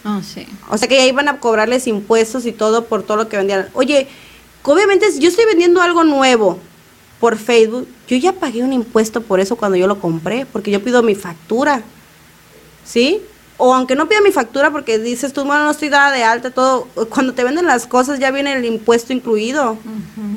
Oh, 0.05 0.21
sí. 0.21 0.45
O 0.69 0.77
sea 0.77 0.89
que 0.89 0.97
ya 0.97 1.05
iban 1.05 1.29
a 1.29 1.39
cobrarles 1.39 1.87
impuestos 1.87 2.45
y 2.45 2.51
todo 2.51 2.85
por 2.85 3.03
todo 3.03 3.15
lo 3.15 3.29
que 3.29 3.37
vendían. 3.37 3.69
Oye, 3.73 4.09
obviamente 4.63 5.09
si 5.11 5.19
yo 5.19 5.29
estoy 5.29 5.45
vendiendo 5.45 5.81
algo 5.81 6.03
nuevo 6.03 6.59
por 7.21 7.37
Facebook, 7.37 7.87
yo 8.09 8.17
ya 8.17 8.33
pagué 8.33 8.63
un 8.63 8.73
impuesto 8.73 9.21
por 9.21 9.39
eso 9.39 9.55
cuando 9.55 9.77
yo 9.77 9.87
lo 9.87 10.01
compré, 10.01 10.45
porque 10.45 10.71
yo 10.71 10.83
pido 10.83 11.01
mi 11.03 11.15
factura. 11.15 11.81
¿Sí? 12.83 13.21
O 13.57 13.73
aunque 13.73 13.95
no 13.95 14.09
pida 14.09 14.21
mi 14.21 14.31
factura 14.31 14.71
porque 14.71 14.99
dices 14.99 15.33
tú, 15.33 15.43
bueno, 15.45 15.65
no 15.65 15.71
estoy 15.71 15.89
dada 15.89 16.11
de 16.11 16.23
alta, 16.23 16.51
todo, 16.51 16.87
cuando 17.09 17.33
te 17.33 17.43
venden 17.43 17.65
las 17.65 17.87
cosas 17.87 18.19
ya 18.19 18.31
viene 18.31 18.53
el 18.53 18.65
impuesto 18.65 19.13
incluido. 19.13 19.77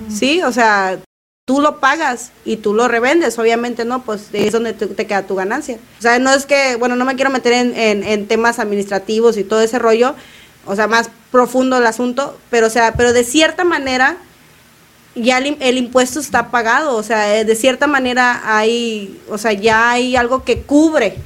¿Sí? 0.08 0.42
O 0.42 0.52
sea, 0.52 0.98
tú 1.46 1.60
lo 1.60 1.80
pagas 1.80 2.32
y 2.44 2.56
tú 2.56 2.74
lo 2.74 2.88
revendes, 2.88 3.38
obviamente, 3.38 3.84
¿no? 3.84 4.02
Pues 4.02 4.28
es 4.32 4.52
donde 4.52 4.72
te, 4.72 4.86
te 4.86 5.06
queda 5.06 5.26
tu 5.26 5.36
ganancia. 5.36 5.78
O 5.98 6.02
sea, 6.02 6.18
no 6.18 6.32
es 6.32 6.44
que, 6.44 6.76
bueno, 6.76 6.96
no 6.96 7.04
me 7.04 7.14
quiero 7.14 7.30
meter 7.30 7.52
en, 7.52 7.76
en, 7.76 8.02
en 8.02 8.26
temas 8.26 8.58
administrativos 8.58 9.36
y 9.36 9.44
todo 9.44 9.60
ese 9.60 9.78
rollo, 9.78 10.14
o 10.66 10.74
sea, 10.74 10.88
más 10.88 11.08
profundo 11.30 11.78
el 11.78 11.86
asunto, 11.86 12.36
pero 12.50 12.66
o 12.66 12.70
sea, 12.70 12.94
pero 12.94 13.12
de 13.12 13.22
cierta 13.22 13.64
manera 13.64 14.16
ya 15.14 15.38
el, 15.38 15.56
el 15.60 15.78
impuesto 15.78 16.18
está 16.18 16.50
pagado, 16.50 16.96
o 16.96 17.02
sea, 17.02 17.38
eh, 17.38 17.44
de 17.44 17.54
cierta 17.54 17.86
manera 17.86 18.42
hay, 18.44 19.20
o 19.30 19.38
sea, 19.38 19.52
ya 19.52 19.90
hay 19.90 20.16
algo 20.16 20.44
que 20.44 20.62
cubre 20.62 21.16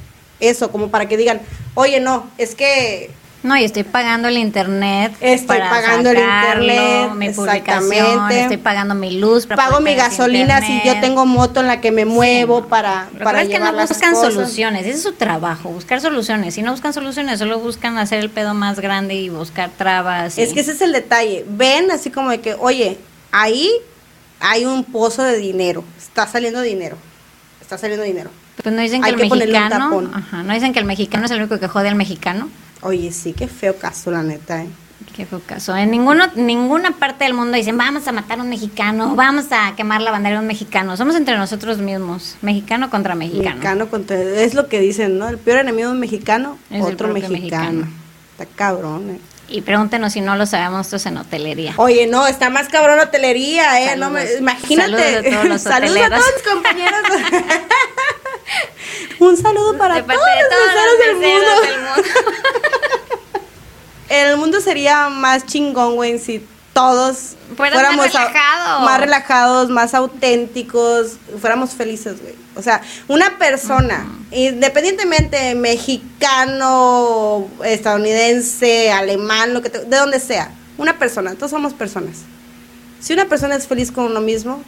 eso, 0.41 0.71
como 0.71 0.89
para 0.89 1.07
que 1.07 1.15
digan, 1.17 1.39
oye, 1.75 1.99
no, 1.99 2.27
es 2.37 2.55
que 2.55 3.11
No, 3.43 3.57
y 3.57 3.63
estoy 3.63 3.81
pagando 3.83 4.27
el 4.27 4.37
internet. 4.37 5.13
Estoy 5.19 5.47
para 5.57 5.69
pagando 5.71 6.11
el 6.11 6.17
internet, 6.19 7.11
mi 7.15 7.29
publicación, 7.29 7.91
exactamente. 7.91 8.41
estoy 8.41 8.57
pagando 8.57 8.93
mi 8.93 9.17
luz. 9.19 9.47
para 9.47 9.63
pago 9.69 9.79
mi 9.81 9.95
gasolina 9.95 10.61
si 10.61 10.79
yo 10.85 10.99
tengo 11.01 11.25
moto 11.25 11.59
en 11.61 11.67
la 11.67 11.81
que 11.81 11.91
me 11.91 12.05
muevo 12.05 12.67
para, 12.67 13.07
que 13.17 13.23
para 13.23 13.41
es 13.41 13.49
que 13.49 13.57
no 13.59 13.73
buscan 13.73 14.13
cosas. 14.13 14.33
soluciones, 14.35 14.81
ese 14.85 14.91
es 14.97 15.01
su 15.03 15.13
trabajo, 15.13 15.69
buscar 15.69 15.99
soluciones. 16.01 16.53
Si 16.53 16.61
no 16.61 16.69
buscan 16.71 16.93
soluciones, 16.93 17.39
solo 17.39 17.57
buscan 17.59 17.97
hacer 17.97 18.19
el 18.19 18.29
pedo 18.29 18.53
más 18.53 18.79
grande 18.79 19.15
y 19.15 19.29
buscar 19.29 19.71
trabas. 19.75 20.37
y- 20.37 20.43
Es 20.43 20.53
que 20.53 20.59
ese 20.59 20.73
es 20.73 20.81
el 20.81 20.91
detalle. 20.91 21.43
Ven 21.47 21.89
así 21.89 22.11
como 22.11 22.29
de 22.29 22.41
que, 22.41 22.53
oye, 22.59 22.99
ahí 23.31 23.71
hay 24.39 24.65
un 24.65 24.83
pozo 24.83 25.23
de 25.23 25.37
dinero. 25.37 25.83
Está 25.97 26.27
saliendo 26.27 26.61
dinero. 26.61 26.95
Está 27.71 27.79
saliendo 27.83 28.03
dinero. 28.03 28.29
Pues 28.61 28.75
no 28.75 28.81
dicen 28.81 29.01
que 29.01 29.07
hay 29.07 29.13
el 29.13 29.21
que 29.21 29.29
mexicano, 29.29 30.11
ajá, 30.13 30.43
no 30.43 30.53
dicen 30.53 30.73
que 30.73 30.79
el 30.79 30.83
mexicano 30.83 31.23
es 31.23 31.31
el 31.31 31.37
único 31.39 31.57
que 31.57 31.69
jode 31.69 31.87
al 31.87 31.95
mexicano. 31.95 32.49
Oye, 32.81 33.13
sí, 33.13 33.31
qué 33.31 33.47
feo 33.47 33.77
caso, 33.77 34.11
la 34.11 34.23
neta, 34.23 34.61
¿eh? 34.61 34.67
Qué 35.15 35.25
feo 35.25 35.39
caso. 35.39 35.73
En 35.77 35.89
ninguno, 35.89 36.25
ninguna 36.35 36.91
parte 36.91 37.23
del 37.23 37.33
mundo 37.33 37.55
dicen 37.55 37.77
vamos 37.77 38.05
a 38.09 38.11
matar 38.11 38.39
a 38.39 38.43
un 38.43 38.49
mexicano, 38.49 39.15
vamos 39.15 39.45
a 39.51 39.73
quemar 39.77 40.01
la 40.01 40.11
bandera 40.11 40.35
de 40.35 40.41
un 40.41 40.47
mexicano. 40.47 40.97
Somos 40.97 41.15
entre 41.15 41.37
nosotros 41.37 41.77
mismos, 41.77 42.35
mexicano 42.41 42.89
contra 42.89 43.15
mexicano. 43.15 43.51
Mexicano 43.51 43.87
contra... 43.89 44.19
Es 44.21 44.53
lo 44.53 44.67
que 44.67 44.81
dicen, 44.81 45.17
¿no? 45.17 45.29
El 45.29 45.37
peor 45.37 45.59
enemigo 45.59 45.87
de 45.87 45.93
un 45.93 45.99
mexicano, 46.01 46.57
Es 46.71 46.83
otro 46.83 47.07
mexicano. 47.07 47.37
mexicano. 47.37 47.87
Está 48.33 48.47
cabrón, 48.53 49.11
¿eh? 49.11 49.19
Y 49.51 49.61
pregúntenos 49.61 50.13
si 50.13 50.21
no 50.21 50.35
lo 50.35 50.45
sabemos 50.45 50.77
nosotros 50.79 51.05
en 51.07 51.17
hotelería. 51.17 51.73
Oye, 51.77 52.07
no, 52.07 52.25
está 52.25 52.49
más 52.49 52.69
cabrón 52.69 52.99
hotelería, 52.99 53.93
¿eh? 53.93 53.97
No 53.97 54.09
me, 54.09 54.23
imagínate. 54.35 54.91
Saludos 54.91 55.25
a 55.25 55.29
todos 55.29 55.45
los 55.45 55.61
Saludos 55.71 55.97
a 55.97 56.05
hoteleros. 56.05 56.19
todos 56.19 56.33
los 56.33 56.41
compañeros. 56.53 56.99
Un 59.19 59.37
saludo 59.37 59.77
para 59.77 59.95
De 59.95 60.03
todos 60.03 60.19
de 60.19 60.41
los 60.41 60.49
todos 60.49 60.65
meseros 60.67 60.85
los 60.91 60.99
del 60.99 61.15
mundo. 61.15 61.61
del 61.61 61.81
mundo. 61.81 62.03
El 64.09 64.35
mundo 64.37 64.59
sería 64.59 65.07
más 65.09 65.45
chingón, 65.45 65.95
güey, 65.95 66.19
si 66.19 66.45
todos 66.73 67.35
Fueran 67.57 67.95
más 67.97 68.07
fuéramos 68.07 68.13
relajados. 68.13 68.83
más 68.85 68.99
relajados, 68.99 69.69
más 69.69 69.93
auténticos, 69.93 71.17
fuéramos 71.39 71.71
felices, 71.71 72.21
güey. 72.21 72.35
O 72.55 72.61
sea, 72.61 72.81
una 73.07 73.37
persona, 73.37 74.05
independientemente 74.31 75.55
mexicano, 75.55 77.47
estadounidense, 77.63 78.91
alemán, 78.91 79.53
lo 79.53 79.61
que 79.61 79.69
te- 79.69 79.85
de 79.85 79.97
donde 79.97 80.19
sea, 80.19 80.51
una 80.77 80.97
persona, 80.97 81.35
todos 81.35 81.51
somos 81.51 81.73
personas. 81.73 82.17
Si 82.99 83.13
una 83.13 83.25
persona 83.25 83.55
es 83.55 83.67
feliz 83.67 83.91
con 83.91 84.05
uno 84.05 84.21
mismo, 84.21 84.61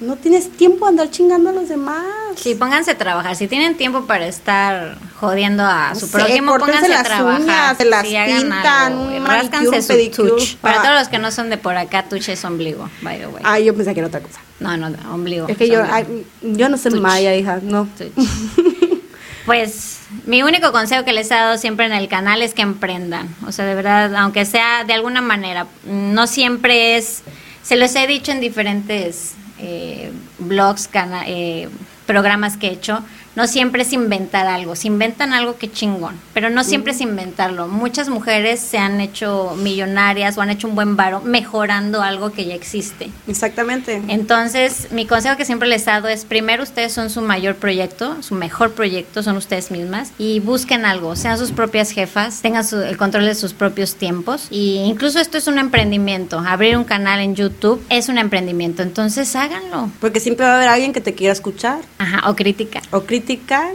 no 0.00 0.16
tienes 0.16 0.50
tiempo 0.50 0.84
de 0.86 0.90
andar 0.90 1.10
chingando 1.10 1.50
a 1.50 1.52
los 1.52 1.68
demás. 1.68 2.02
Sí, 2.36 2.54
pónganse 2.54 2.90
a 2.92 2.98
trabajar. 2.98 3.36
Si 3.36 3.46
tienen 3.46 3.76
tiempo 3.76 4.06
para 4.06 4.26
estar 4.26 4.98
jodiendo 5.20 5.62
a 5.64 5.94
su 5.94 6.10
prójimo, 6.10 6.56
pónganse 6.58 6.92
a 6.94 7.02
trabajar. 7.02 7.40
uñas, 7.40 7.76
se 7.76 7.84
las 7.84 8.06
Sí, 8.06 8.16
pintan, 8.26 8.94
un 8.98 9.22
un 9.22 9.82
su 9.82 9.86
pedicure. 9.88 10.30
tuch. 10.30 10.56
Para 10.56 10.80
Ah. 10.80 10.82
todos 10.82 10.94
los 11.00 11.08
que 11.08 11.18
no 11.18 11.30
son 11.30 11.48
de 11.48 11.56
por 11.58 11.76
acá, 11.76 12.04
tuch 12.08 12.28
es 12.28 12.44
ombligo, 12.44 12.88
by 13.02 13.18
the 13.18 13.26
way. 13.28 13.42
Ay, 13.44 13.64
yo 13.64 13.74
pensé 13.74 13.94
que 13.94 14.00
era 14.00 14.08
otra 14.08 14.20
cosa. 14.20 14.40
No, 14.60 14.76
no, 14.76 14.88
ombligo. 15.12 15.46
Es 15.48 15.56
que 15.56 15.68
yo, 15.68 15.82
ay, 15.90 16.26
yo 16.42 16.68
no 16.68 16.76
sé 16.76 16.90
Tuch. 16.90 17.00
maya, 17.00 17.34
hija, 17.36 17.60
no. 17.62 17.86
Tuch. 17.96 18.12
Pues 19.46 19.98
mi 20.24 20.42
único 20.42 20.72
consejo 20.72 21.04
que 21.04 21.12
les 21.12 21.26
he 21.30 21.34
dado 21.34 21.58
siempre 21.58 21.84
en 21.84 21.92
el 21.92 22.08
canal 22.08 22.40
es 22.40 22.54
que 22.54 22.62
emprendan. 22.62 23.28
O 23.46 23.52
sea, 23.52 23.66
de 23.66 23.74
verdad, 23.74 24.14
aunque 24.16 24.46
sea 24.46 24.84
de 24.84 24.94
alguna 24.94 25.20
manera, 25.20 25.66
no 25.84 26.26
siempre 26.26 26.96
es, 26.96 27.22
se 27.62 27.76
los 27.76 27.94
he 27.94 28.06
dicho 28.06 28.32
en 28.32 28.40
diferentes 28.40 29.34
eh, 29.58 30.12
blogs, 30.38 30.88
eh, 31.26 31.68
programas 32.06 32.56
que 32.56 32.68
he 32.68 32.72
hecho, 32.72 33.02
no 33.36 33.46
siempre 33.46 33.82
es 33.82 33.92
inventar 33.92 34.46
algo. 34.46 34.76
Si 34.76 34.88
inventan 34.88 35.32
algo, 35.32 35.56
qué 35.58 35.70
chingón. 35.70 36.14
Pero 36.32 36.50
no 36.50 36.64
siempre 36.64 36.92
es 36.92 37.00
inventarlo. 37.00 37.66
Muchas 37.68 38.08
mujeres 38.08 38.60
se 38.60 38.78
han 38.78 39.00
hecho 39.00 39.54
millonarias 39.58 40.36
o 40.38 40.40
han 40.42 40.50
hecho 40.50 40.68
un 40.68 40.74
buen 40.74 40.96
varo 40.96 41.20
mejorando 41.20 42.02
algo 42.02 42.30
que 42.32 42.44
ya 42.46 42.54
existe. 42.54 43.10
Exactamente. 43.26 44.00
Entonces, 44.08 44.88
mi 44.92 45.06
consejo 45.06 45.36
que 45.36 45.44
siempre 45.44 45.68
les 45.68 45.82
he 45.82 45.90
dado 45.90 46.08
es, 46.08 46.24
primero 46.24 46.62
ustedes 46.62 46.92
son 46.92 47.10
su 47.10 47.20
mayor 47.20 47.56
proyecto, 47.56 48.22
su 48.22 48.34
mejor 48.34 48.72
proyecto, 48.72 49.22
son 49.22 49.36
ustedes 49.36 49.70
mismas, 49.70 50.12
y 50.18 50.40
busquen 50.40 50.84
algo, 50.84 51.16
sean 51.16 51.36
sus 51.38 51.50
propias 51.52 51.90
jefas, 51.90 52.40
tengan 52.42 52.64
su- 52.64 52.80
el 52.80 52.96
control 52.96 53.24
de 53.26 53.34
sus 53.34 53.52
propios 53.52 53.96
tiempos, 53.96 54.46
y 54.50 54.76
incluso 54.86 55.18
esto 55.18 55.38
es 55.38 55.46
un 55.46 55.58
emprendimiento, 55.58 56.38
abrir 56.38 56.76
un 56.76 56.84
canal 56.84 57.20
en 57.20 57.34
YouTube 57.34 57.84
es 57.90 58.08
un 58.08 58.18
emprendimiento, 58.18 58.82
entonces 58.82 59.34
háganlo. 59.36 59.90
Porque 60.00 60.20
siempre 60.20 60.46
va 60.46 60.52
a 60.52 60.56
haber 60.56 60.68
alguien 60.68 60.92
que 60.92 61.00
te 61.00 61.14
quiera 61.14 61.32
escuchar 61.32 61.80
Ajá, 61.98 62.28
o 62.30 62.36
crítica. 62.36 62.80
o 62.90 63.02
criticar. 63.24 63.72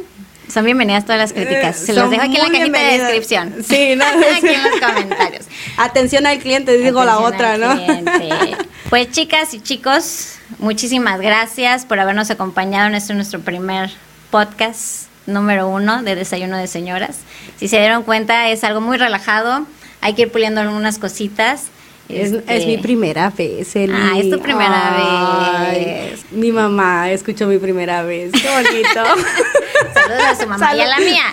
Son 0.52 0.66
bienvenidas 0.66 1.06
todas 1.06 1.20
las 1.20 1.34
críticas. 1.34 1.82
Eh, 1.82 1.86
Se 1.88 1.94
los 1.94 2.04
son 2.04 2.12
dejo 2.12 2.24
aquí 2.24 2.38
en 2.38 2.44
la 2.44 2.60
cajita 2.60 2.80
de 2.80 2.98
descripción. 3.00 3.56
Sí, 3.68 3.96
no, 3.98 4.06
aquí 4.06 4.48
en 4.48 4.64
los 4.64 4.80
comentarios. 4.80 5.46
Atención 5.78 6.26
al 6.26 6.40
cliente, 6.40 6.78
digo 6.78 7.04
la 7.04 7.14
Atención 7.18 7.34
otra, 7.34 7.54
al 7.54 7.62
¿no? 7.62 7.76
cliente. 8.16 8.58
Pues 8.90 9.12
chicas 9.12 9.54
y 9.54 9.60
chicos, 9.62 10.36
muchísimas 10.58 11.20
gracias 11.20 11.86
por 11.86 12.00
habernos 12.00 12.32
acompañado 12.32 12.88
en 12.88 12.96
este 12.96 13.14
nuestro 13.14 13.40
primer 13.42 13.92
podcast 14.32 15.08
número 15.28 15.68
uno 15.68 16.02
de 16.02 16.16
Desayuno 16.16 16.58
de 16.58 16.66
Señoras. 16.68 17.20
Si 17.58 17.68
se 17.68 17.78
dieron 17.80 18.02
cuenta, 18.04 18.50
es 18.50 18.64
algo 18.64 18.82
muy 18.82 18.98
relajado. 18.98 19.66
Hay 20.02 20.14
que 20.14 20.24
ir 20.24 20.32
puliendo 20.32 20.62
algunas 20.62 20.98
cositas. 20.98 21.66
Es, 22.10 22.32
Este, 22.32 22.58
es 22.58 22.66
mi 22.66 22.78
primera 22.80 23.30
vez, 23.30 23.76
Eli. 23.76 23.94
Ah, 23.96 24.18
es 24.18 24.30
tu 24.32 24.40
primera 24.40 25.68
Ay, 25.70 25.86
vez. 25.86 26.26
Mi 26.32 26.52
mamá 26.52 27.12
escuchó 27.12 27.46
mi 27.48 27.60
primera 27.60 28.02
vez. 28.04 28.32
Qué 28.32 28.50
bonito. 28.50 28.90
Saludos 29.94 30.24
a 30.28 30.36
su 30.36 30.48
mamá 30.48 30.76
y 30.76 30.82
a 30.82 30.88
la 30.88 30.98
mía. 31.00 31.24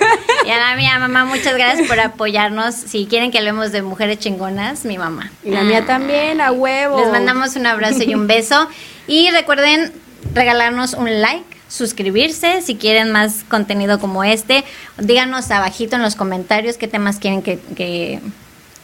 Y 0.44 0.50
a 0.50 0.58
la 0.58 0.76
mía, 0.76 0.98
mamá, 0.98 1.24
muchas 1.24 1.54
gracias 1.54 1.88
por 1.88 1.98
apoyarnos. 1.98 2.74
Si 2.74 3.06
quieren 3.06 3.30
que 3.30 3.38
hablemos 3.38 3.72
de 3.72 3.80
mujeres 3.82 4.18
chingonas, 4.18 4.84
mi 4.84 4.98
mamá. 4.98 5.32
Y 5.42 5.50
la 5.50 5.62
mía 5.62 5.80
Ah. 5.82 5.86
también, 5.86 6.40
a 6.42 6.52
huevo. 6.52 7.00
Les 7.00 7.10
mandamos 7.10 7.56
un 7.56 7.66
abrazo 7.66 8.02
y 8.02 8.14
un 8.14 8.26
beso. 8.28 8.68
Y 9.06 9.30
recuerden 9.30 9.92
regalarnos 10.34 10.92
un 10.92 11.22
like, 11.22 11.44
suscribirse 11.68 12.60
si 12.60 12.76
quieren 12.76 13.12
más 13.12 13.44
contenido 13.48 13.98
como 13.98 14.24
este. 14.24 14.62
Díganos 14.98 15.50
abajito 15.50 15.96
en 15.96 16.02
los 16.02 16.16
comentarios 16.16 16.76
qué 16.76 16.86
temas 16.86 17.16
quieren 17.18 17.40
que, 17.42 17.58
que, 17.76 18.20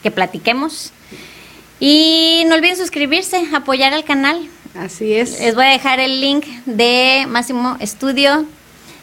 que 0.02 0.10
platiquemos. 0.10 0.92
Y 1.84 2.44
no 2.46 2.54
olviden 2.54 2.76
suscribirse, 2.76 3.44
apoyar 3.52 3.92
al 3.92 4.04
canal. 4.04 4.48
Así 4.78 5.14
es. 5.14 5.40
Les 5.40 5.56
voy 5.56 5.64
a 5.64 5.70
dejar 5.70 5.98
el 5.98 6.20
link 6.20 6.46
de 6.64 7.24
Máximo 7.26 7.76
Estudio, 7.80 8.46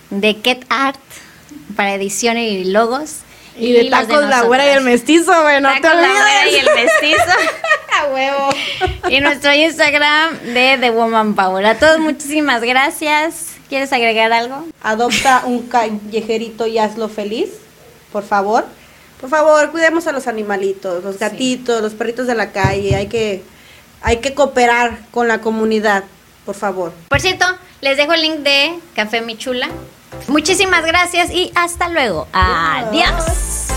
de 0.09 0.37
Get 0.41 0.65
Art, 0.69 0.97
para 1.75 1.93
edición 1.93 2.37
y 2.37 2.63
logos. 2.63 3.17
Y, 3.57 3.73
de 3.73 3.89
tacos 3.89 4.23
la 4.29 4.43
güera 4.43 4.65
y 4.65 4.77
el 4.77 4.83
mestizo, 4.85 5.29
güey, 5.41 5.59
no 5.59 5.67
te 5.81 5.89
olvides. 5.89 6.07
la 6.07 6.07
güera 6.07 6.49
y 6.49 6.55
el 6.55 6.69
mestizo. 6.73 7.37
A 7.99 8.13
huevo. 8.13 8.49
y 9.09 9.19
nuestro 9.19 9.53
Instagram 9.53 10.39
de 10.39 10.77
The 10.79 10.91
Woman 10.91 11.35
Power. 11.35 11.65
A 11.65 11.77
todos 11.77 11.99
muchísimas 11.99 12.61
gracias. 12.61 13.55
¿Quieres 13.67 13.91
agregar 13.91 14.31
algo? 14.31 14.65
Adopta 14.81 15.43
un 15.45 15.63
callejerito 15.63 16.65
y 16.65 16.77
hazlo 16.77 17.09
feliz, 17.09 17.49
por 18.13 18.23
favor. 18.23 18.65
Por 19.19 19.29
favor, 19.29 19.71
cuidemos 19.71 20.07
a 20.07 20.11
los 20.11 20.27
animalitos, 20.27 21.03
los 21.03 21.19
gatitos, 21.19 21.81
los 21.81 21.93
perritos 21.93 22.25
de 22.27 22.35
la 22.35 22.51
calle. 22.51 22.95
Hay 22.95 23.07
que, 23.07 23.43
hay 24.01 24.17
que 24.17 24.33
cooperar 24.33 24.99
con 25.11 25.27
la 25.27 25.41
comunidad, 25.41 26.05
por 26.45 26.55
favor. 26.55 26.93
Por 27.09 27.19
cierto, 27.19 27.45
les 27.81 27.97
dejo 27.97 28.13
el 28.13 28.21
link 28.21 28.37
de 28.39 28.79
Café 28.95 29.21
Mi 29.21 29.37
Chula. 29.37 29.69
Muchísimas 30.27 30.85
gracias 30.85 31.31
y 31.31 31.51
hasta 31.55 31.89
luego. 31.89 32.27
Adiós. 32.31 33.68